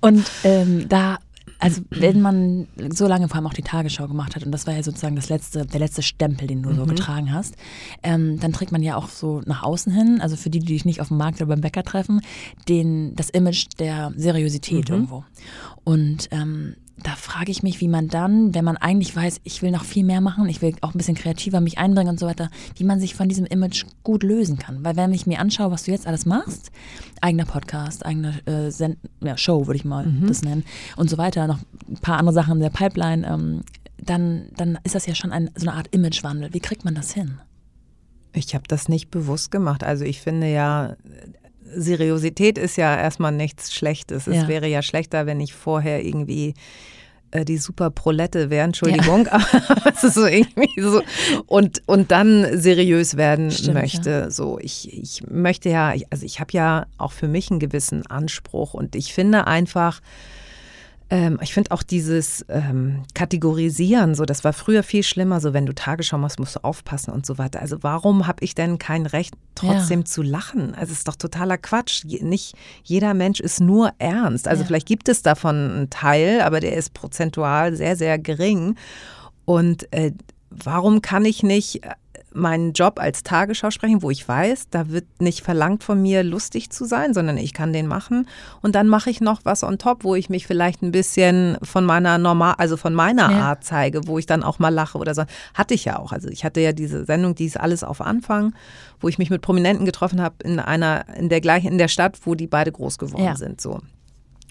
und 0.00 0.24
ähm, 0.44 0.88
da 0.88 1.18
also 1.58 1.82
wenn 1.90 2.20
man 2.20 2.66
so 2.90 3.06
lange 3.06 3.28
vor 3.28 3.36
allem 3.36 3.46
auch 3.46 3.54
die 3.54 3.62
Tagesschau 3.62 4.06
gemacht 4.08 4.36
hat 4.36 4.44
und 4.44 4.52
das 4.52 4.66
war 4.66 4.74
ja 4.74 4.82
sozusagen 4.82 5.16
das 5.16 5.28
letzte, 5.28 5.64
der 5.66 5.80
letzte 5.80 6.02
Stempel, 6.02 6.46
den 6.46 6.62
du 6.62 6.70
mhm. 6.70 6.76
so 6.76 6.86
getragen 6.86 7.32
hast, 7.32 7.56
ähm, 8.02 8.38
dann 8.40 8.52
trägt 8.52 8.72
man 8.72 8.82
ja 8.82 8.96
auch 8.96 9.08
so 9.08 9.42
nach 9.46 9.62
außen 9.62 9.92
hin, 9.92 10.20
also 10.20 10.36
für 10.36 10.50
die, 10.50 10.60
die 10.60 10.66
dich 10.74 10.84
nicht 10.84 11.00
auf 11.00 11.08
dem 11.08 11.16
Markt 11.16 11.40
oder 11.40 11.48
beim 11.48 11.60
Bäcker 11.60 11.82
treffen, 11.82 12.20
den, 12.68 13.14
das 13.14 13.30
Image 13.30 13.66
der 13.78 14.12
Seriosität 14.16 14.88
mhm. 14.88 14.94
irgendwo. 14.94 15.24
Und 15.84 16.28
ähm, 16.30 16.76
da 17.02 17.14
frage 17.14 17.50
ich 17.50 17.62
mich, 17.62 17.80
wie 17.80 17.88
man 17.88 18.08
dann, 18.08 18.54
wenn 18.54 18.64
man 18.64 18.76
eigentlich 18.76 19.14
weiß, 19.14 19.40
ich 19.44 19.60
will 19.60 19.70
noch 19.70 19.84
viel 19.84 20.04
mehr 20.04 20.20
machen, 20.20 20.48
ich 20.48 20.62
will 20.62 20.74
auch 20.80 20.94
ein 20.94 20.98
bisschen 20.98 21.14
kreativer 21.14 21.60
mich 21.60 21.78
einbringen 21.78 22.10
und 22.10 22.18
so 22.18 22.26
weiter, 22.26 22.50
wie 22.76 22.84
man 22.84 23.00
sich 23.00 23.14
von 23.14 23.28
diesem 23.28 23.44
Image 23.44 23.84
gut 24.02 24.22
lösen 24.22 24.58
kann. 24.58 24.82
Weil 24.84 24.96
wenn 24.96 25.12
ich 25.12 25.26
mir 25.26 25.38
anschaue, 25.38 25.70
was 25.70 25.84
du 25.84 25.90
jetzt 25.90 26.06
alles 26.06 26.24
machst, 26.24 26.70
eigener 27.20 27.44
Podcast, 27.44 28.06
eigene 28.06 28.40
äh, 28.46 28.70
ja, 29.24 29.36
Show, 29.36 29.66
würde 29.66 29.76
ich 29.76 29.84
mal 29.84 30.06
mhm. 30.06 30.26
das 30.26 30.42
nennen, 30.42 30.64
und 30.96 31.10
so 31.10 31.18
weiter, 31.18 31.46
noch 31.46 31.58
ein 31.88 31.98
paar 31.98 32.18
andere 32.18 32.34
Sachen 32.34 32.54
in 32.54 32.60
der 32.60 32.70
Pipeline, 32.70 33.26
ähm, 33.26 33.60
dann, 33.98 34.48
dann 34.56 34.78
ist 34.84 34.94
das 34.94 35.06
ja 35.06 35.14
schon 35.14 35.32
ein, 35.32 35.50
so 35.54 35.68
eine 35.68 35.76
Art 35.76 35.88
Imagewandel. 35.94 36.52
Wie 36.54 36.60
kriegt 36.60 36.84
man 36.84 36.94
das 36.94 37.12
hin? 37.12 37.38
Ich 38.32 38.54
habe 38.54 38.64
das 38.68 38.88
nicht 38.88 39.10
bewusst 39.10 39.50
gemacht. 39.50 39.84
Also 39.84 40.04
ich 40.04 40.20
finde 40.20 40.50
ja, 40.50 40.96
Seriosität 41.74 42.58
ist 42.58 42.76
ja 42.76 42.96
erstmal 42.96 43.32
nichts 43.32 43.74
Schlechtes. 43.74 44.26
Es 44.26 44.48
wäre 44.48 44.66
ja 44.68 44.82
schlechter, 44.82 45.26
wenn 45.26 45.40
ich 45.40 45.54
vorher 45.54 46.04
irgendwie 46.04 46.54
äh, 47.32 47.44
die 47.44 47.58
super 47.58 47.90
Prolette 47.90 48.50
wäre, 48.50 48.64
Entschuldigung, 48.64 49.26
ja. 49.26 49.32
aber 49.32 49.92
es 49.94 50.04
ist 50.04 50.14
so 50.14 50.26
irgendwie 50.26 50.80
so 50.80 51.02
und, 51.46 51.82
und 51.86 52.10
dann 52.10 52.46
seriös 52.58 53.16
werden 53.16 53.50
Stimmt, 53.50 53.74
möchte. 53.74 54.10
Ja. 54.10 54.30
So, 54.30 54.58
ich, 54.60 54.92
ich 54.92 55.22
möchte 55.28 55.68
ja, 55.68 55.94
also 56.10 56.24
ich 56.24 56.40
habe 56.40 56.52
ja 56.52 56.86
auch 56.98 57.12
für 57.12 57.28
mich 57.28 57.50
einen 57.50 57.60
gewissen 57.60 58.06
Anspruch 58.06 58.74
und 58.74 58.94
ich 58.94 59.12
finde 59.12 59.46
einfach, 59.46 60.00
ähm, 61.08 61.38
ich 61.40 61.54
finde 61.54 61.70
auch 61.70 61.84
dieses 61.84 62.44
ähm, 62.48 63.04
Kategorisieren, 63.14 64.14
so 64.16 64.24
das 64.24 64.42
war 64.42 64.52
früher 64.52 64.82
viel 64.82 65.04
schlimmer, 65.04 65.40
so 65.40 65.52
wenn 65.52 65.64
du 65.64 65.74
Tagesschau 65.74 66.18
machst, 66.18 66.40
musst 66.40 66.56
du 66.56 66.64
aufpassen 66.64 67.12
und 67.12 67.24
so 67.24 67.38
weiter. 67.38 67.60
Also 67.60 67.82
warum 67.82 68.26
habe 68.26 68.42
ich 68.44 68.56
denn 68.56 68.78
kein 68.78 69.06
Recht, 69.06 69.34
trotzdem 69.54 70.00
ja. 70.00 70.04
zu 70.04 70.22
lachen? 70.22 70.74
Also 70.74 70.92
es 70.92 70.98
ist 70.98 71.08
doch 71.08 71.16
totaler 71.16 71.58
Quatsch. 71.58 72.04
Nicht 72.04 72.56
jeder 72.82 73.14
Mensch 73.14 73.38
ist 73.38 73.60
nur 73.60 73.92
ernst. 73.98 74.48
Also 74.48 74.62
ja. 74.62 74.66
vielleicht 74.66 74.88
gibt 74.88 75.08
es 75.08 75.22
davon 75.22 75.56
einen 75.56 75.90
Teil, 75.90 76.40
aber 76.40 76.58
der 76.58 76.74
ist 76.74 76.92
prozentual 76.92 77.76
sehr, 77.76 77.94
sehr 77.94 78.18
gering. 78.18 78.74
Und 79.44 79.92
äh, 79.92 80.12
warum 80.50 81.02
kann 81.02 81.24
ich 81.24 81.44
nicht 81.44 81.82
meinen 82.36 82.72
Job 82.72 83.00
als 83.00 83.22
Tagesschau 83.22 83.70
sprechen, 83.70 84.02
wo 84.02 84.10
ich 84.10 84.26
weiß, 84.26 84.68
da 84.70 84.90
wird 84.90 85.06
nicht 85.20 85.40
verlangt 85.40 85.82
von 85.82 86.00
mir, 86.00 86.22
lustig 86.22 86.70
zu 86.70 86.84
sein, 86.84 87.14
sondern 87.14 87.38
ich 87.38 87.52
kann 87.52 87.72
den 87.72 87.86
machen. 87.86 88.28
Und 88.62 88.74
dann 88.74 88.88
mache 88.88 89.10
ich 89.10 89.20
noch 89.20 89.40
was 89.44 89.64
on 89.64 89.78
top, 89.78 90.04
wo 90.04 90.14
ich 90.14 90.30
mich 90.30 90.46
vielleicht 90.46 90.82
ein 90.82 90.92
bisschen 90.92 91.56
von 91.62 91.84
meiner 91.84 92.18
normal, 92.18 92.54
also 92.58 92.76
von 92.76 92.94
meiner 92.94 93.30
ja. 93.30 93.38
Art 93.38 93.64
zeige, 93.64 94.06
wo 94.06 94.18
ich 94.18 94.26
dann 94.26 94.42
auch 94.42 94.58
mal 94.58 94.68
lache 94.68 94.98
oder 94.98 95.14
so. 95.14 95.24
Hatte 95.54 95.74
ich 95.74 95.84
ja 95.84 95.98
auch. 95.98 96.12
Also 96.12 96.28
ich 96.28 96.44
hatte 96.44 96.60
ja 96.60 96.72
diese 96.72 97.04
Sendung, 97.04 97.34
die 97.34 97.46
ist 97.46 97.58
alles 97.58 97.82
auf 97.82 98.00
Anfang, 98.00 98.54
wo 99.00 99.08
ich 99.08 99.18
mich 99.18 99.30
mit 99.30 99.42
Prominenten 99.42 99.86
getroffen 99.86 100.20
habe 100.20 100.36
in 100.44 100.60
einer, 100.60 101.06
in 101.16 101.28
der 101.28 101.40
gleichen, 101.40 101.68
in 101.68 101.78
der 101.78 101.88
Stadt, 101.88 102.18
wo 102.24 102.34
die 102.34 102.46
beide 102.46 102.70
groß 102.70 102.98
geworden 102.98 103.24
ja. 103.24 103.36
sind. 103.36 103.60
So. 103.60 103.80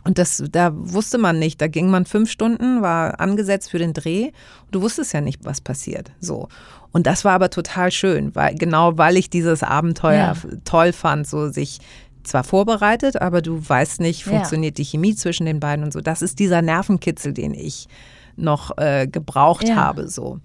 Und 0.06 0.20
das, 0.20 0.44
da 0.52 0.72
wusste 0.74 1.18
man 1.18 1.40
nicht. 1.40 1.60
Da 1.60 1.68
ging 1.68 1.90
man 1.90 2.06
fünf 2.06 2.30
Stunden, 2.30 2.84
war 2.84 3.20
angesetzt 3.20 3.72
für 3.72 3.80
den 3.80 3.94
Dreh. 3.94 4.26
Und 4.26 4.76
du 4.76 4.82
wusstest 4.84 5.14
ja 5.14 5.20
nicht, 5.20 5.44
was 5.44 5.62
passiert. 5.62 6.12
So. 6.20 6.48
Und 6.96 7.08
das 7.08 7.26
war 7.26 7.34
aber 7.34 7.50
total 7.50 7.92
schön, 7.92 8.34
weil 8.36 8.56
genau 8.56 8.98
weil 8.98 9.18
ich 9.18 9.30
dieses 9.30 9.64
Abenteuer 9.64 10.34
ja. 10.34 10.58
toll 10.64 10.94
fand, 10.94 11.28
so 11.28 11.50
sich 11.50 11.80
zwar 12.24 12.46
vorbereitet, 12.46 13.22
aber 13.22 13.42
du 13.42 13.62
weißt 13.68 14.00
nicht, 14.00 14.24
funktioniert 14.24 14.80
ja. 14.80 14.82
die 14.82 14.90
Chemie 14.92 15.14
zwischen 15.14 15.46
den 15.46 15.60
beiden 15.60 15.84
und 15.84 15.92
so. 15.92 16.00
Das 16.00 16.22
ist 16.22 16.40
dieser 16.40 16.62
Nervenkitzel, 16.62 17.34
den 17.34 17.54
ich 17.54 17.90
noch 18.38 18.78
äh, 18.78 19.08
gebraucht 19.08 19.68
ja. 19.68 19.76
habe, 19.76 20.08
so. 20.08 20.40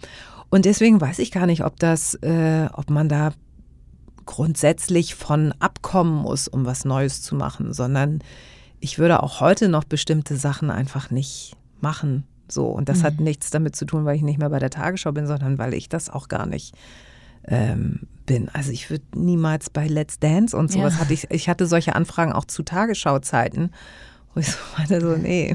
Und 0.48 0.64
deswegen 0.64 1.00
weiß 1.00 1.20
ich 1.20 1.30
gar 1.30 1.46
nicht, 1.46 1.64
ob 1.64 1.78
das, 1.78 2.14
äh, 2.14 2.66
ob 2.72 2.90
man 2.90 3.08
da 3.08 3.30
grundsätzlich 4.26 5.14
von 5.14 5.54
abkommen 5.60 6.16
muss, 6.16 6.48
um 6.48 6.66
was 6.66 6.84
Neues 6.84 7.22
zu 7.22 7.36
machen, 7.36 7.72
sondern 7.72 8.24
ich 8.80 8.98
würde 8.98 9.22
auch 9.22 9.38
heute 9.40 9.68
noch 9.68 9.84
bestimmte 9.84 10.34
Sachen 10.34 10.68
einfach 10.72 11.12
nicht 11.12 11.52
machen. 11.80 12.24
So, 12.52 12.66
und 12.66 12.88
das 12.88 12.98
mhm. 12.98 13.02
hat 13.04 13.20
nichts 13.20 13.50
damit 13.50 13.76
zu 13.76 13.84
tun, 13.84 14.04
weil 14.04 14.16
ich 14.16 14.22
nicht 14.22 14.38
mehr 14.38 14.50
bei 14.50 14.58
der 14.58 14.70
Tagesschau 14.70 15.12
bin, 15.12 15.26
sondern 15.26 15.58
weil 15.58 15.74
ich 15.74 15.88
das 15.88 16.10
auch 16.10 16.28
gar 16.28 16.46
nicht 16.46 16.74
ähm, 17.46 18.00
bin. 18.26 18.48
Also 18.52 18.70
ich 18.70 18.90
würde 18.90 19.04
niemals 19.14 19.70
bei 19.70 19.86
Let's 19.86 20.18
Dance 20.18 20.56
und 20.56 20.70
sowas 20.70 20.94
ja. 20.94 21.00
hatte 21.00 21.14
ich, 21.14 21.30
ich 21.30 21.48
hatte 21.48 21.66
solche 21.66 21.94
Anfragen 21.94 22.32
auch 22.32 22.44
zu 22.44 22.62
Tagesschauzeiten. 22.62 23.72
Wo 24.32 24.40
ich 24.40 24.52
so 24.52 24.58
meine, 24.78 25.00
so, 25.00 25.16
nee, 25.20 25.54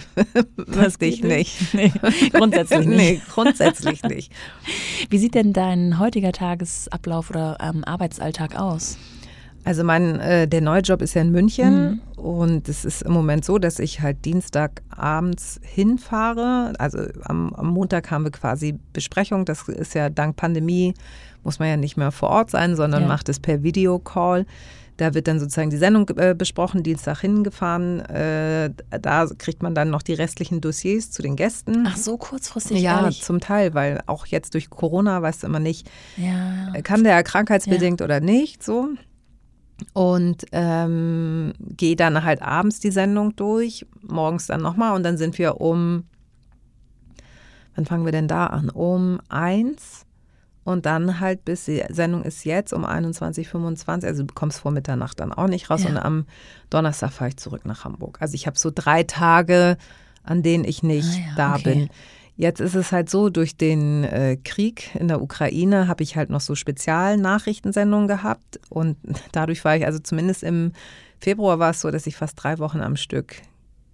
möchte 0.67 1.05
ich 1.05 1.23
nicht. 1.23 1.73
Nee, 1.73 1.93
grundsätzlich 2.31 2.85
nicht. 2.85 2.97
nee, 2.97 3.21
grundsätzlich 3.31 4.03
nicht. 4.03 4.33
Wie 5.09 5.17
sieht 5.17 5.35
denn 5.35 5.53
dein 5.53 5.99
heutiger 5.99 6.33
Tagesablauf 6.33 7.29
oder 7.29 7.57
ähm, 7.61 7.83
Arbeitsalltag 7.85 8.59
aus? 8.59 8.97
Also 9.65 9.83
mein, 9.83 10.19
äh, 10.19 10.47
der 10.47 10.61
neue 10.61 10.81
Job 10.81 11.01
ist 11.01 11.15
ja 11.15 11.23
in 11.23 11.31
München 11.31 12.01
mhm. 12.15 12.23
und 12.23 12.69
es 12.69 12.85
ist 12.85 13.01
im 13.01 13.11
Moment 13.11 13.43
so, 13.43 13.57
dass 13.57 13.79
ich 13.79 13.99
halt 13.99 14.23
Dienstagabends 14.23 15.59
hinfahre. 15.63 16.73
Also 16.77 16.99
am, 17.23 17.51
am, 17.53 17.67
Montag 17.69 18.11
haben 18.11 18.23
wir 18.25 18.31
quasi 18.31 18.77
Besprechung. 18.93 19.43
Das 19.43 19.67
ist 19.67 19.95
ja 19.95 20.09
dank 20.09 20.35
Pandemie, 20.35 20.93
muss 21.43 21.57
man 21.57 21.67
ja 21.67 21.77
nicht 21.77 21.97
mehr 21.97 22.11
vor 22.11 22.29
Ort 22.29 22.51
sein, 22.51 22.75
sondern 22.75 23.01
ja. 23.01 23.07
macht 23.07 23.27
es 23.27 23.39
per 23.39 23.63
Videocall. 23.63 24.45
Da 24.97 25.15
wird 25.15 25.27
dann 25.27 25.39
sozusagen 25.39 25.71
die 25.71 25.77
Sendung 25.77 26.07
äh, 26.15 26.35
besprochen, 26.37 26.83
Dienstag 26.83 27.21
hingefahren. 27.21 28.01
Äh, 28.01 28.69
da 29.01 29.25
kriegt 29.37 29.63
man 29.63 29.73
dann 29.73 29.89
noch 29.89 30.03
die 30.03 30.13
restlichen 30.13 30.61
Dossiers 30.61 31.09
zu 31.09 31.23
den 31.23 31.35
Gästen. 31.35 31.87
Ach 31.87 31.97
so, 31.97 32.17
kurzfristig? 32.17 32.81
Ja, 32.81 33.01
ehrlich? 33.01 33.23
zum 33.23 33.39
Teil, 33.39 33.73
weil 33.73 34.01
auch 34.05 34.27
jetzt 34.27 34.53
durch 34.53 34.69
Corona 34.69 35.23
weißt 35.23 35.41
du 35.41 35.47
immer 35.47 35.59
nicht, 35.59 35.89
ja. 36.17 36.71
kann 36.83 37.03
der 37.03 37.23
krankheitsbedingt 37.23 37.99
ja. 37.99 38.05
oder 38.05 38.19
nicht. 38.21 38.63
So 38.63 38.89
und 39.93 40.45
ähm, 40.51 41.53
gehe 41.59 41.95
dann 41.95 42.23
halt 42.23 42.41
abends 42.41 42.79
die 42.79 42.91
Sendung 42.91 43.35
durch, 43.35 43.85
morgens 44.01 44.47
dann 44.47 44.61
nochmal 44.61 44.95
und 44.95 45.03
dann 45.03 45.17
sind 45.17 45.37
wir 45.37 45.59
um, 45.59 46.05
wann 47.75 47.85
fangen 47.85 48.05
wir 48.05 48.11
denn 48.11 48.27
da 48.27 48.47
an? 48.47 48.69
Um 48.69 49.19
eins 49.29 50.05
und 50.63 50.85
dann 50.85 51.19
halt 51.19 51.45
bis 51.45 51.65
die 51.65 51.83
Sendung 51.89 52.23
ist 52.23 52.43
jetzt 52.43 52.73
um 52.73 52.85
21.25 52.85 54.05
also 54.05 54.23
du 54.23 54.33
kommst 54.33 54.59
vor 54.59 54.71
Mitternacht 54.71 55.19
dann 55.19 55.31
auch 55.31 55.47
nicht 55.47 55.69
raus 55.69 55.83
ja. 55.83 55.89
und 55.89 55.97
am 55.97 56.25
Donnerstag 56.69 57.11
fahre 57.11 57.29
ich 57.29 57.37
zurück 57.37 57.65
nach 57.65 57.85
Hamburg. 57.85 58.17
Also 58.19 58.33
ich 58.33 58.47
habe 58.47 58.57
so 58.57 58.71
drei 58.73 59.03
Tage, 59.03 59.77
an 60.23 60.41
denen 60.41 60.63
ich 60.63 60.81
nicht 60.83 61.19
ah, 61.19 61.27
ja, 61.27 61.35
da 61.35 61.55
okay. 61.55 61.63
bin. 61.63 61.89
Jetzt 62.37 62.59
ist 62.59 62.75
es 62.75 62.91
halt 62.91 63.09
so, 63.09 63.29
durch 63.29 63.55
den 63.55 64.03
äh, 64.03 64.37
Krieg 64.43 64.93
in 64.95 65.07
der 65.07 65.21
Ukraine 65.21 65.87
habe 65.87 66.03
ich 66.03 66.17
halt 66.17 66.29
noch 66.29 66.41
so 66.41 66.53
Spezialnachrichtensendungen 66.53 68.07
gehabt 68.07 68.59
und 68.69 68.97
dadurch 69.31 69.63
war 69.63 69.77
ich, 69.77 69.85
also 69.85 69.99
zumindest 69.99 70.43
im 70.43 70.73
Februar 71.19 71.59
war 71.59 71.71
es 71.71 71.81
so, 71.81 71.91
dass 71.91 72.07
ich 72.07 72.15
fast 72.15 72.41
drei 72.41 72.59
Wochen 72.59 72.81
am 72.81 72.97
Stück 72.97 73.41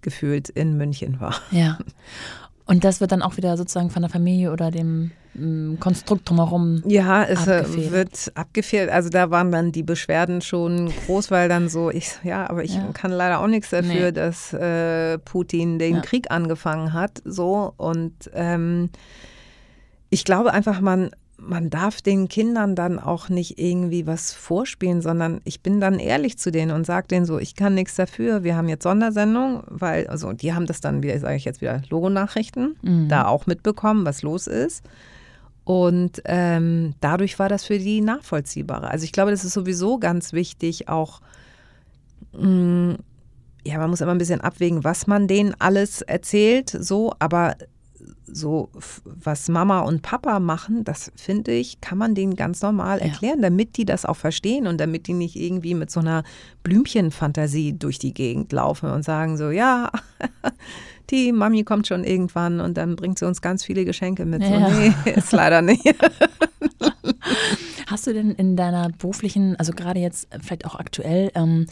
gefühlt 0.00 0.48
in 0.48 0.76
München 0.76 1.20
war. 1.20 1.36
Ja. 1.50 1.78
Und 2.66 2.84
das 2.84 3.00
wird 3.00 3.12
dann 3.12 3.22
auch 3.22 3.36
wieder 3.36 3.56
sozusagen 3.56 3.90
von 3.90 4.02
der 4.02 4.10
Familie 4.10 4.52
oder 4.52 4.70
dem 4.70 5.10
mm, 5.34 5.76
Konstrukt 5.80 6.28
drumherum. 6.28 6.82
Ja, 6.86 7.24
es 7.24 7.46
äh, 7.46 7.58
abgefehlt. 7.58 7.92
wird 7.92 8.32
abgefehlt. 8.34 8.90
Also 8.90 9.10
da 9.10 9.30
waren 9.30 9.50
dann 9.50 9.72
die 9.72 9.82
Beschwerden 9.82 10.40
schon 10.40 10.92
groß, 11.06 11.30
weil 11.30 11.48
dann 11.48 11.68
so, 11.68 11.90
ich, 11.90 12.12
ja, 12.22 12.48
aber 12.48 12.62
ich 12.62 12.76
ja. 12.76 12.90
kann 12.92 13.10
leider 13.10 13.40
auch 13.40 13.48
nichts 13.48 13.70
dafür, 13.70 14.06
nee. 14.06 14.12
dass 14.12 14.52
äh, 14.52 15.18
Putin 15.18 15.78
den 15.78 15.96
ja. 15.96 16.00
Krieg 16.02 16.30
angefangen 16.30 16.92
hat. 16.92 17.20
So 17.24 17.74
und 17.76 18.30
ähm, 18.32 18.90
ich 20.10 20.24
glaube 20.24 20.52
einfach, 20.52 20.80
man 20.80 21.10
man 21.44 21.70
darf 21.70 22.00
den 22.00 22.28
Kindern 22.28 22.76
dann 22.76 22.98
auch 22.98 23.28
nicht 23.28 23.58
irgendwie 23.58 24.06
was 24.06 24.32
vorspielen, 24.32 25.02
sondern 25.02 25.40
ich 25.44 25.60
bin 25.60 25.80
dann 25.80 25.98
ehrlich 25.98 26.38
zu 26.38 26.52
denen 26.52 26.70
und 26.70 26.86
sage 26.86 27.08
denen 27.08 27.26
so, 27.26 27.38
ich 27.38 27.56
kann 27.56 27.74
nichts 27.74 27.96
dafür, 27.96 28.44
wir 28.44 28.56
haben 28.56 28.68
jetzt 28.68 28.84
Sondersendung, 28.84 29.64
weil, 29.66 30.06
also 30.06 30.32
die 30.32 30.54
haben 30.54 30.66
das 30.66 30.80
dann, 30.80 31.02
wie 31.02 31.16
sage 31.18 31.36
ich 31.36 31.44
jetzt 31.44 31.60
wieder, 31.60 31.82
Logonachrichten, 31.90 32.76
mhm. 32.82 33.08
da 33.08 33.26
auch 33.26 33.46
mitbekommen, 33.46 34.06
was 34.06 34.22
los 34.22 34.46
ist. 34.46 34.84
Und 35.64 36.22
ähm, 36.24 36.94
dadurch 37.00 37.38
war 37.38 37.48
das 37.48 37.64
für 37.64 37.78
die 37.78 38.00
nachvollziehbarer. 38.00 38.90
Also 38.90 39.04
ich 39.04 39.12
glaube, 39.12 39.30
das 39.30 39.44
ist 39.44 39.52
sowieso 39.52 39.98
ganz 39.98 40.32
wichtig, 40.32 40.88
auch 40.88 41.20
mh, 42.32 42.46
mm, 42.46 42.96
ja, 43.64 43.78
man 43.78 43.90
muss 43.90 44.00
immer 44.00 44.12
ein 44.12 44.18
bisschen 44.18 44.40
abwägen, 44.40 44.82
was 44.82 45.06
man 45.06 45.28
denen 45.28 45.54
alles 45.58 46.02
erzählt, 46.02 46.70
so, 46.70 47.12
aber 47.20 47.54
so, 48.26 48.68
was 49.04 49.48
Mama 49.48 49.80
und 49.80 50.02
Papa 50.02 50.40
machen, 50.40 50.84
das 50.84 51.12
finde 51.16 51.52
ich, 51.52 51.80
kann 51.80 51.98
man 51.98 52.14
denen 52.14 52.36
ganz 52.36 52.62
normal 52.62 53.00
erklären, 53.00 53.38
ja. 53.38 53.48
damit 53.48 53.76
die 53.76 53.84
das 53.84 54.04
auch 54.04 54.16
verstehen 54.16 54.66
und 54.66 54.78
damit 54.80 55.06
die 55.06 55.12
nicht 55.12 55.36
irgendwie 55.36 55.74
mit 55.74 55.90
so 55.90 56.00
einer 56.00 56.22
Blümchenfantasie 56.62 57.78
durch 57.78 57.98
die 57.98 58.14
Gegend 58.14 58.52
laufen 58.52 58.90
und 58.90 59.04
sagen 59.04 59.36
so, 59.36 59.50
ja, 59.50 59.90
die 61.10 61.32
Mami 61.32 61.64
kommt 61.64 61.86
schon 61.86 62.04
irgendwann 62.04 62.60
und 62.60 62.76
dann 62.76 62.96
bringt 62.96 63.18
sie 63.18 63.26
uns 63.26 63.42
ganz 63.42 63.64
viele 63.64 63.84
Geschenke 63.84 64.24
mit. 64.24 64.42
Ja. 64.42 64.70
So, 64.70 64.78
nee, 64.78 64.94
ist 65.14 65.32
leider 65.32 65.62
nicht. 65.62 65.84
Hast 67.86 68.06
du 68.06 68.12
denn 68.12 68.30
in 68.30 68.56
deiner 68.56 68.88
beruflichen, 68.90 69.56
also 69.56 69.72
gerade 69.72 70.00
jetzt 70.00 70.28
vielleicht 70.40 70.64
auch 70.64 70.76
aktuell, 70.76 71.30
ähm, 71.34 71.66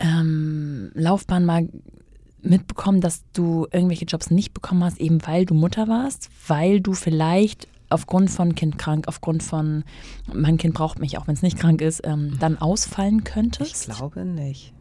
ähm, 0.00 0.90
Laufbahn 0.94 1.44
mal 1.44 1.68
mitbekommen, 2.48 3.00
dass 3.00 3.22
du 3.32 3.66
irgendwelche 3.70 4.04
Jobs 4.04 4.30
nicht 4.30 4.54
bekommen 4.54 4.84
hast, 4.84 4.98
eben 4.98 5.24
weil 5.26 5.44
du 5.44 5.54
Mutter 5.54 5.88
warst, 5.88 6.30
weil 6.46 6.80
du 6.80 6.94
vielleicht 6.94 7.68
aufgrund 7.90 8.30
von 8.30 8.54
Kind 8.54 8.78
krank, 8.78 9.08
aufgrund 9.08 9.42
von 9.42 9.84
mein 10.32 10.58
Kind 10.58 10.74
braucht 10.74 10.98
mich, 10.98 11.18
auch 11.18 11.26
wenn 11.26 11.34
es 11.34 11.42
nicht 11.42 11.58
krank 11.58 11.80
ist, 11.80 12.02
ähm, 12.04 12.36
dann 12.38 12.58
ausfallen 12.58 13.24
könntest? 13.24 13.88
Ich 13.88 13.96
glaube 13.96 14.24
nicht. 14.24 14.74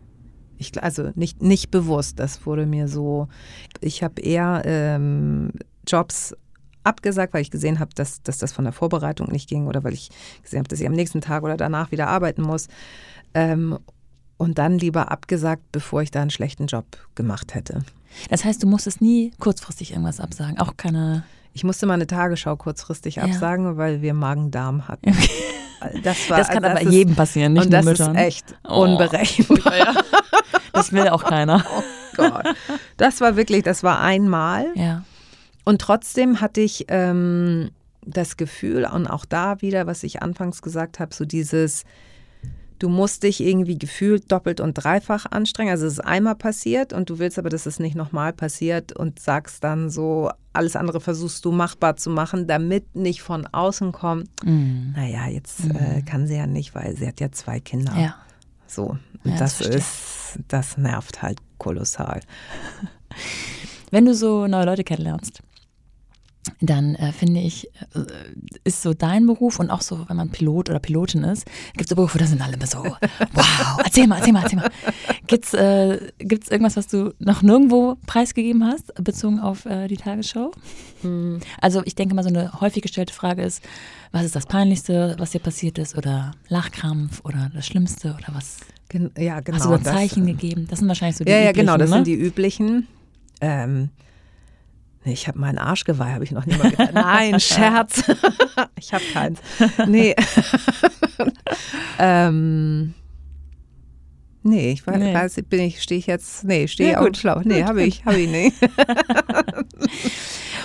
Ich, 0.58 0.82
also 0.82 1.12
nicht, 1.16 1.42
nicht 1.42 1.72
bewusst. 1.72 2.20
Das 2.20 2.46
wurde 2.46 2.66
mir 2.66 2.88
so. 2.88 3.28
Ich 3.80 4.04
habe 4.04 4.22
eher 4.22 4.64
ähm, 4.66 5.52
Jobs 5.88 6.36
abgesagt, 6.84 7.34
weil 7.34 7.42
ich 7.42 7.52
gesehen 7.52 7.80
habe, 7.80 7.92
dass, 7.96 8.24
dass 8.24 8.38
das 8.38 8.54
von 8.54 8.64
der 8.64 8.74
Vorbereitung 8.74 9.30
nicht 9.32 9.50
ging 9.50 9.68
oder 9.68 9.84
weil 9.84 9.94
ich 9.94 10.10
gesehen 10.42 10.60
habe, 10.60 10.70
dass 10.70 10.80
ich 10.80 10.88
am 10.88 10.94
nächsten 10.94 11.22
Tag 11.22 11.44
oder 11.44 11.58
danach 11.58 11.92
wieder 11.92 12.08
arbeiten 12.08 12.42
muss. 12.42 12.68
Ähm, 13.34 13.78
und 14.38 14.58
dann 14.58 14.78
lieber 14.78 15.12
abgesagt, 15.12 15.64
bevor 15.72 16.02
ich 16.02 16.12
da 16.12 16.22
einen 16.22 16.30
schlechten 16.30 16.68
Job 16.68 16.86
gemacht 17.16 17.54
hätte. 17.54 17.82
Das 18.30 18.46
heißt, 18.46 18.64
du 18.64 18.68
musstest 18.68 19.02
nie 19.02 19.32
kurzfristig 19.40 19.92
irgendwas 19.92 20.20
absagen, 20.20 20.60
auch 20.60 20.78
keine. 20.78 21.24
Ich 21.54 21.64
musste 21.64 21.88
mal 21.88 21.96
eine 21.96 22.08
Tagesschau 22.08 22.56
kurzfristig 22.56 23.16
ja. 23.16 23.24
absagen, 23.24 23.78
weil 23.78 24.02
wir 24.02 24.14
Magen-Darm 24.14 24.88
hatten. 24.88 25.10
Okay. 25.10 25.30
Das, 26.04 26.30
war, 26.30 26.38
das 26.38 26.50
kann 26.50 26.66
also 26.66 26.82
aber 26.82 26.92
jedem 26.92 27.16
passieren, 27.16 27.54
nicht 27.54 27.66
und 27.66 27.72
nur 27.72 27.80
das 27.80 27.86
Müttern. 27.86 28.16
ist 28.16 28.22
echt 28.22 28.56
oh. 28.68 28.82
unberechenbar. 28.82 29.94
Das 30.74 30.92
will 30.92 31.08
auch 31.10 31.24
keiner. 31.24 31.64
Oh 32.20 32.30
Gott. 32.32 32.56
Das 32.98 33.22
war 33.22 33.36
wirklich, 33.36 33.62
das 33.62 33.84
war 33.84 34.00
einmal. 34.00 34.72
Ja. 34.74 35.04
Und 35.66 35.82
trotzdem 35.82 36.42
hatte 36.42 36.62
ich 36.62 36.86
ähm, 36.88 37.70
das 38.02 38.38
Gefühl, 38.38 38.86
und 38.92 39.06
auch 39.06 39.24
da 39.24 39.62
wieder, 39.62 39.86
was 39.86 40.02
ich 40.02 40.24
anfangs 40.24 40.64
gesagt 40.64 41.00
habe, 41.00 41.14
so 41.14 41.26
dieses, 41.26 41.84
du 42.80 42.90
musst 42.90 43.24
dich 43.24 43.42
irgendwie 43.42 43.78
gefühlt 43.78 44.32
doppelt 44.32 44.60
und 44.60 44.74
dreifach 44.74 45.26
anstrengen. 45.30 45.72
Also 45.72 45.86
es 45.86 45.94
ist 45.94 46.00
einmal 46.00 46.36
passiert 46.36 46.94
und 46.94 47.10
du 47.10 47.20
willst 47.20 47.40
aber, 47.40 47.50
dass 47.50 47.66
es 47.66 47.80
nicht 47.80 47.96
nochmal 47.96 48.34
passiert 48.34 48.94
und 48.94 49.20
sagst 49.20 49.64
dann 49.64 49.90
so, 49.90 50.30
alles 50.54 50.76
andere 50.76 51.00
versuchst 51.02 51.46
du 51.46 51.52
machbar 51.52 51.98
zu 51.98 52.10
machen, 52.10 52.48
damit 52.48 52.96
nicht 52.96 53.22
von 53.22 53.46
außen 53.48 53.92
kommt, 53.92 54.30
mm. 54.44 54.94
naja, 54.96 55.28
jetzt 55.28 55.66
mm. 55.66 55.72
äh, 55.76 56.02
kann 56.02 56.28
sie 56.28 56.36
ja 56.36 56.48
nicht, 56.48 56.74
weil 56.74 56.96
sie 56.96 57.08
hat 57.08 57.20
ja 57.20 57.32
zwei 57.32 57.60
Kinder. 57.60 57.94
Ja. 57.98 58.16
So, 58.66 58.98
und 59.24 59.32
ja, 59.32 59.38
das, 59.38 59.60
das 59.60 59.68
ist, 59.68 60.40
das 60.48 60.78
nervt 60.78 61.22
halt 61.22 61.40
kolossal. 61.58 62.22
Wenn 63.92 64.06
du 64.06 64.14
so 64.14 64.48
neue 64.48 64.66
Leute 64.66 64.84
kennenlernst, 64.84 65.42
dann 66.62 66.96
äh, 66.96 67.12
finde 67.12 67.42
ich, 67.42 67.68
äh, 67.94 68.06
ist 68.64 68.82
so 68.82 68.94
dein 68.94 69.26
Beruf 69.26 69.60
und 69.60 69.70
auch 69.70 69.82
so, 69.82 70.08
wenn 70.08 70.18
man 70.18 70.30
Pilot 70.30 70.70
oder 70.70 70.80
Pilotin 70.80 71.24
ist, 71.24 71.46
gibt 71.74 71.86
es 71.86 71.90
so 71.90 71.96
Berufe, 71.96 72.18
da 72.18 72.26
sind 72.26 72.42
alle 72.42 72.54
immer 72.54 72.68
so, 72.68 72.84
wow, 73.34 73.80
erzähl 73.84 74.08
mal, 74.08 74.18
erzähl 74.18 74.34
mal, 74.34 74.44
erzähl 74.44 74.60
mal. 74.60 74.70
Gibt 75.28 75.46
es 75.46 75.54
äh, 75.54 76.12
gibt's 76.20 76.50
irgendwas, 76.50 76.78
was 76.78 76.88
du 76.88 77.14
noch 77.20 77.42
nirgendwo 77.42 77.98
preisgegeben 78.06 78.64
hast, 78.64 78.94
bezogen 79.04 79.40
auf 79.40 79.66
äh, 79.66 79.88
die 79.88 79.98
Tagesschau? 79.98 80.52
Mhm. 81.04 81.40
Also 81.62 81.82
ich 81.86 81.96
denke 81.96 82.16
mal, 82.16 82.24
so 82.24 82.30
eine 82.30 82.60
häufig 82.60 82.82
gestellte 82.82 83.14
Frage 83.14 83.44
ist, 83.44 83.64
was 84.12 84.26
ist 84.26 84.36
das 84.36 84.46
Peinlichste, 84.46 85.16
was 85.18 85.32
dir 85.32 85.40
passiert 85.40 85.78
ist 85.78 85.98
oder 85.98 86.32
Lachkrampf 86.48 87.22
oder 87.24 87.52
das 87.54 87.66
Schlimmste 87.66 88.16
oder 88.18 88.36
was? 88.36 88.58
Gen 88.90 89.12
ja, 89.18 89.42
genau. 89.42 89.58
Hast 89.58 89.66
du 89.66 89.72
da 89.72 89.84
Zeichen 89.84 90.26
das, 90.26 90.38
gegeben? 90.38 90.68
Das 90.70 90.80
sind 90.80 90.88
wahrscheinlich 90.88 91.18
so 91.18 91.24
die 91.24 91.32
ja, 91.32 91.50
üblichen. 91.50 91.58
Ja, 91.58 91.62
genau, 91.62 91.78
das 91.78 91.90
ne? 91.90 91.96
sind 91.98 92.08
die 92.08 92.14
üblichen. 92.14 92.88
Ähm, 93.42 93.90
ich 95.12 95.28
habe 95.28 95.40
meinen 95.40 95.58
Arschgeweih, 95.58 96.14
habe 96.14 96.24
ich 96.24 96.32
noch 96.32 96.46
nie 96.46 96.56
mal 96.56 96.72
gedacht. 96.72 96.94
Nein, 96.94 97.40
Scherz. 97.40 98.04
ich 98.80 98.94
habe 98.94 99.04
keins. 99.14 99.40
Nee. 99.88 100.16
ähm, 102.00 102.94
nee, 104.44 104.72
ich 104.72 104.86
weiß, 104.86 104.98
nee. 104.98 105.14
weiß 105.14 105.36
bin 105.50 105.62
ich, 105.62 105.82
stehe 105.82 106.00
ich 106.00 106.08
jetzt, 106.08 106.44
nee, 106.44 106.68
stehe 106.68 106.94
ja, 106.94 107.02
auch 107.02 107.16
schlau. 107.16 107.42
Nee, 107.44 107.64
habe 107.64 107.84
ich, 107.84 108.06
habe 108.06 108.20
ich 108.20 108.30
nicht. 108.30 108.56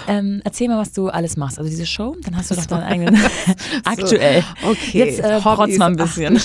ähm, 0.09 0.40
erzähl 0.45 0.68
mal, 0.68 0.78
was 0.78 0.93
du 0.93 1.09
alles 1.09 1.36
machst. 1.36 1.59
Also 1.59 1.70
diese 1.70 1.86
Show, 1.86 2.16
dann 2.22 2.36
hast 2.36 2.51
du 2.51 2.55
doch 2.55 2.66
deinen 2.66 2.84
eigenen 2.84 3.20
aktuell. 3.84 4.45
Okay. 4.64 4.99
Jetzt 4.99 5.20
äh, 5.20 5.40
protz 5.40 5.76
mal 5.76 5.86
ein 5.86 5.97
bisschen. 5.97 6.40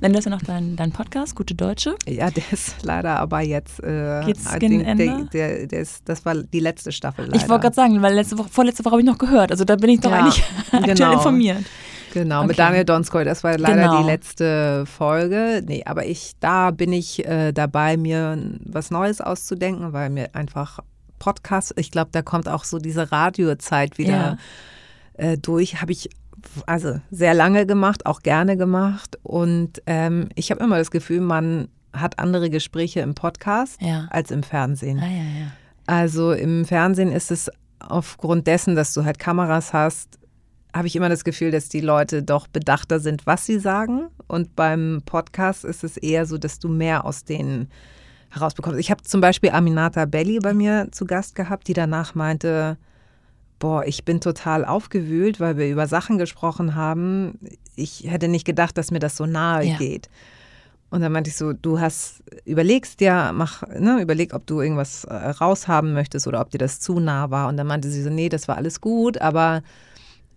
Dann 0.00 0.12
du 0.12 0.18
hast 0.18 0.24
ja 0.24 0.30
noch 0.30 0.42
deinen 0.42 0.76
dein 0.76 0.92
Podcast, 0.92 1.36
Gute 1.36 1.54
Deutsche. 1.54 1.94
Ja, 2.06 2.30
der 2.30 2.44
ist 2.50 2.82
leider 2.82 3.18
aber 3.18 3.40
jetzt. 3.40 3.82
Äh, 3.82 4.22
Geht's 4.26 4.50
gegen 4.58 4.78
den, 4.78 4.86
Ende? 4.86 5.28
Der, 5.32 5.56
der, 5.56 5.66
der, 5.66 5.80
ist, 5.80 6.08
das 6.08 6.24
war 6.24 6.34
die 6.34 6.60
letzte 6.60 6.92
Staffel. 6.92 7.26
Leider. 7.26 7.36
Ich 7.36 7.48
wollte 7.48 7.62
gerade 7.62 7.76
sagen, 7.76 8.02
weil 8.02 8.14
letzte 8.14 8.38
Woche, 8.38 8.48
vorletzte 8.48 8.84
Woche 8.84 8.92
habe 8.92 9.02
ich 9.02 9.06
noch 9.06 9.18
gehört. 9.18 9.50
Also 9.50 9.64
da 9.64 9.76
bin 9.76 9.90
ich 9.90 10.00
doch 10.00 10.10
ja, 10.10 10.20
eigentlich 10.20 10.44
aktuell 10.72 10.94
genau. 10.94 11.12
informiert. 11.12 11.64
Genau, 12.12 12.38
okay. 12.38 12.48
mit 12.48 12.58
Daniel 12.60 12.84
Donskoy, 12.84 13.24
das 13.24 13.42
war 13.42 13.58
leider 13.58 13.82
genau. 13.82 14.02
die 14.02 14.06
letzte 14.06 14.86
Folge. 14.86 15.62
Nee, 15.66 15.82
aber 15.84 16.06
ich, 16.06 16.34
da 16.38 16.70
bin 16.70 16.92
ich 16.92 17.26
äh, 17.26 17.52
dabei, 17.52 17.96
mir 17.96 18.38
was 18.64 18.92
Neues 18.92 19.20
auszudenken, 19.20 19.92
weil 19.92 20.10
mir 20.10 20.32
einfach 20.32 20.78
Podcast, 21.18 21.74
ich 21.76 21.90
glaube, 21.90 22.10
da 22.12 22.22
kommt 22.22 22.48
auch 22.48 22.64
so 22.64 22.78
diese 22.78 23.10
Radiozeit 23.10 23.98
wieder 23.98 24.38
ja. 25.18 25.32
äh, 25.32 25.38
durch. 25.38 25.80
Habe 25.80 25.90
ich 25.90 26.08
also 26.66 27.00
sehr 27.10 27.34
lange 27.34 27.66
gemacht, 27.66 28.06
auch 28.06 28.20
gerne 28.20 28.56
gemacht. 28.56 29.18
Und 29.22 29.82
ähm, 29.86 30.28
ich 30.34 30.50
habe 30.50 30.62
immer 30.62 30.78
das 30.78 30.90
Gefühl, 30.90 31.20
man 31.20 31.68
hat 31.92 32.18
andere 32.18 32.50
Gespräche 32.50 33.00
im 33.00 33.14
Podcast 33.14 33.80
Ja. 33.80 34.06
als 34.10 34.30
im 34.30 34.42
Fernsehen. 34.42 34.98
Ah, 34.98 35.06
ja, 35.06 35.40
ja. 35.40 35.46
Also 35.86 36.32
im 36.32 36.64
Fernsehen 36.64 37.12
ist 37.12 37.30
es 37.30 37.50
aufgrund 37.78 38.46
dessen, 38.46 38.74
dass 38.74 38.94
du 38.94 39.04
halt 39.04 39.18
Kameras 39.18 39.72
hast, 39.72 40.18
habe 40.74 40.86
ich 40.88 40.96
immer 40.96 41.08
das 41.08 41.22
Gefühl, 41.22 41.50
dass 41.52 41.68
die 41.68 41.80
Leute 41.82 42.22
doch 42.22 42.48
bedachter 42.48 42.98
sind, 42.98 43.26
was 43.26 43.46
sie 43.46 43.58
sagen. 43.60 44.08
Und 44.26 44.56
beim 44.56 45.02
Podcast 45.04 45.64
ist 45.64 45.84
es 45.84 45.96
eher 45.96 46.26
so, 46.26 46.36
dass 46.38 46.58
du 46.58 46.68
mehr 46.68 47.04
aus 47.04 47.24
denen 47.24 47.68
herausbekommst. 48.30 48.80
Ich 48.80 48.90
habe 48.90 49.02
zum 49.04 49.20
Beispiel 49.20 49.50
Aminata 49.50 50.04
Belli 50.06 50.40
bei 50.40 50.52
mir 50.52 50.88
zu 50.90 51.04
Gast 51.04 51.36
gehabt, 51.36 51.68
die 51.68 51.74
danach 51.74 52.16
meinte, 52.16 52.76
boah, 53.64 53.86
ich 53.86 54.04
bin 54.04 54.20
total 54.20 54.62
aufgewühlt, 54.66 55.40
weil 55.40 55.56
wir 55.56 55.70
über 55.70 55.86
Sachen 55.86 56.18
gesprochen 56.18 56.74
haben. 56.74 57.38
Ich 57.76 58.04
hätte 58.06 58.28
nicht 58.28 58.44
gedacht, 58.44 58.76
dass 58.76 58.90
mir 58.90 58.98
das 58.98 59.16
so 59.16 59.24
nahe 59.24 59.64
Ja. 59.64 59.78
geht. 59.78 60.10
Und 60.90 61.00
dann 61.00 61.10
meinte 61.12 61.30
ich 61.30 61.36
so, 61.38 61.54
du 61.54 61.80
hast, 61.80 62.22
überlegst 62.44 63.00
dir, 63.00 63.32
mach, 63.32 63.62
ne, 63.68 64.02
überleg, 64.02 64.34
ob 64.34 64.46
du 64.46 64.60
irgendwas 64.60 65.04
äh, 65.04 65.14
raushaben 65.14 65.94
möchtest 65.94 66.26
oder 66.26 66.42
ob 66.42 66.50
dir 66.50 66.58
das 66.58 66.78
zu 66.78 67.00
nah 67.00 67.30
war. 67.30 67.48
Und 67.48 67.56
dann 67.56 67.66
meinte 67.66 67.88
sie 67.88 68.02
so, 68.02 68.10
nee, 68.10 68.28
das 68.28 68.48
war 68.48 68.58
alles 68.58 68.82
gut, 68.82 69.16
aber 69.16 69.62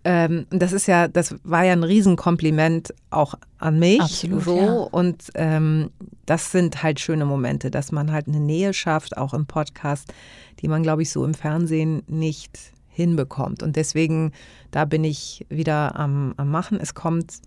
ähm, 0.04 0.46
das 0.48 0.72
ist 0.72 0.86
ja, 0.86 1.06
das 1.06 1.34
war 1.44 1.64
ja 1.64 1.74
ein 1.74 1.84
Riesenkompliment 1.84 2.94
auch 3.10 3.34
an 3.58 3.78
mich. 3.78 4.00
Absolut, 4.00 4.44
so. 4.44 4.56
ja. 4.58 4.72
Und 4.72 5.24
ähm, 5.34 5.90
das 6.24 6.50
sind 6.50 6.82
halt 6.82 6.98
schöne 6.98 7.26
Momente, 7.26 7.70
dass 7.70 7.92
man 7.92 8.10
halt 8.10 8.26
eine 8.26 8.40
Nähe 8.40 8.72
schafft, 8.72 9.18
auch 9.18 9.34
im 9.34 9.44
Podcast, 9.44 10.14
die 10.60 10.68
man, 10.68 10.82
glaube 10.82 11.02
ich, 11.02 11.10
so 11.10 11.26
im 11.26 11.34
Fernsehen 11.34 12.02
nicht 12.06 12.72
hinbekommt. 12.98 13.62
Und 13.62 13.76
deswegen, 13.76 14.32
da 14.72 14.84
bin 14.84 15.04
ich 15.04 15.46
wieder 15.48 15.96
am, 15.96 16.34
am 16.36 16.50
Machen. 16.50 16.78
Es 16.80 16.94
kommt 16.94 17.38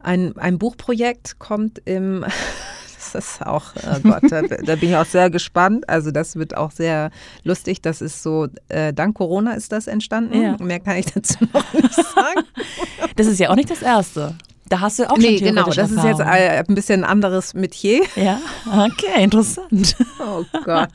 ein, 0.00 0.36
ein 0.36 0.58
Buchprojekt 0.58 1.38
kommt 1.38 1.80
im, 1.84 2.24
das 3.12 3.14
ist 3.14 3.46
auch, 3.46 3.72
oh 3.76 4.00
Gott, 4.02 4.24
da, 4.28 4.42
da 4.42 4.74
bin 4.74 4.90
ich 4.90 4.96
auch 4.96 5.06
sehr 5.06 5.30
gespannt. 5.30 5.88
Also 5.88 6.10
das 6.10 6.34
wird 6.34 6.56
auch 6.56 6.72
sehr 6.72 7.10
lustig. 7.44 7.80
Das 7.80 8.02
ist 8.02 8.24
so, 8.24 8.48
äh, 8.68 8.92
dank 8.92 9.16
Corona 9.16 9.52
ist 9.52 9.70
das 9.70 9.86
entstanden. 9.86 10.42
Ja. 10.42 10.56
Mehr 10.58 10.80
kann 10.80 10.96
ich 10.96 11.06
dazu 11.06 11.38
noch 11.52 11.72
nicht 11.72 11.94
sagen. 11.94 12.44
Das 13.16 13.28
ist 13.28 13.38
ja 13.38 13.50
auch 13.50 13.54
nicht 13.54 13.70
das 13.70 13.82
Erste. 13.82 14.34
Da 14.68 14.80
hast 14.80 14.98
du 14.98 15.10
auch 15.10 15.18
nee, 15.18 15.36
schon 15.38 15.48
genau, 15.48 15.68
das 15.70 15.90
ist 15.90 16.02
jetzt 16.04 16.20
äh, 16.20 16.64
ein 16.66 16.74
bisschen 16.74 17.04
ein 17.04 17.10
anderes 17.10 17.52
Metier. 17.54 18.00
Ja, 18.16 18.40
okay, 18.66 19.24
interessant. 19.24 19.96
Oh 20.18 20.42
Gott. 20.64 20.88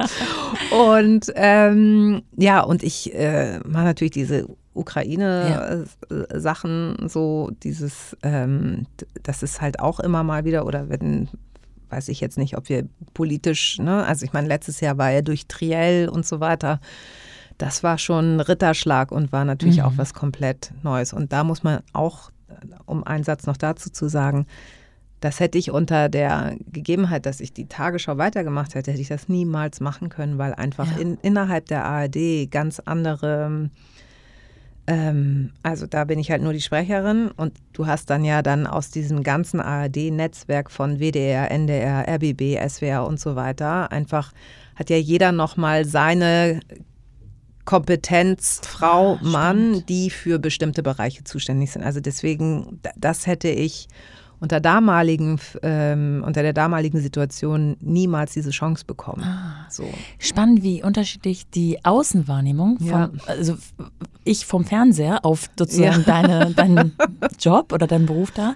Und 0.72 1.32
ähm, 1.36 2.24
ja, 2.36 2.62
und 2.62 2.82
ich 2.82 3.14
äh, 3.14 3.60
mache 3.60 3.84
natürlich 3.84 4.12
diese 4.12 4.48
Ukraine-Sachen, 4.74 6.98
so 7.08 7.52
dieses, 7.64 8.18
ähm, 8.24 8.86
das 9.24 9.44
ist 9.44 9.62
halt 9.62 9.80
auch 9.80 10.00
immer 10.00 10.24
mal 10.24 10.46
wieder, 10.46 10.66
oder 10.66 10.90
wenn, 10.90 11.30
weiß 11.90 12.08
ich 12.10 12.20
jetzt 12.22 12.38
nicht, 12.38 12.58
ob 12.58 12.70
wir 12.70 12.88
politisch, 13.14 13.78
ne, 13.80 14.06
also 14.06 14.26
ich 14.26 14.34
meine, 14.34 14.48
letztes 14.48 14.80
Jahr 14.80 14.98
war 14.98 15.12
ja 15.12 15.22
durch 15.22 15.48
Triell 15.48 16.10
und 16.10 16.26
so 16.26 16.40
weiter. 16.40 16.80
Das 17.58 17.84
war 17.84 17.98
schon 17.98 18.38
ein 18.38 18.40
Ritterschlag 18.40 19.12
und 19.12 19.32
war 19.34 19.44
natürlich 19.44 19.78
Mhm. 19.78 19.84
auch 19.84 19.94
was 19.98 20.14
komplett 20.14 20.72
Neues. 20.82 21.12
Und 21.14 21.34
da 21.34 21.44
muss 21.44 21.62
man 21.64 21.82
auch, 21.92 22.32
um 22.86 23.04
einen 23.04 23.24
Satz 23.24 23.46
noch 23.46 23.58
dazu 23.58 23.90
zu 23.90 24.08
sagen, 24.10 24.46
das 25.22 25.40
hätte 25.42 25.58
ich 25.58 25.72
unter 25.72 26.08
der 26.08 26.56
Gegebenheit, 26.72 27.26
dass 27.26 27.42
ich 27.42 27.52
die 27.54 27.68
Tagesschau 27.68 28.18
weitergemacht 28.18 28.74
hätte, 28.76 28.92
hätte 28.92 29.02
ich 29.02 29.10
das 29.10 29.28
niemals 29.28 29.82
machen 29.82 30.10
können, 30.10 30.38
weil 30.38 30.54
einfach 30.56 30.90
Ja. 30.92 30.98
in, 30.98 31.18
innerhalb 31.22 31.66
der 31.68 31.84
ARD 31.86 32.50
ganz 32.50 32.80
andere, 32.80 33.70
ähm, 34.88 35.52
also 35.62 35.88
da 35.88 36.06
bin 36.06 36.20
ich 36.20 36.32
halt 36.32 36.42
nur 36.42 36.54
die 36.54 36.62
Sprecherin 36.62 37.32
und 37.36 37.54
du 37.74 37.86
hast 37.86 38.10
dann 38.10 38.24
ja 38.24 38.42
dann 38.42 38.66
aus 38.66 38.92
diesem 38.92 39.24
ganzen 39.24 39.60
ARD-Netzwerk 39.60 40.72
von 40.72 41.00
WDR, 41.00 41.52
NDR, 41.52 42.08
RBB, 42.08 42.58
SWR 42.70 43.06
und 43.06 43.20
so 43.20 43.36
weiter 43.36 43.92
einfach 43.92 44.32
hat 44.76 44.90
ja 44.90 44.96
jeder 44.98 45.34
nochmal 45.34 45.84
seine 45.84 46.62
Kompetenz, 47.70 48.62
Frau, 48.64 49.16
Ah, 49.16 49.20
Mann, 49.22 49.84
die 49.88 50.10
für 50.10 50.40
bestimmte 50.40 50.82
Bereiche 50.82 51.24
zuständig 51.24 51.72
sind. 51.72 51.84
Also 51.84 52.00
deswegen, 52.00 52.80
da- 52.82 52.90
das 52.98 53.28
hätte 53.28 53.48
ich 53.50 53.88
unter 54.40 54.60
damaligen, 54.60 55.40
ähm, 55.62 56.24
unter 56.26 56.42
der 56.42 56.54
damaligen 56.54 57.00
Situation 57.00 57.78
niemals 57.80 58.34
diese 58.34 58.50
Chance 58.50 58.86
bekommen. 58.88 59.22
Ah. 59.24 59.68
So. 59.70 59.84
Spannend, 60.18 60.64
wie 60.64 60.82
unterschiedlich 60.82 61.48
die 61.52 61.78
Außenwahrnehmung, 61.86 62.80
vom, 62.80 62.88
Ja. 62.88 63.10
also 63.28 63.56
ich 64.24 64.48
vom 64.48 64.66
Fernseher 64.66 65.24
auf 65.24 65.50
sozusagen 65.60 66.04
Ja. 66.08 66.22
deine, 66.22 66.52
deinen 66.56 66.94
Job 67.40 67.72
oder 67.72 67.86
deinen 67.86 68.08
Beruf 68.08 68.32
da, 68.32 68.56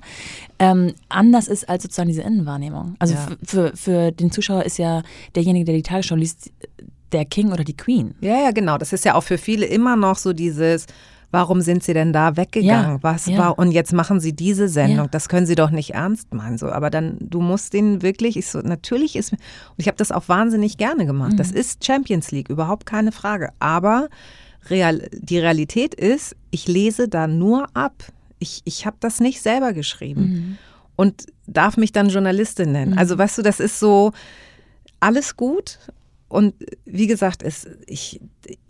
ähm, 0.58 0.94
anders 1.10 1.48
ist 1.48 1.70
als 1.70 1.84
sozusagen 1.84 2.08
diese 2.10 2.22
Innenwahrnehmung. 2.24 2.96
Also 2.98 3.14
Ja. 3.14 3.72
für 3.76 4.12
den 4.12 4.32
Zuschauer 4.32 4.64
ist 4.64 4.78
ja 4.80 5.04
derjenige, 5.36 5.66
der 5.66 5.76
die 5.76 5.84
Tagesschau 5.84 6.16
liest, 6.16 6.50
der 7.14 7.26
King 7.26 7.52
oder 7.52 7.64
die 7.64 7.78
Queen. 7.78 8.16
Ja, 8.22 8.40
ja, 8.42 8.52
genau. 8.52 8.78
Das 8.78 8.92
ist 8.94 9.06
ja 9.06 9.16
auch 9.16 9.24
für 9.24 9.38
viele 9.38 9.66
immer 9.66 9.96
noch 9.96 10.18
so 10.18 10.34
dieses, 10.34 10.86
warum 11.32 11.62
sind 11.62 11.84
sie 11.84 11.94
denn 11.94 12.12
da 12.14 12.36
weggegangen? 12.38 12.92
Ja, 12.96 13.04
Was 13.04 13.26
ja. 13.28 13.38
war, 13.38 13.58
und 13.60 13.72
jetzt 13.72 13.94
machen 13.94 14.20
sie 14.20 14.34
diese 14.34 14.68
Sendung. 14.68 15.06
Ja. 15.06 15.12
Das 15.12 15.30
können 15.30 15.46
sie 15.46 15.56
doch 15.56 15.70
nicht 15.72 15.92
ernst 15.92 16.34
meinen. 16.34 16.58
So. 16.58 16.70
Aber 16.70 16.90
dann, 16.90 17.18
du 17.20 17.42
musst 17.42 17.74
den 17.74 18.02
wirklich, 18.02 18.38
ich 18.38 18.48
so, 18.48 18.60
natürlich 18.60 19.16
ist, 19.16 19.32
und 19.34 19.40
ich 19.78 19.88
habe 19.88 19.98
das 19.98 20.12
auch 20.12 20.28
wahnsinnig 20.28 20.78
gerne 20.78 21.06
gemacht. 21.06 21.34
Mhm. 21.34 21.38
Das 21.38 21.52
ist 21.52 21.86
Champions 21.86 22.32
League, 22.32 22.50
überhaupt 22.50 22.86
keine 22.86 23.12
Frage. 23.12 23.50
Aber 23.60 24.10
real, 24.70 25.08
die 25.12 25.40
Realität 25.40 25.94
ist, 25.96 26.36
ich 26.52 26.68
lese 26.68 27.08
da 27.08 27.28
nur 27.28 27.68
ab. 27.76 27.94
Ich, 28.40 28.62
ich 28.66 28.86
habe 28.86 28.98
das 29.00 29.20
nicht 29.20 29.42
selber 29.42 29.74
geschrieben 29.74 30.22
Mhm. 30.22 30.58
und 30.98 31.26
darf 31.48 31.78
mich 31.78 31.92
dann 31.92 32.10
Journalistin 32.10 32.72
nennen. 32.74 32.98
Also 32.98 33.18
weißt 33.18 33.38
du, 33.38 33.42
das 33.42 33.60
ist 33.60 33.80
so 33.80 34.12
alles 35.00 35.36
gut. 35.36 35.80
Und 36.34 36.56
wie 36.86 37.06
gesagt, 37.06 37.44
es, 37.44 37.68
ich, 37.86 38.20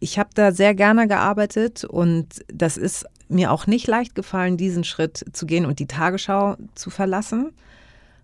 ich 0.01 0.20
habe 0.20 0.32
da 0.34 0.51
sehr 0.51 0.76
gerne 0.76 1.07
gearbeitet 1.07 1.86
und 1.86 2.28
das 2.53 2.76
ist 2.76 3.05
mir 3.30 3.51
auch 3.53 3.68
nicht 3.68 3.88
leicht 3.88 4.16
gefallen, 4.16 4.57
diesen 4.57 4.84
Schritt 4.84 5.24
zu 5.32 5.45
gehen 5.45 5.66
und 5.66 5.80
die 5.80 5.86
Tagesschau 5.88 6.57
zu 6.76 6.89
verlassen. 6.89 7.53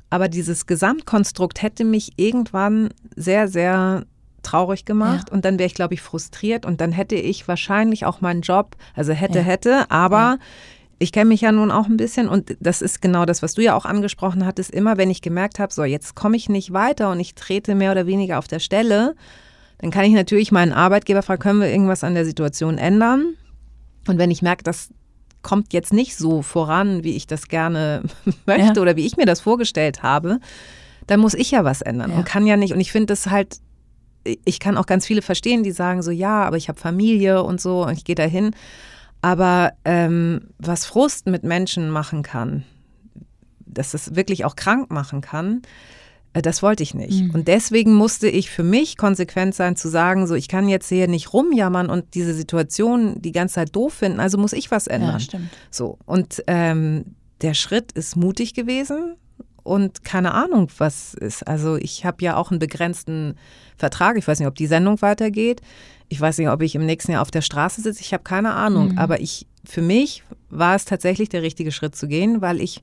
Aber 0.09 0.27
dieses 0.27 0.65
Gesamtkonstrukt 0.65 1.61
hätte 1.61 1.85
mich 1.85 2.11
irgendwann 2.17 2.89
sehr, 3.15 3.47
sehr 3.47 4.05
traurig 4.43 4.83
gemacht 4.83 5.29
Ja. 5.29 5.33
und 5.35 5.45
dann 5.45 5.57
wäre 5.57 5.67
ich, 5.67 5.73
glaube 5.73 5.93
ich, 5.93 6.01
frustriert 6.01 6.65
und 6.65 6.81
dann 6.81 6.91
hätte 6.91 7.15
ich 7.15 7.47
wahrscheinlich 7.47 8.05
auch 8.05 8.19
meinen 8.19 8.41
Job, 8.41 8.75
also 8.93 9.13
hätte, 9.13 9.39
Ja. 9.39 9.45
hätte, 9.45 9.89
aber 9.91 10.37
ich 10.99 11.11
kenne 11.13 11.29
mich 11.29 11.41
ja 11.41 11.51
nun 11.51 11.71
auch 11.71 11.87
ein 11.87 11.97
bisschen 11.97 12.27
und 12.27 12.55
das 12.59 12.81
ist 12.81 13.01
genau 13.01 13.25
das, 13.25 13.41
was 13.41 13.53
du 13.53 13.61
ja 13.61 13.75
auch 13.75 13.85
angesprochen 13.85 14.45
hattest. 14.45 14.71
Immer 14.71 14.97
wenn 14.97 15.09
ich 15.09 15.21
gemerkt 15.21 15.57
habe, 15.59 15.73
so 15.73 15.83
jetzt 15.85 16.13
komme 16.15 16.35
ich 16.35 16.49
nicht 16.49 16.73
weiter 16.73 17.09
und 17.11 17.19
ich 17.19 17.35
trete 17.35 17.73
mehr 17.73 17.91
oder 17.91 18.05
weniger 18.05 18.37
auf 18.37 18.47
der 18.47 18.59
Stelle, 18.59 19.15
dann 19.79 19.91
kann 19.91 20.03
ich 20.05 20.11
natürlich 20.13 20.51
meinen 20.51 20.73
Arbeitgeber 20.73 21.21
fragen, 21.21 21.41
können 21.41 21.61
wir 21.61 21.69
irgendwas 21.69 22.03
an 22.03 22.13
der 22.15 22.25
Situation 22.25 22.77
ändern? 22.77 23.35
Und 24.07 24.17
wenn 24.17 24.29
ich 24.29 24.41
merke, 24.41 24.63
das 24.63 24.89
kommt 25.41 25.71
jetzt 25.71 25.93
nicht 25.93 26.17
so 26.17 26.41
voran, 26.41 27.03
wie 27.05 27.15
ich 27.15 27.25
das 27.27 27.47
gerne 27.47 28.03
möchte 28.45 28.73
Ja. 28.75 28.81
oder 28.81 28.97
wie 28.97 29.05
ich 29.05 29.15
mir 29.15 29.25
das 29.25 29.39
vorgestellt 29.39 30.03
habe, 30.03 30.39
dann 31.07 31.21
muss 31.21 31.33
ich 31.33 31.51
ja 31.51 31.63
was 31.63 31.81
ändern 31.81 32.11
Ja. 32.11 32.17
und 32.17 32.25
kann 32.25 32.45
ja 32.45 32.57
nicht. 32.57 32.73
Und 32.73 32.81
ich 32.81 32.91
finde 32.91 33.07
das 33.07 33.27
halt, 33.27 33.59
ich 34.43 34.59
kann 34.59 34.75
auch 34.77 34.85
ganz 34.85 35.05
viele 35.05 35.21
verstehen, 35.21 35.63
die 35.63 35.71
sagen 35.71 36.01
so, 36.01 36.11
ja, 36.11 36.43
aber 36.43 36.57
ich 36.57 36.67
habe 36.67 36.77
Familie 36.79 37.41
und 37.41 37.61
so 37.61 37.85
und 37.85 37.93
ich 37.97 38.03
gehe 38.03 38.15
dahin. 38.15 38.51
Aber 39.21 39.73
ähm, 39.85 40.49
was 40.57 40.85
Frust 40.85 41.27
mit 41.27 41.43
Menschen 41.43 41.89
machen 41.89 42.23
kann, 42.23 42.63
dass 43.65 43.93
es 43.93 44.15
wirklich 44.15 44.45
auch 44.45 44.55
krank 44.55 44.91
machen 44.91 45.21
kann, 45.21 45.61
äh, 46.33 46.41
das 46.41 46.63
wollte 46.63 46.83
ich 46.83 46.93
nicht. 46.93 47.23
Mhm. 47.23 47.31
Und 47.31 47.47
deswegen 47.47 47.93
musste 47.93 48.27
ich 48.29 48.49
für 48.49 48.63
mich 48.63 48.97
konsequent 48.97 49.55
sein, 49.55 49.75
zu 49.75 49.89
sagen, 49.89 50.27
so, 50.27 50.35
ich 50.35 50.47
kann 50.47 50.69
jetzt 50.69 50.89
hier 50.89 51.07
nicht 51.07 51.33
rumjammern 51.33 51.89
und 51.89 52.13
diese 52.15 52.33
Situation 52.33 53.21
die 53.21 53.31
ganze 53.31 53.55
Zeit 53.55 53.75
doof 53.75 53.93
finden, 53.93 54.19
also 54.19 54.37
muss 54.37 54.53
ich 54.53 54.71
was 54.71 54.87
ändern. 54.87 55.13
Ja, 55.13 55.19
stimmt. 55.19 55.49
So, 55.71 55.97
und 56.05 56.43
ähm, 56.47 57.15
der 57.41 57.53
Schritt 57.53 57.91
ist 57.93 58.15
mutig 58.15 58.53
gewesen 58.53 59.15
und 59.63 60.03
keine 60.03 60.33
Ahnung, 60.33 60.69
was 60.77 61.13
ist. 61.13 61.47
Also 61.47 61.75
ich 61.75 62.05
habe 62.05 62.23
ja 62.23 62.35
auch 62.35 62.51
einen 62.51 62.59
begrenzten 62.59 63.35
Vertrag. 63.77 64.17
Ich 64.17 64.27
weiß 64.27 64.39
nicht, 64.39 64.47
ob 64.47 64.55
die 64.55 64.67
Sendung 64.67 65.01
weitergeht. 65.01 65.61
Ich 66.09 66.19
weiß 66.19 66.37
nicht, 66.39 66.49
ob 66.49 66.61
ich 66.61 66.75
im 66.75 66.85
nächsten 66.85 67.11
Jahr 67.13 67.21
auf 67.21 67.31
der 67.31 67.41
Straße 67.41 67.81
sitze. 67.81 68.01
Ich 68.01 68.13
habe 68.13 68.23
keine 68.23 68.53
Ahnung. 68.53 68.93
Mhm. 68.93 68.97
Aber 68.97 69.19
ich, 69.21 69.47
für 69.63 69.81
mich 69.81 70.23
war 70.49 70.75
es 70.75 70.85
tatsächlich 70.85 71.29
der 71.29 71.43
richtige 71.43 71.71
Schritt 71.71 71.95
zu 71.95 72.07
gehen, 72.07 72.41
weil 72.41 72.59
ich 72.61 72.81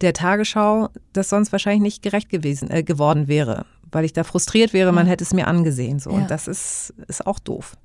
der 0.00 0.12
Tagesschau 0.12 0.88
das 1.12 1.28
sonst 1.28 1.52
wahrscheinlich 1.52 1.82
nicht 1.82 2.02
gerecht 2.02 2.28
gewesen 2.28 2.70
äh, 2.70 2.82
geworden 2.82 3.28
wäre, 3.28 3.66
weil 3.92 4.04
ich 4.04 4.12
da 4.12 4.24
frustriert 4.24 4.72
wäre. 4.72 4.92
Man 4.92 5.06
hätte 5.06 5.24
es 5.24 5.32
mir 5.32 5.46
angesehen. 5.48 5.98
So 5.98 6.10
Ja. 6.10 6.16
und 6.16 6.30
das 6.30 6.48
ist 6.48 6.94
ist 7.08 7.26
auch 7.26 7.38
doof. 7.38 7.76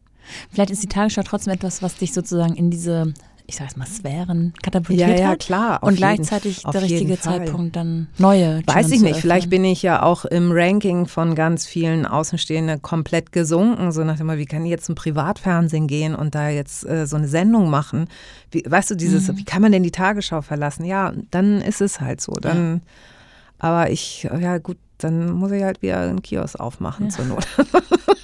Vielleicht 0.51 0.69
ist 0.71 0.83
die 0.83 0.87
Tagesschau 0.87 1.23
trotzdem 1.23 1.53
etwas, 1.53 1.81
was 1.81 1.95
dich 1.95 2.13
sozusagen 2.13 2.55
in 2.55 2.69
diese 2.69 3.13
ich 3.49 3.55
sag 3.55 3.75
mal, 3.77 3.87
Sphären 3.87 4.53
katapultiert 4.61 5.09
ja, 5.09 5.15
ja, 5.15 5.27
hat. 5.29 5.39
klar. 5.39 5.81
und 5.81 5.95
gleichzeitig 5.95 6.57
jeden, 6.57 6.71
der 6.71 6.81
richtige 6.83 7.19
Zeitpunkt 7.19 7.75
dann 7.75 8.07
neue. 8.19 8.61
Weiß 8.67 8.91
ich 8.91 9.01
nicht. 9.01 9.19
Vielleicht 9.19 9.49
bin 9.49 9.65
ich 9.65 9.81
ja 9.81 10.03
auch 10.03 10.23
im 10.25 10.51
Ranking 10.51 11.07
von 11.07 11.33
ganz 11.33 11.65
vielen 11.65 12.05
Außenstehenden 12.05 12.83
komplett 12.83 13.31
gesunken. 13.31 13.91
So 13.91 14.03
nach 14.03 14.17
dem 14.17 14.27
Motto, 14.27 14.37
wie 14.37 14.45
kann 14.45 14.63
ich 14.65 14.69
jetzt 14.69 14.85
zum 14.85 14.93
Privatfernsehen 14.93 15.87
gehen 15.87 16.13
und 16.13 16.35
da 16.35 16.49
jetzt 16.49 16.87
äh, 16.87 17.07
so 17.07 17.17
eine 17.17 17.27
Sendung 17.27 17.71
machen? 17.71 18.07
Wie, 18.51 18.63
weißt 18.65 18.91
du, 18.91 18.95
dieses, 18.95 19.27
mhm. 19.27 19.37
wie 19.37 19.45
kann 19.45 19.63
man 19.63 19.71
denn 19.71 19.83
die 19.83 19.91
Tagesschau 19.91 20.43
verlassen? 20.43 20.85
Ja, 20.85 21.11
dann 21.31 21.59
ist 21.59 21.81
es 21.81 21.99
halt 21.99 22.21
so. 22.21 22.33
Dann, 22.33 22.75
ja. 22.75 23.67
aber 23.67 23.89
ich, 23.89 24.23
ja 24.23 24.59
gut, 24.59 24.77
dann 24.99 25.31
muss 25.31 25.51
ich 25.51 25.63
halt 25.63 25.81
wieder 25.81 26.01
einen 26.01 26.21
Kiosk 26.21 26.59
aufmachen 26.59 27.07
ja. 27.07 27.11
zur 27.11 27.25
Not. 27.25 27.47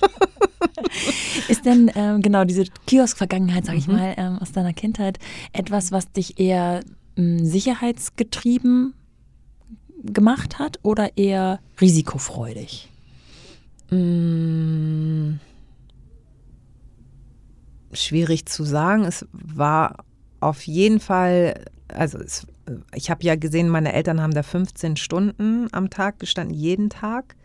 Ist 1.47 1.65
denn 1.65 1.91
ähm, 1.95 2.21
genau 2.21 2.43
diese 2.43 2.65
Kiosk-Vergangenheit, 2.87 3.65
sag 3.65 3.75
ich 3.75 3.87
mhm. 3.87 3.95
mal, 3.95 4.13
ähm, 4.17 4.39
aus 4.39 4.51
deiner 4.51 4.73
Kindheit 4.73 5.19
etwas, 5.53 5.91
was 5.91 6.11
dich 6.11 6.39
eher 6.39 6.81
ähm, 7.17 7.45
sicherheitsgetrieben 7.45 8.93
gemacht 10.03 10.59
hat 10.59 10.79
oder 10.83 11.17
eher 11.17 11.59
risikofreudig? 11.81 12.91
Mmh, 13.89 15.39
schwierig 17.93 18.45
zu 18.45 18.63
sagen. 18.63 19.05
Es 19.05 19.25
war 19.31 20.03
auf 20.39 20.63
jeden 20.63 20.99
Fall, 20.99 21.65
also 21.87 22.17
es, 22.19 22.45
ich 22.93 23.09
habe 23.09 23.23
ja 23.23 23.35
gesehen, 23.35 23.69
meine 23.69 23.93
Eltern 23.93 24.21
haben 24.21 24.33
da 24.33 24.43
15 24.43 24.95
Stunden 24.97 25.67
am 25.71 25.89
Tag 25.89 26.19
gestanden, 26.19 26.55
jeden 26.55 26.89
Tag 26.89 27.35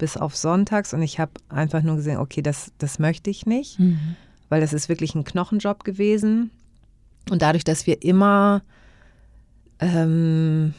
bis 0.00 0.16
auf 0.16 0.34
sonntags 0.34 0.92
und 0.94 1.02
ich 1.02 1.20
habe 1.20 1.32
einfach 1.48 1.82
nur 1.82 1.96
gesehen, 1.96 2.16
okay, 2.16 2.42
das, 2.42 2.72
das 2.78 2.98
möchte 2.98 3.30
ich 3.30 3.46
nicht, 3.46 3.78
mhm. 3.78 4.16
weil 4.48 4.60
das 4.60 4.72
ist 4.72 4.88
wirklich 4.88 5.14
ein 5.14 5.24
Knochenjob 5.24 5.84
gewesen. 5.84 6.50
Und 7.30 7.42
dadurch, 7.42 7.64
dass 7.64 7.86
wir 7.86 8.02
immer, 8.02 8.62
ähm, 9.78 10.72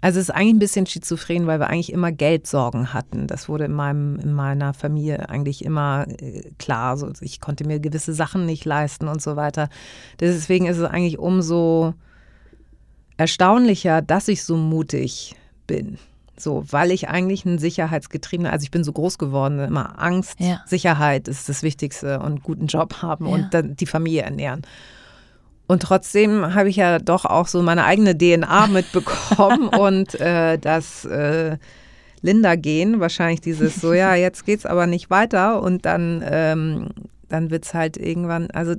also 0.00 0.20
es 0.20 0.28
ist 0.28 0.34
eigentlich 0.34 0.54
ein 0.54 0.58
bisschen 0.60 0.86
schizophren, 0.86 1.48
weil 1.48 1.58
wir 1.58 1.68
eigentlich 1.68 1.92
immer 1.92 2.12
Geldsorgen 2.12 2.94
hatten. 2.94 3.26
Das 3.26 3.48
wurde 3.48 3.64
in, 3.64 3.72
meinem, 3.72 4.20
in 4.20 4.32
meiner 4.32 4.72
Familie 4.72 5.28
eigentlich 5.28 5.64
immer 5.64 6.06
äh, 6.08 6.42
klar. 6.58 6.96
So, 6.96 7.10
ich 7.20 7.40
konnte 7.40 7.66
mir 7.66 7.80
gewisse 7.80 8.14
Sachen 8.14 8.46
nicht 8.46 8.64
leisten 8.64 9.08
und 9.08 9.20
so 9.20 9.34
weiter. 9.34 9.68
Deswegen 10.20 10.66
ist 10.66 10.78
es 10.78 10.84
eigentlich 10.84 11.18
umso 11.18 11.94
erstaunlicher, 13.16 14.00
dass 14.00 14.28
ich 14.28 14.44
so 14.44 14.56
mutig 14.56 15.34
bin. 15.66 15.98
So, 16.38 16.64
weil 16.70 16.90
ich 16.90 17.08
eigentlich 17.08 17.44
ein 17.44 17.58
sicherheitsgetriebener, 17.58 18.52
also 18.52 18.64
ich 18.64 18.70
bin 18.70 18.84
so 18.84 18.92
groß 18.92 19.18
geworden, 19.18 19.58
immer 19.58 20.00
Angst, 20.00 20.40
ja. 20.40 20.62
Sicherheit 20.66 21.28
ist 21.28 21.48
das 21.48 21.62
Wichtigste 21.62 22.20
und 22.20 22.42
guten 22.42 22.66
Job 22.66 23.02
haben 23.02 23.26
ja. 23.26 23.34
und 23.34 23.54
dann 23.54 23.76
die 23.76 23.86
Familie 23.86 24.22
ernähren. 24.22 24.62
Und 25.66 25.82
trotzdem 25.82 26.54
habe 26.54 26.68
ich 26.68 26.76
ja 26.76 26.98
doch 26.98 27.24
auch 27.24 27.48
so 27.48 27.62
meine 27.62 27.84
eigene 27.84 28.16
DNA 28.16 28.66
mitbekommen 28.72 29.68
und 29.68 30.18
äh, 30.20 30.58
das 30.58 31.04
äh, 31.04 31.58
Linda-Gen, 32.22 33.00
wahrscheinlich 33.00 33.40
dieses 33.40 33.76
so, 33.76 33.92
ja, 33.92 34.14
jetzt 34.14 34.46
geht 34.46 34.60
es 34.60 34.66
aber 34.66 34.86
nicht 34.86 35.10
weiter 35.10 35.62
und 35.62 35.84
dann, 35.84 36.22
ähm, 36.24 36.88
dann 37.28 37.50
wird 37.50 37.64
es 37.64 37.74
halt 37.74 37.96
irgendwann, 37.96 38.50
also 38.50 38.74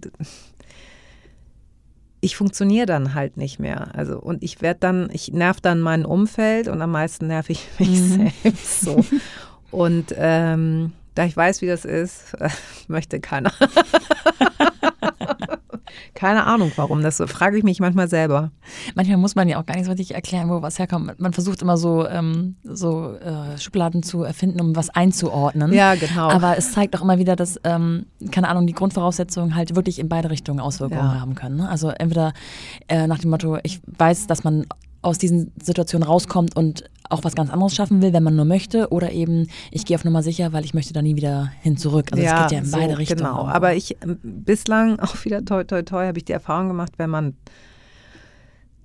ich 2.24 2.38
funktioniere 2.38 2.86
dann 2.86 3.14
halt 3.14 3.36
nicht 3.36 3.60
mehr. 3.60 3.90
Also 3.94 4.18
und 4.18 4.44
ich 4.44 4.62
werde 4.62 4.80
dann, 4.80 5.10
ich 5.12 5.34
nerv 5.34 5.60
dann 5.60 5.82
mein 5.82 6.06
Umfeld 6.06 6.70
und 6.70 6.82
am 6.82 6.92
meisten 6.92 7.28
nerv 7.28 7.50
ich 7.50 7.68
mich 7.80 7.90
mhm. 8.00 8.32
selbst 8.44 8.82
so. 8.82 9.06
Und 9.72 10.14
ähm, 10.18 10.94
da 11.16 11.26
ich 11.26 11.36
weiß, 11.36 11.62
wie 11.62 11.68
das 11.68 11.84
ist, 11.84 12.36
möchte 12.88 13.20
keiner. 13.20 13.52
Keine 16.14 16.46
Ahnung, 16.46 16.72
warum. 16.76 17.02
Das 17.02 17.22
frage 17.26 17.58
ich 17.58 17.64
mich 17.64 17.80
manchmal 17.80 18.08
selber. 18.08 18.52
Manchmal 18.96 19.18
muss 19.18 19.36
man 19.36 19.48
ja 19.48 19.60
auch 19.60 19.66
gar 19.66 19.76
nicht 19.76 19.86
so 19.86 19.92
richtig 19.92 20.16
erklären, 20.16 20.50
wo 20.50 20.62
was 20.62 20.80
herkommt. 20.80 21.20
Man 21.20 21.34
versucht 21.34 21.62
immer 21.62 21.78
so, 21.78 22.08
ähm, 22.08 22.56
so 22.64 23.16
äh, 23.16 23.58
Schubladen 23.58 24.04
zu 24.04 24.24
erfinden, 24.24 24.62
um 24.62 24.76
was 24.76 24.90
einzuordnen. 24.90 25.74
Ja, 25.74 25.96
genau. 25.96 26.30
Aber 26.30 26.58
es 26.58 26.72
zeigt 26.72 26.96
auch 26.96 27.02
immer 27.02 27.18
wieder, 27.18 27.36
dass, 27.36 27.60
ähm, 27.64 28.06
keine 28.32 28.50
Ahnung, 28.50 28.68
die 28.68 28.74
Grundvoraussetzungen 28.74 29.56
halt 29.56 29.76
wirklich 29.76 30.00
in 30.00 30.10
beide 30.10 30.30
Richtungen 30.30 30.60
Auswirkungen 30.60 31.02
ja. 31.02 31.20
haben 31.20 31.36
können. 31.36 31.58
Ne? 31.58 31.70
Also 31.70 31.90
entweder 31.90 32.34
äh, 32.88 33.08
nach 33.08 33.20
dem 33.20 33.30
Motto, 33.30 33.58
ich 33.64 33.82
weiß, 33.86 34.28
dass 34.28 34.44
man 34.44 34.66
aus 35.04 35.18
diesen 35.18 35.52
Situationen 35.62 36.08
rauskommt 36.08 36.56
und 36.56 36.86
auch 37.10 37.24
was 37.24 37.36
ganz 37.36 37.52
anderes 37.52 37.76
schaffen 37.76 38.02
will, 38.02 38.14
wenn 38.14 38.24
man 38.24 38.36
nur 38.36 38.46
möchte, 38.46 38.90
oder 38.90 39.12
eben 39.12 39.48
ich 39.70 39.86
gehe 39.86 39.96
auf 39.96 40.06
Nummer 40.06 40.24
sicher, 40.24 40.54
weil 40.54 40.66
ich 40.66 40.74
möchte 40.74 40.94
da 40.94 41.02
nie 41.02 41.16
wieder 41.16 41.52
hin 41.62 41.78
zurück. 41.78 42.08
Also 42.12 42.24
ja, 42.24 42.38
es 42.38 42.44
geht 42.44 42.52
ja 42.54 42.60
in 42.60 42.66
so, 42.66 42.78
beide 42.78 42.98
Richtungen. 42.98 43.20
Genau, 43.20 43.46
aber 43.46 43.76
ich 43.76 43.98
bislang 44.24 45.00
auch 45.02 45.24
wieder 45.26 45.46
toi 45.46 45.64
toi 45.64 45.84
toi 45.84 46.08
habe 46.08 46.18
ich 46.18 46.26
die 46.26 46.32
Erfahrung 46.32 46.70
gemacht, 46.70 46.94
wenn 46.98 47.10
man 47.10 47.36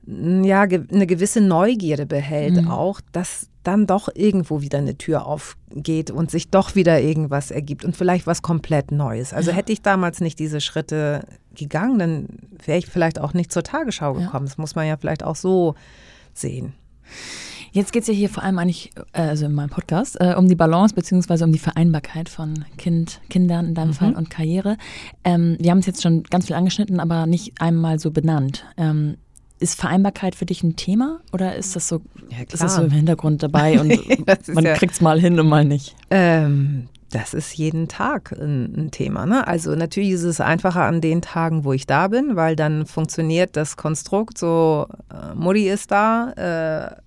ja 0.06 0.62
eine 0.62 1.06
gewisse 1.06 1.40
Neugierde 1.40 2.06
behält, 2.06 2.62
mhm. 2.62 2.70
auch, 2.70 3.00
dass 3.12 3.48
dann 3.62 3.86
doch 3.86 4.08
irgendwo 4.14 4.62
wieder 4.62 4.78
eine 4.78 4.96
Tür 4.96 5.26
aufgeht 5.26 6.10
und 6.10 6.30
sich 6.30 6.48
doch 6.48 6.74
wieder 6.74 7.02
irgendwas 7.02 7.50
ergibt 7.50 7.84
und 7.84 7.94
vielleicht 7.94 8.26
was 8.26 8.40
komplett 8.40 8.90
Neues. 8.90 9.34
Also 9.34 9.50
ja. 9.50 9.56
hätte 9.56 9.72
ich 9.72 9.82
damals 9.82 10.22
nicht 10.22 10.38
diese 10.38 10.62
Schritte 10.62 11.26
gegangen, 11.54 11.98
dann 11.98 12.28
wäre 12.64 12.78
ich 12.78 12.86
vielleicht 12.86 13.20
auch 13.20 13.34
nicht 13.34 13.52
zur 13.52 13.62
Tagesschau 13.62 14.14
gekommen. 14.14 14.46
Ja. 14.46 14.50
Das 14.50 14.56
muss 14.56 14.74
man 14.74 14.86
ja 14.86 14.96
vielleicht 14.96 15.22
auch 15.22 15.36
so 15.36 15.74
sehen. 16.41 16.74
Jetzt 17.72 17.93
geht 17.93 18.03
es 18.03 18.09
ja 18.09 18.14
hier 18.14 18.28
vor 18.28 18.43
allem 18.43 18.59
eigentlich, 18.59 18.91
äh, 19.12 19.20
also 19.20 19.47
in 19.47 19.53
meinem 19.53 19.70
Podcast, 19.70 20.16
äh, 20.20 20.34
um 20.36 20.49
die 20.49 20.55
Balance 20.55 20.95
bzw. 20.95 21.45
um 21.45 21.53
die 21.53 21.59
Vereinbarkeit 21.59 22.28
von 22.28 22.64
kind, 22.76 23.20
Kindern 23.28 23.66
in 23.66 23.74
deinem 23.74 23.89
mhm. 23.89 23.95
Fall 23.95 24.14
und 24.14 24.30
Karriere. 24.30 24.76
Ähm, 25.24 25.57
wir 25.61 25.70
haben 25.70 25.78
es 25.78 25.86
jetzt 25.86 26.03
schon 26.03 26.22
ganz 26.24 26.47
viel 26.47 26.57
angeschnitten, 26.57 27.01
aber 27.01 27.26
nicht 27.26 27.61
einmal 27.61 27.99
so 27.99 28.11
benannt. 28.11 28.64
Ähm, 28.76 29.16
ist 29.61 29.78
Vereinbarkeit 29.78 30.34
für 30.34 30.47
dich 30.47 30.62
ein 30.62 30.76
Thema 30.76 31.20
oder 31.32 31.57
ist 31.57 31.74
das 31.74 31.89
so, 31.89 32.01
ja, 32.30 32.39
ist 32.49 32.62
das 32.62 32.76
so 32.76 32.82
im 32.82 32.91
Hintergrund 32.91 33.43
dabei 33.43 33.80
und 33.80 34.55
man 34.55 34.64
ja, 34.64 34.74
kriegt 34.74 34.93
es 34.93 35.01
mal 35.01 35.20
hin 35.20 35.39
und 35.39 35.49
mal 35.49 35.64
nicht? 35.64 35.97
Ähm, 36.11 36.89
das 37.11 37.32
ist 37.32 37.56
jeden 37.56 37.88
Tag 37.88 38.32
ein, 38.32 38.74
ein 38.76 38.90
Thema. 38.90 39.24
Ne? 39.24 39.46
Also 39.46 39.74
natürlich 39.74 40.11
ist 40.11 40.24
es 40.24 40.40
einfacher 40.40 40.82
an 40.82 41.00
den 41.00 41.22
Tagen, 41.22 41.64
wo 41.64 41.72
ich 41.72 41.86
da 41.86 42.09
bin, 42.09 42.36
weil 42.36 42.54
dann 42.54 42.86
funktioniert 42.86 43.56
das 43.56 43.76
Konstrukt 43.76 44.36
so, 44.36 44.88
äh, 45.11 45.34
Mutti 45.34 45.68
ist 45.68 45.90
da, 45.90 46.32
äh, 46.32 47.00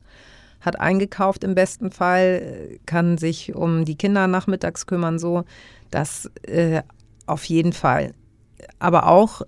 hat 0.61 0.79
eingekauft 0.79 1.43
im 1.43 1.55
besten 1.55 1.91
Fall, 1.91 2.79
kann 2.85 3.17
sich 3.17 3.55
um 3.55 3.85
die 3.85 3.95
Kinder 3.95 4.27
nachmittags 4.27 4.85
kümmern, 4.85 5.17
so. 5.19 5.43
Das 5.89 6.31
äh, 6.43 6.83
auf 7.25 7.43
jeden 7.45 7.73
Fall. 7.73 8.13
Aber 8.79 9.07
auch 9.07 9.41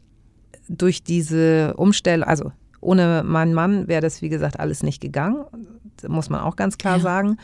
durch 0.68 1.04
diese 1.04 1.74
Umstellung, 1.76 2.28
also 2.28 2.52
ohne 2.82 3.24
meinen 3.24 3.54
Mann 3.54 3.88
wäre 3.88 4.02
das, 4.02 4.22
wie 4.22 4.30
gesagt, 4.30 4.60
alles 4.60 4.84
nicht 4.84 5.02
gegangen, 5.02 5.46
muss 6.08 6.30
man 6.30 6.42
auch 6.42 6.56
ganz 6.56 6.78
klar 6.78 6.98
ja. 6.98 7.04
sagen. 7.04 7.38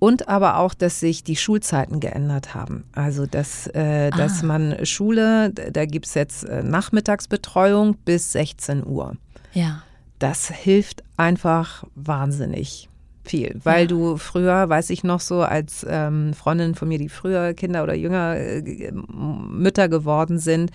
Und 0.00 0.28
aber 0.28 0.56
auch, 0.56 0.72
dass 0.74 0.98
sich 0.98 1.22
die 1.22 1.36
Schulzeiten 1.36 2.00
geändert 2.00 2.54
haben. 2.54 2.84
Also, 2.92 3.26
dass, 3.26 3.66
äh, 3.68 4.10
dass 4.10 4.42
ah. 4.42 4.46
man 4.46 4.86
Schule, 4.86 5.50
da 5.50 5.84
gibt 5.84 6.06
es 6.06 6.14
jetzt 6.14 6.44
äh, 6.44 6.62
Nachmittagsbetreuung 6.62 7.96
bis 7.98 8.32
16 8.32 8.84
Uhr. 8.84 9.16
Ja. 9.52 9.82
Das 10.18 10.48
hilft 10.48 11.04
einfach 11.18 11.84
wahnsinnig 11.94 12.88
viel, 13.24 13.60
weil 13.62 13.82
ja. 13.82 13.86
du 13.88 14.16
früher, 14.16 14.68
weiß 14.68 14.88
ich 14.90 15.04
noch 15.04 15.20
so, 15.20 15.42
als 15.42 15.86
ähm, 15.88 16.32
Freundinnen 16.32 16.74
von 16.74 16.88
mir, 16.88 16.98
die 16.98 17.10
früher 17.10 17.52
Kinder 17.52 17.82
oder 17.82 17.94
jünger 17.94 18.36
äh, 18.36 18.92
Mütter 18.92 19.88
geworden 19.88 20.38
sind, 20.38 20.70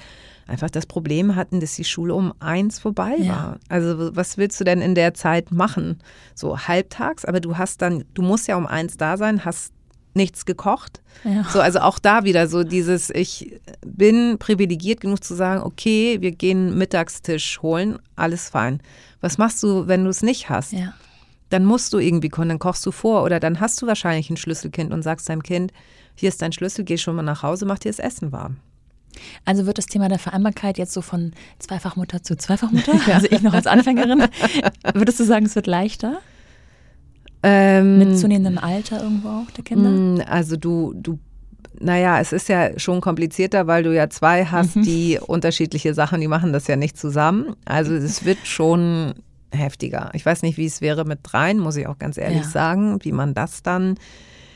einfach 0.48 0.70
das 0.70 0.86
Problem 0.86 1.36
hatten, 1.36 1.60
dass 1.60 1.76
die 1.76 1.84
Schule 1.84 2.14
um 2.14 2.34
eins 2.40 2.80
vorbei 2.80 3.16
ja. 3.20 3.30
war. 3.30 3.60
Also 3.70 4.16
was 4.16 4.38
willst 4.38 4.60
du 4.60 4.64
denn 4.64 4.82
in 4.82 4.96
der 4.96 5.14
Zeit 5.14 5.52
machen? 5.52 6.00
So 6.36 6.60
halbtags, 6.60 7.26
aber 7.26 7.40
du 7.40 7.58
hast 7.58 7.82
dann, 7.82 8.06
du 8.14 8.22
musst 8.22 8.48
ja 8.48 8.56
um 8.56 8.68
eins 8.68 8.98
da 8.98 9.18
sein, 9.18 9.46
hast 9.46 9.74
nichts 10.16 10.46
gekocht. 10.46 11.02
Ja. 11.24 11.44
So, 11.50 11.60
also 11.60 11.80
auch 11.80 12.00
da 12.00 12.24
wieder 12.24 12.48
so 12.48 12.64
dieses, 12.64 13.10
ich 13.10 13.60
bin 13.86 14.38
privilegiert 14.40 15.02
genug 15.02 15.24
zu 15.24 15.36
sagen, 15.36 15.62
okay, 15.62 16.22
wir 16.22 16.32
gehen 16.32 16.78
Mittagstisch 16.78 17.62
holen, 17.62 18.00
alles 18.16 18.50
fein. 18.50 18.82
Was 19.22 19.38
machst 19.38 19.62
du, 19.62 19.88
wenn 19.88 20.04
du 20.04 20.10
es 20.10 20.22
nicht 20.22 20.50
hast? 20.50 20.72
Ja. 20.72 20.94
Dann 21.50 21.66
musst 21.66 21.94
du 21.94 22.00
irgendwie 22.00 22.30
kochen, 22.30 22.50
dann 22.50 22.60
kochst 22.60 22.86
du 22.86 22.92
vor 22.92 23.24
oder 23.24 23.40
dann 23.40 23.60
hast 23.60 23.82
du 23.82 23.88
wahrscheinlich 23.88 24.30
ein 24.30 24.38
Schlüsselkind 24.38 24.94
und 24.94 25.04
sagst 25.04 25.30
deinem 25.30 25.44
Kind, 25.44 25.74
hier 26.16 26.30
ist 26.30 26.42
dein 26.42 26.54
Schlüssel, 26.54 26.86
geh 26.86 26.98
schon 26.98 27.16
mal 27.16 27.22
nach 27.22 27.44
Hause, 27.44 27.66
mach 27.66 27.80
dir 27.80 27.90
das 27.90 28.00
Essen 28.00 28.32
warm. 28.32 28.58
Also 29.46 29.66
wird 29.66 29.78
das 29.78 29.86
Thema 29.86 30.10
der 30.10 30.20
Vereinbarkeit 30.20 30.78
jetzt 30.78 30.94
so 30.94 31.02
von 31.02 31.32
Zweifachmutter 31.60 32.24
zu 32.24 32.36
Zweifachmutter, 32.36 32.94
also 33.14 33.28
ich 33.30 33.42
noch 33.42 33.54
als 33.54 33.68
Anfängerin, 33.68 34.28
würdest 34.94 35.20
du 35.20 35.24
sagen, 35.24 35.46
es 35.46 35.56
wird 35.56 35.68
leichter? 35.68 36.20
Ähm, 37.44 38.00
Mit 38.00 38.18
zunehmendem 38.18 38.58
Alter 38.58 39.04
irgendwo 39.04 39.30
auch 39.30 39.52
der 39.52 39.64
Kinder? 39.64 39.90
Mm, 39.90 40.22
also 40.28 40.58
du, 40.58 40.94
du 40.96 41.20
naja, 41.80 42.20
es 42.20 42.32
ist 42.32 42.50
ja 42.50 42.78
schon 42.80 43.02
komplizierter, 43.02 43.68
weil 43.68 43.84
du 43.84 43.94
ja 43.94 44.10
zwei 44.10 44.46
hast, 44.46 44.78
mhm. 44.78 44.84
die 44.84 45.20
unterschiedliche 45.20 45.94
Sachen, 45.94 46.22
die 46.22 46.28
machen 46.28 46.54
das 46.54 46.68
ja 46.68 46.76
nicht 46.76 46.98
zusammen. 46.98 47.56
Also 47.66 47.94
es 47.94 48.26
wird 48.26 48.40
schon 48.46 49.14
heftiger. 49.52 50.10
Ich 50.14 50.26
weiß 50.26 50.42
nicht, 50.42 50.58
wie 50.58 50.66
es 50.66 50.82
wäre 50.82 51.06
mit 51.06 51.20
dreien, 51.24 51.60
muss 51.60 51.76
ich 51.76 51.88
auch 51.88 51.98
ganz 51.98 52.18
ehrlich 52.18 52.44
ja. 52.44 52.50
sagen, 52.50 53.00
wie 53.02 53.12
man 53.12 53.34
das 53.34 53.64
dann 53.64 53.96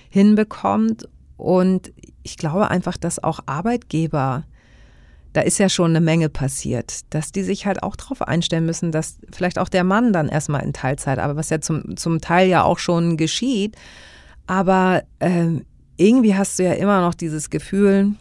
hinbekommt. 0.10 1.08
Und 1.38 1.92
ich 2.24 2.38
glaube 2.38 2.70
einfach, 2.70 2.98
dass 2.98 3.24
auch 3.24 3.40
Arbeitgeber 3.46 4.44
da 5.34 5.42
ist 5.42 5.60
ja 5.60 5.70
schon 5.70 5.92
eine 5.92 6.02
Menge 6.02 6.30
passiert, 6.30 7.02
dass 7.14 7.32
die 7.32 7.44
sich 7.44 7.66
halt 7.66 7.84
auch 7.84 7.96
darauf 7.96 8.22
einstellen 8.24 8.66
müssen, 8.66 8.92
dass 8.92 9.20
vielleicht 9.32 9.60
auch 9.60 9.70
der 9.70 9.84
Mann 9.84 10.12
dann 10.12 10.28
erstmal 10.28 10.64
in 10.64 10.74
Teilzeit, 10.74 11.20
aber 11.20 11.36
was 11.36 11.50
ja 11.50 11.62
zum, 11.62 11.98
zum 11.98 12.20
Teil 12.20 12.50
ja 12.50 12.64
auch 12.64 12.80
schon 12.80 13.16
geschieht. 13.16 13.76
Aber 14.48 15.04
ähm, 15.20 15.66
irgendwie 15.98 16.36
hast 16.36 16.58
du 16.58 16.64
ja 16.64 16.74
immer 16.74 17.02
noch 17.02 17.14
dieses 17.14 17.52
Gefühl, 17.52 18.14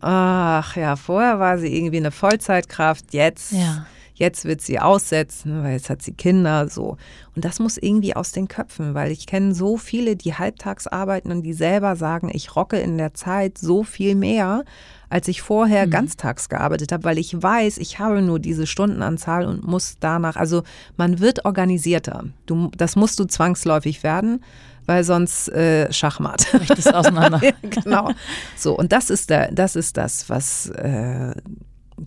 ach 0.00 0.76
ja, 0.76 0.94
vorher 0.94 1.40
war 1.40 1.58
sie 1.58 1.76
irgendwie 1.76 1.96
eine 1.96 2.12
Vollzeitkraft, 2.12 3.12
jetzt, 3.12 3.52
ja. 3.52 3.86
Jetzt 4.14 4.44
wird 4.44 4.60
sie 4.60 4.78
aussetzen, 4.78 5.62
weil 5.62 5.72
jetzt 5.72 5.90
hat 5.90 6.02
sie 6.02 6.12
Kinder, 6.12 6.68
so. 6.68 6.96
Und 7.34 7.44
das 7.44 7.58
muss 7.58 7.76
irgendwie 7.76 8.14
aus 8.14 8.32
den 8.32 8.48
Köpfen, 8.48 8.94
weil 8.94 9.10
ich 9.10 9.26
kenne 9.26 9.54
so 9.54 9.76
viele, 9.76 10.16
die 10.16 10.34
halbtags 10.34 10.86
arbeiten 10.86 11.32
und 11.32 11.42
die 11.42 11.52
selber 11.52 11.96
sagen, 11.96 12.30
ich 12.32 12.54
rocke 12.54 12.78
in 12.78 12.96
der 12.96 13.14
Zeit 13.14 13.58
so 13.58 13.82
viel 13.82 14.14
mehr, 14.14 14.64
als 15.08 15.28
ich 15.28 15.42
vorher 15.42 15.86
mhm. 15.86 15.90
ganztags 15.90 16.48
gearbeitet 16.48 16.92
habe, 16.92 17.04
weil 17.04 17.18
ich 17.18 17.40
weiß, 17.40 17.78
ich 17.78 17.98
habe 17.98 18.22
nur 18.22 18.38
diese 18.38 18.66
Stundenanzahl 18.66 19.46
und 19.46 19.66
muss 19.66 19.96
danach, 19.98 20.36
also 20.36 20.62
man 20.96 21.18
wird 21.18 21.44
organisierter. 21.44 22.24
Du, 22.46 22.70
das 22.76 22.96
musst 22.96 23.18
du 23.18 23.24
zwangsläufig 23.24 24.02
werden, 24.02 24.44
weil 24.86 25.02
sonst 25.04 25.48
äh, 25.48 25.92
Schachmatt. 25.92 26.52
Richtig 26.54 26.94
auseinander. 26.94 27.40
ja, 27.42 27.52
genau. 27.62 28.10
So, 28.56 28.76
und 28.76 28.92
das 28.92 29.10
ist, 29.10 29.30
der, 29.30 29.50
das, 29.52 29.76
ist 29.76 29.96
das, 29.96 30.28
was 30.28 30.68
äh, 30.70 31.34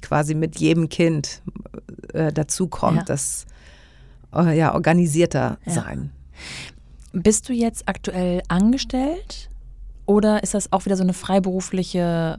quasi 0.02 0.36
mit 0.36 0.60
jedem 0.60 0.90
Kind 0.90 1.42
äh, 2.14 2.32
dazukommt, 2.32 2.98
ja. 2.98 3.04
das 3.04 3.46
äh, 4.36 4.58
ja, 4.58 4.74
organisierter 4.74 5.58
ja. 5.66 5.72
sein. 5.72 6.12
Bist 7.14 7.50
du 7.50 7.54
jetzt 7.54 7.88
aktuell 7.88 8.42
angestellt 8.48 9.50
oder 10.06 10.44
ist 10.44 10.54
das 10.54 10.72
auch 10.72 10.86
wieder 10.86 10.98
so 10.98 11.04
eine 11.04 11.14
freiberufliche 11.14 12.38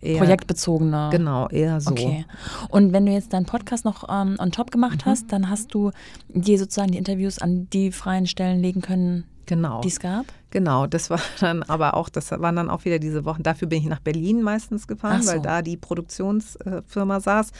Eher, 0.00 0.18
projektbezogene. 0.18 1.08
Genau, 1.10 1.48
eher 1.48 1.80
so. 1.80 1.90
Okay. 1.90 2.24
Und 2.68 2.92
wenn 2.92 3.04
du 3.04 3.12
jetzt 3.12 3.32
deinen 3.32 3.46
Podcast 3.46 3.84
noch 3.84 4.08
ähm, 4.08 4.36
on 4.38 4.52
top 4.52 4.70
gemacht 4.70 5.04
mhm. 5.04 5.10
hast, 5.10 5.32
dann 5.32 5.50
hast 5.50 5.74
du 5.74 5.90
dir 6.28 6.58
sozusagen 6.58 6.92
die 6.92 6.98
Interviews 6.98 7.38
an 7.38 7.68
die 7.72 7.90
freien 7.90 8.26
Stellen 8.26 8.60
legen 8.60 8.80
können, 8.80 9.24
genau. 9.46 9.80
die 9.80 9.88
es 9.88 10.00
gab? 10.00 10.26
Genau, 10.50 10.86
das 10.86 11.10
war 11.10 11.20
dann 11.40 11.62
aber 11.62 11.94
auch, 11.94 12.08
das 12.08 12.30
waren 12.30 12.56
dann 12.56 12.70
auch 12.70 12.84
wieder 12.84 12.98
diese 12.98 13.24
Wochen. 13.24 13.42
Dafür 13.42 13.68
bin 13.68 13.80
ich 13.80 13.86
nach 13.86 14.00
Berlin 14.00 14.42
meistens 14.42 14.86
gefahren, 14.86 15.22
so. 15.22 15.32
weil 15.32 15.40
da 15.40 15.62
die 15.62 15.76
Produktionsfirma 15.76 17.20
saß. 17.20 17.50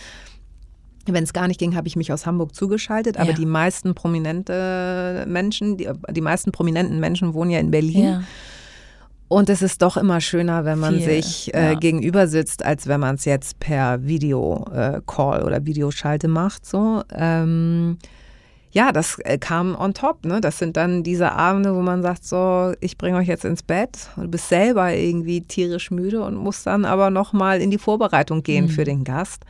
Wenn 1.07 1.24
es 1.24 1.33
gar 1.33 1.49
nicht 1.49 1.59
ging, 1.59 1.74
habe 1.74 1.89
ich 1.89 1.97
mich 1.97 2.12
aus 2.12 2.26
Hamburg 2.26 2.55
zugeschaltet. 2.55 3.16
Aber 3.16 3.30
ja. 3.30 3.37
die 3.37 3.47
meisten 3.47 3.95
prominente 3.95 5.24
Menschen, 5.26 5.76
die, 5.76 5.89
die 6.11 6.20
meisten 6.20 6.53
prominenten 6.53 7.01
Menschen 7.01 7.35
wohnen 7.35 7.51
ja 7.51 7.59
in 7.59 7.72
Berlin. 7.72 8.05
Ja. 8.05 8.22
Und 9.26 9.49
es 9.49 9.62
ist 9.62 9.80
doch 9.80 9.97
immer 9.97 10.20
schöner, 10.20 10.66
wenn 10.66 10.78
man 10.78 10.97
Viel, 10.97 11.05
sich 11.05 11.55
äh, 11.55 11.72
ja. 11.72 11.74
gegenüber 11.74 12.28
sitzt, 12.28 12.64
als 12.64 12.87
wenn 12.87 13.01
man 13.01 13.14
es 13.14 13.24
jetzt 13.24 13.59
per 13.61 14.05
Video-Call 14.05 15.41
äh, 15.41 15.45
oder 15.45 15.64
Videoschalte 15.64 16.28
macht. 16.28 16.66
So. 16.66 17.03
Ähm, 17.11 17.97
ja, 18.72 18.90
das 18.90 19.18
äh, 19.20 19.38
kam 19.38 19.74
on 19.74 19.92
top. 19.92 20.24
Ne? 20.24 20.40
Das 20.40 20.58
sind 20.58 20.76
dann 20.76 21.02
diese 21.02 21.32
Abende, 21.32 21.74
wo 21.74 21.82
man 21.82 22.02
sagt, 22.02 22.24
so, 22.24 22.72
ich 22.80 22.96
bringe 22.96 23.18
euch 23.18 23.28
jetzt 23.28 23.44
ins 23.44 23.62
Bett. 23.62 24.08
Du 24.16 24.28
bist 24.28 24.48
selber 24.48 24.94
irgendwie 24.94 25.42
tierisch 25.42 25.90
müde 25.90 26.22
und 26.22 26.36
musst 26.36 26.66
dann 26.66 26.86
aber 26.86 27.10
nochmal 27.10 27.60
in 27.60 27.70
die 27.70 27.78
Vorbereitung 27.78 28.42
gehen 28.42 28.64
mhm. 28.64 28.70
für 28.70 28.84
den 28.84 29.04
Gast. 29.04 29.44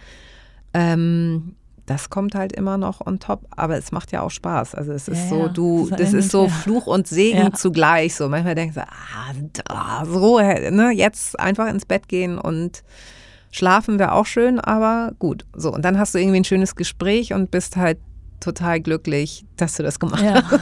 Ähm, 0.74 1.54
das 1.86 2.10
kommt 2.10 2.34
halt 2.34 2.52
immer 2.52 2.78
noch 2.78 3.04
on 3.06 3.20
top, 3.20 3.46
aber 3.50 3.76
es 3.76 3.92
macht 3.92 4.10
ja 4.10 4.22
auch 4.22 4.30
Spaß. 4.30 4.74
Also 4.74 4.92
es 4.92 5.06
ist 5.06 5.24
ja, 5.24 5.28
so, 5.28 5.48
du, 5.48 5.88
das, 5.90 6.00
das 6.00 6.12
ist 6.14 6.30
so 6.30 6.48
Fluch 6.48 6.86
und 6.86 7.06
Segen 7.06 7.38
ja. 7.38 7.52
zugleich. 7.52 8.16
So 8.16 8.28
manchmal 8.28 8.56
denkst 8.56 8.74
du, 8.74 8.84
ah, 9.68 10.04
so, 10.04 10.38
ne, 10.40 10.90
jetzt 10.90 11.38
einfach 11.38 11.68
ins 11.68 11.86
Bett 11.86 12.08
gehen 12.08 12.38
und 12.38 12.82
schlafen 13.52 14.00
wäre 14.00 14.12
auch 14.12 14.26
schön, 14.26 14.58
aber 14.58 15.12
gut. 15.20 15.44
So 15.54 15.72
und 15.72 15.84
dann 15.84 15.98
hast 15.98 16.14
du 16.14 16.18
irgendwie 16.18 16.38
ein 16.38 16.44
schönes 16.44 16.74
Gespräch 16.74 17.34
und 17.34 17.52
bist 17.52 17.76
halt 17.76 17.98
total 18.42 18.80
glücklich, 18.80 19.44
dass 19.56 19.76
du 19.76 19.82
das 19.82 19.98
gemacht 19.98 20.22
ja. 20.22 20.42
hast. 20.42 20.60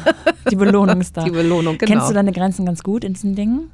Die 0.51 0.57
Belohnung 0.57 1.01
ist 1.01 1.17
da. 1.17 1.25
Die 1.25 1.31
Belohnung, 1.31 1.79
genau. 1.79 1.93
Kennst 1.93 2.11
du 2.11 2.15
deine 2.15 2.33
Grenzen 2.33 2.67
ganz 2.67 2.83
gut 2.83 3.05
in 3.05 3.15
diesen 3.15 3.35
Dingen? 3.35 3.71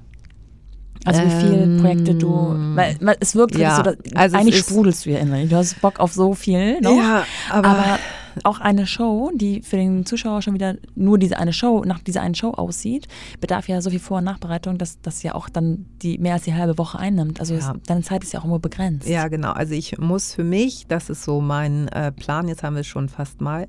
Also 1.05 1.23
wie 1.23 1.31
viele 1.31 1.63
ähm, 1.63 1.79
Projekte 1.81 2.15
du, 2.15 2.55
weil, 2.75 2.97
weil 3.01 3.17
es 3.21 3.37
wirkt 3.37 3.57
ja, 3.57 3.77
so, 3.77 3.83
dass, 3.83 3.97
also 4.15 4.37
eigentlich 4.37 4.59
sprudelst 4.59 5.07
du 5.07 5.11
ja 5.11 5.19
immer. 5.19 5.45
Du 5.45 5.55
hast 5.55 5.81
Bock 5.81 6.01
auf 6.01 6.13
so 6.13 6.35
viel 6.35 6.81
noch. 6.81 6.97
Ja, 6.97 7.25
aber, 7.49 7.69
aber 7.69 7.99
auch 8.45 8.61
eine 8.61 8.87
Show, 8.87 9.30
die 9.34 9.62
für 9.62 9.76
den 9.76 10.07
Zuschauer 10.07 10.43
schon 10.43 10.55
wieder 10.55 10.76
nur 10.95 11.18
diese 11.18 11.39
eine 11.39 11.53
Show, 11.53 11.84
nach 11.84 12.01
dieser 12.01 12.22
einen 12.22 12.34
Show 12.34 12.51
aussieht, 12.51 13.09
bedarf 13.41 13.68
ja 13.68 13.80
so 13.80 13.91
viel 13.91 13.99
Vor- 13.99 14.18
und 14.18 14.24
Nachbereitung, 14.24 14.78
dass 14.78 15.01
das 15.01 15.22
ja 15.22 15.34
auch 15.34 15.49
dann 15.49 15.87
die 16.03 16.18
mehr 16.18 16.34
als 16.34 16.45
die 16.45 16.55
halbe 16.55 16.78
Woche 16.78 16.99
einnimmt. 16.99 17.41
Also 17.41 17.55
ja. 17.55 17.74
deine 17.87 18.03
Zeit 18.03 18.22
ist 18.24 18.32
ja 18.32 18.41
auch 18.41 18.45
immer 18.45 18.59
begrenzt. 18.59 19.09
Ja, 19.09 19.28
genau. 19.28 19.53
Also 19.53 19.74
ich 19.74 19.99
muss 19.99 20.34
für 20.34 20.45
mich, 20.45 20.87
das 20.89 21.11
ist 21.11 21.24
so 21.24 21.41
mein 21.41 21.89
äh, 21.89 22.12
Plan, 22.12 22.49
jetzt 22.49 22.62
haben 22.62 22.74
wir 22.74 22.80
es 22.80 22.87
schon 22.87 23.09
fast 23.09 23.41
mal. 23.41 23.68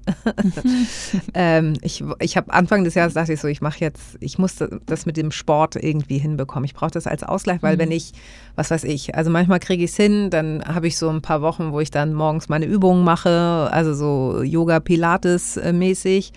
ähm, 1.33 1.73
ich 1.81 2.03
ich 2.19 2.37
habe 2.37 2.53
Anfang 2.53 2.83
des 2.83 2.95
Jahres 2.95 3.13
dachte 3.13 3.33
ich 3.33 3.39
so, 3.39 3.47
ich 3.47 3.61
mache 3.61 3.79
jetzt, 3.79 4.17
ich 4.19 4.37
muss 4.37 4.55
das 4.85 5.05
mit 5.05 5.17
dem 5.17 5.31
Sport 5.31 5.75
irgendwie 5.75 6.17
hinbekommen. 6.17 6.65
Ich 6.65 6.73
brauche 6.73 6.91
das 6.91 7.07
als 7.07 7.23
Ausgleich, 7.23 7.61
weil 7.61 7.75
mhm. 7.75 7.79
wenn 7.79 7.91
ich, 7.91 8.13
was 8.57 8.71
weiß 8.71 8.83
ich, 8.83 9.15
also 9.15 9.29
manchmal 9.29 9.59
kriege 9.59 9.83
ich 9.83 9.91
es 9.91 9.97
hin, 9.97 10.29
dann 10.29 10.63
habe 10.65 10.87
ich 10.87 10.97
so 10.97 11.09
ein 11.09 11.21
paar 11.21 11.41
Wochen, 11.41 11.71
wo 11.71 11.79
ich 11.79 11.91
dann 11.91 12.13
morgens 12.13 12.49
meine 12.49 12.65
Übungen 12.65 13.03
mache, 13.03 13.69
also 13.71 13.93
so 13.93 14.41
Yoga, 14.41 14.79
Pilates 14.79 15.59
mäßig 15.71 16.33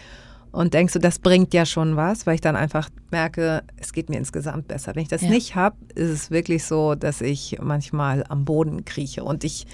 und 0.52 0.74
denkst 0.74 0.92
du, 0.92 0.98
das 0.98 1.18
bringt 1.18 1.54
ja 1.54 1.64
schon 1.64 1.96
was, 1.96 2.26
weil 2.26 2.34
ich 2.34 2.40
dann 2.40 2.56
einfach 2.56 2.90
merke, 3.10 3.62
es 3.78 3.92
geht 3.92 4.10
mir 4.10 4.18
insgesamt 4.18 4.68
besser. 4.68 4.94
Wenn 4.94 5.02
ich 5.02 5.08
das 5.08 5.22
ja. 5.22 5.30
nicht 5.30 5.54
habe, 5.54 5.76
ist 5.94 6.10
es 6.10 6.30
wirklich 6.30 6.64
so, 6.64 6.94
dass 6.94 7.20
ich 7.22 7.58
manchmal 7.62 8.24
am 8.28 8.44
Boden 8.44 8.84
krieche 8.84 9.24
und 9.24 9.42
ich 9.42 9.66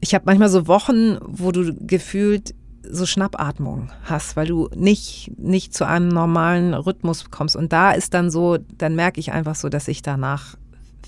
ich 0.00 0.14
habe 0.14 0.26
manchmal 0.26 0.50
so 0.50 0.66
Wochen, 0.66 1.16
wo 1.22 1.50
du 1.50 1.74
gefühlt 1.74 2.54
so 2.86 3.06
Schnappatmung 3.06 3.90
hast, 4.04 4.36
weil 4.36 4.46
du 4.46 4.68
nicht, 4.76 5.32
nicht 5.38 5.72
zu 5.72 5.86
einem 5.86 6.08
normalen 6.08 6.74
Rhythmus 6.74 7.30
kommst. 7.30 7.56
Und 7.56 7.72
da 7.72 7.92
ist 7.92 8.12
dann 8.12 8.30
so, 8.30 8.58
dann 8.58 8.94
merke 8.94 9.18
ich 9.18 9.32
einfach 9.32 9.54
so, 9.54 9.70
dass 9.70 9.88
ich 9.88 10.02
danach 10.02 10.56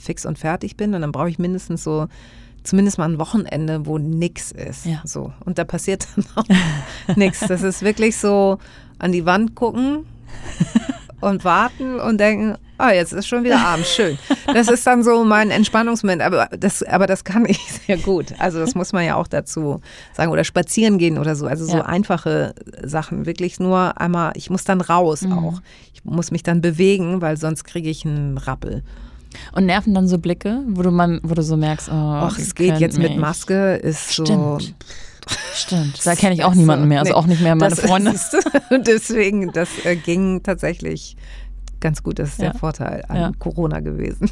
fix 0.07 0.25
und 0.25 0.39
fertig 0.39 0.77
bin. 0.77 0.95
Und 0.95 1.03
dann 1.03 1.13
brauche 1.13 1.29
ich 1.29 1.39
mindestens 1.39 1.85
so 1.85 2.09
zumindest 2.63 2.99
mal 2.99 3.09
ein 3.09 3.19
Wochenende, 3.19 3.87
wo 3.87 3.99
nichts 3.99 4.53
ist. 4.53 4.87
Ja. 4.87 5.01
So. 5.05 5.33
Und 5.45 5.59
da 5.59 5.65
passiert 5.65 6.07
dann 6.17 6.25
auch 6.37 7.17
nichts. 7.17 7.41
Das 7.41 7.63
ist 7.63 7.83
wirklich 7.83 8.17
so 8.17 8.59
an 8.99 9.13
die 9.13 9.27
Wand 9.27 9.55
gucken 9.55 10.07
und 11.21 11.45
warten 11.45 12.01
und 12.01 12.19
denken, 12.19 12.57
oh, 12.79 12.89
jetzt 12.89 13.13
ist 13.13 13.27
schon 13.27 13.45
wieder 13.45 13.59
abends, 13.59 13.95
schön. 13.95 14.19
Das 14.53 14.69
ist 14.69 14.87
dann 14.87 15.03
so 15.03 15.25
mein 15.25 15.51
Entspannungsmoment, 15.51 16.23
aber 16.23 16.49
das, 16.59 16.83
aber 16.83 17.07
das 17.07 17.25
kann 17.25 17.47
ich 17.47 17.59
sehr 17.87 17.97
gut. 17.97 18.35
Also 18.39 18.59
das 18.59 18.75
muss 18.75 18.93
man 18.93 19.05
ja 19.05 19.17
auch 19.17 19.27
dazu 19.27 19.81
sagen. 20.13 20.31
Oder 20.31 20.45
spazieren 20.45 20.99
gehen 20.99 21.19
oder 21.19 21.37
so. 21.37 21.47
Also 21.47 21.65
so 21.65 21.79
ja. 21.79 21.85
einfache 21.85 22.55
Sachen. 22.83 23.27
Wirklich 23.27 23.59
nur 23.61 24.01
einmal, 24.01 24.33
ich 24.35 24.51
muss 24.51 24.65
dann 24.65 24.81
raus 24.81 25.23
mhm. 25.23 25.33
auch. 25.33 25.61
Ich 25.95 26.05
muss 26.05 26.31
mich 26.31 26.43
dann 26.43 26.61
bewegen, 26.61 27.21
weil 27.21 27.37
sonst 27.37 27.65
kriege 27.65 27.89
ich 27.89 28.05
einen 28.05 28.39
Rappel. 28.39 28.83
Und 29.53 29.67
nerven 29.67 29.95
dann 29.95 30.09
so 30.09 30.19
Blicke, 30.19 30.63
wo 30.69 30.83
du, 30.83 30.91
mal, 30.91 31.21
wo 31.23 31.35
du 31.35 31.43
so 31.43 31.57
merkst, 31.57 31.89
oh, 31.89 31.93
Ach, 31.93 32.39
es 32.39 32.55
geht 32.55 32.79
jetzt 32.79 32.99
mich. 32.99 33.11
mit 33.11 33.19
Maske, 33.19 33.77
ist 33.77 34.13
Stimmt. 34.13 34.29
so. 34.29 34.59
Stimmt, 35.55 36.07
da 36.07 36.15
kenne 36.15 36.35
ich 36.35 36.45
auch 36.45 36.55
niemanden 36.55 36.87
mehr, 36.87 37.01
also 37.01 37.11
nee, 37.11 37.17
auch 37.17 37.27
nicht 37.27 37.41
mehr 37.41 37.57
meine 37.57 37.75
Freunde. 37.75 38.15
Und 38.71 38.87
deswegen, 38.87 39.51
das 39.53 39.69
äh, 39.85 39.97
ging 39.97 40.45
tatsächlich 40.45 41.17
ganz 41.81 42.03
gut. 42.03 42.19
Das 42.19 42.31
ist 42.31 42.39
ja. 42.39 42.51
der 42.51 42.59
Vorteil 42.59 43.05
an 43.09 43.17
ja. 43.17 43.33
Corona 43.39 43.81
gewesen. 43.81 44.31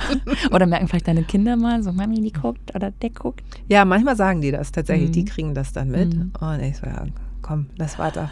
oder 0.50 0.66
merken 0.66 0.88
vielleicht 0.88 1.08
deine 1.08 1.24
Kinder 1.24 1.56
mal, 1.56 1.82
so 1.82 1.92
Mami, 1.92 2.20
die 2.20 2.32
guckt 2.32 2.74
oder 2.74 2.90
der 2.90 3.10
guckt? 3.10 3.42
Ja, 3.68 3.84
manchmal 3.84 4.16
sagen 4.16 4.40
die 4.40 4.50
das 4.50 4.72
tatsächlich. 4.72 5.08
Mhm. 5.08 5.12
Die 5.12 5.24
kriegen 5.24 5.54
das 5.54 5.72
dann 5.72 5.90
mit. 5.90 6.14
Mhm. 6.14 6.32
Und 6.40 6.60
ich 6.60 6.76
ja, 6.80 7.06
komm, 7.46 7.66
lass 7.76 7.98
weiter. 7.98 8.30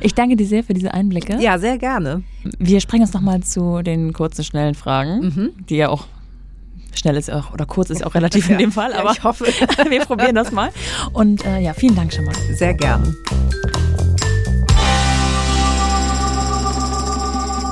ich 0.00 0.14
danke 0.14 0.36
dir 0.36 0.46
sehr 0.46 0.64
für 0.64 0.74
diese 0.74 0.94
Einblicke. 0.94 1.36
Ja, 1.40 1.58
sehr 1.58 1.78
gerne. 1.78 2.22
Wir 2.58 2.80
springen 2.80 3.04
jetzt 3.04 3.14
nochmal 3.14 3.42
zu 3.42 3.82
den 3.82 4.12
kurzen, 4.12 4.44
schnellen 4.44 4.74
Fragen, 4.74 5.20
mhm. 5.20 5.50
die 5.68 5.76
ja 5.76 5.88
auch 5.90 6.06
schnell 6.94 7.16
ist 7.16 7.30
auch, 7.30 7.52
oder 7.52 7.66
kurz 7.66 7.90
ist 7.90 8.04
auch 8.04 8.14
relativ 8.14 8.48
in 8.48 8.58
dem 8.58 8.72
Fall, 8.72 8.92
aber 8.94 9.12
ich 9.12 9.22
hoffe, 9.22 9.44
wir 9.88 10.00
probieren 10.00 10.34
das 10.34 10.52
mal. 10.52 10.70
Und 11.12 11.44
äh, 11.44 11.60
ja, 11.60 11.74
vielen 11.74 11.96
Dank 11.96 12.12
schon 12.12 12.24
mal. 12.24 12.34
Sehr 12.54 12.74
gerne. 12.74 13.14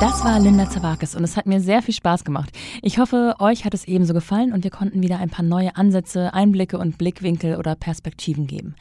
Das 0.03 0.25
war 0.25 0.41
Linda 0.41 0.69
Zawakis 0.69 1.15
und 1.15 1.23
es 1.23 1.37
hat 1.37 1.47
mir 1.47 1.61
sehr 1.61 1.81
viel 1.81 1.95
Spaß 1.95 2.25
gemacht. 2.25 2.51
Ich 2.83 2.99
hoffe, 2.99 3.37
euch 3.39 3.65
hat 3.65 3.73
es 3.73 3.85
ebenso 3.85 4.15
gefallen 4.15 4.53
und 4.53 4.65
wir 4.65 4.73
konnten 4.73 5.01
wieder 5.01 5.19
ein 5.19 5.31
paar 5.31 5.45
neue 5.45 5.77
Ansätze, 5.77 6.35
Einblicke 6.35 6.77
und 6.77 6.99
Blickwinkel 6.99 7.55
oder 7.55 7.77
Perspektiven 7.77 8.49
geben. 8.49 8.75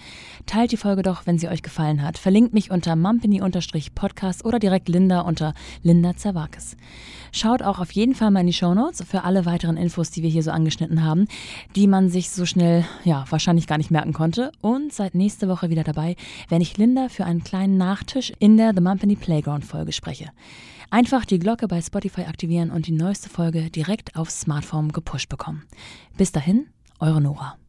Teilt 0.47 0.71
die 0.71 0.77
Folge 0.77 1.03
doch, 1.03 1.27
wenn 1.27 1.37
sie 1.37 1.47
euch 1.47 1.61
gefallen 1.61 2.01
hat. 2.01 2.17
Verlinkt 2.17 2.55
mich 2.55 2.71
unter 2.71 2.95
mumpany-podcast 2.95 4.43
oder 4.45 4.57
direkt 4.57 4.89
Linda 4.89 5.21
unter 5.21 5.53
Linda 5.83 6.17
Zawakis. 6.17 6.75
Schaut 7.31 7.61
auch 7.61 7.77
auf 7.77 7.91
jeden 7.91 8.15
Fall 8.15 8.31
mal 8.31 8.39
in 8.39 8.47
die 8.47 8.53
Shownotes 8.53 9.03
für 9.07 9.23
alle 9.23 9.45
weiteren 9.45 9.77
Infos, 9.77 10.09
die 10.09 10.23
wir 10.23 10.29
hier 10.31 10.41
so 10.41 10.49
angeschnitten 10.49 11.03
haben, 11.03 11.27
die 11.75 11.85
man 11.85 12.09
sich 12.09 12.31
so 12.31 12.47
schnell, 12.47 12.83
ja, 13.03 13.25
wahrscheinlich 13.29 13.67
gar 13.67 13.77
nicht 13.77 13.91
merken 13.91 14.13
konnte. 14.13 14.51
Und 14.61 14.91
seid 14.91 15.13
nächste 15.13 15.47
Woche 15.47 15.69
wieder 15.69 15.83
dabei, 15.83 16.15
wenn 16.49 16.61
ich 16.61 16.79
Linda 16.79 17.09
für 17.09 17.25
einen 17.25 17.43
kleinen 17.43 17.77
Nachtisch 17.77 18.33
in 18.39 18.57
der 18.57 18.73
The 18.73 18.81
Mumpany 18.81 19.15
Playground 19.15 19.65
Folge 19.65 19.91
spreche. 19.91 20.31
Ein 20.93 21.05
Einfach 21.05 21.23
die 21.23 21.39
Glocke 21.39 21.69
bei 21.69 21.81
Spotify 21.81 22.23
aktivieren 22.23 22.69
und 22.69 22.85
die 22.85 22.91
neueste 22.91 23.29
Folge 23.29 23.69
direkt 23.71 24.17
aufs 24.17 24.41
Smartphone 24.41 24.91
gepusht 24.91 25.29
bekommen. 25.29 25.63
Bis 26.17 26.33
dahin, 26.33 26.67
eure 26.99 27.21
Nora. 27.21 27.60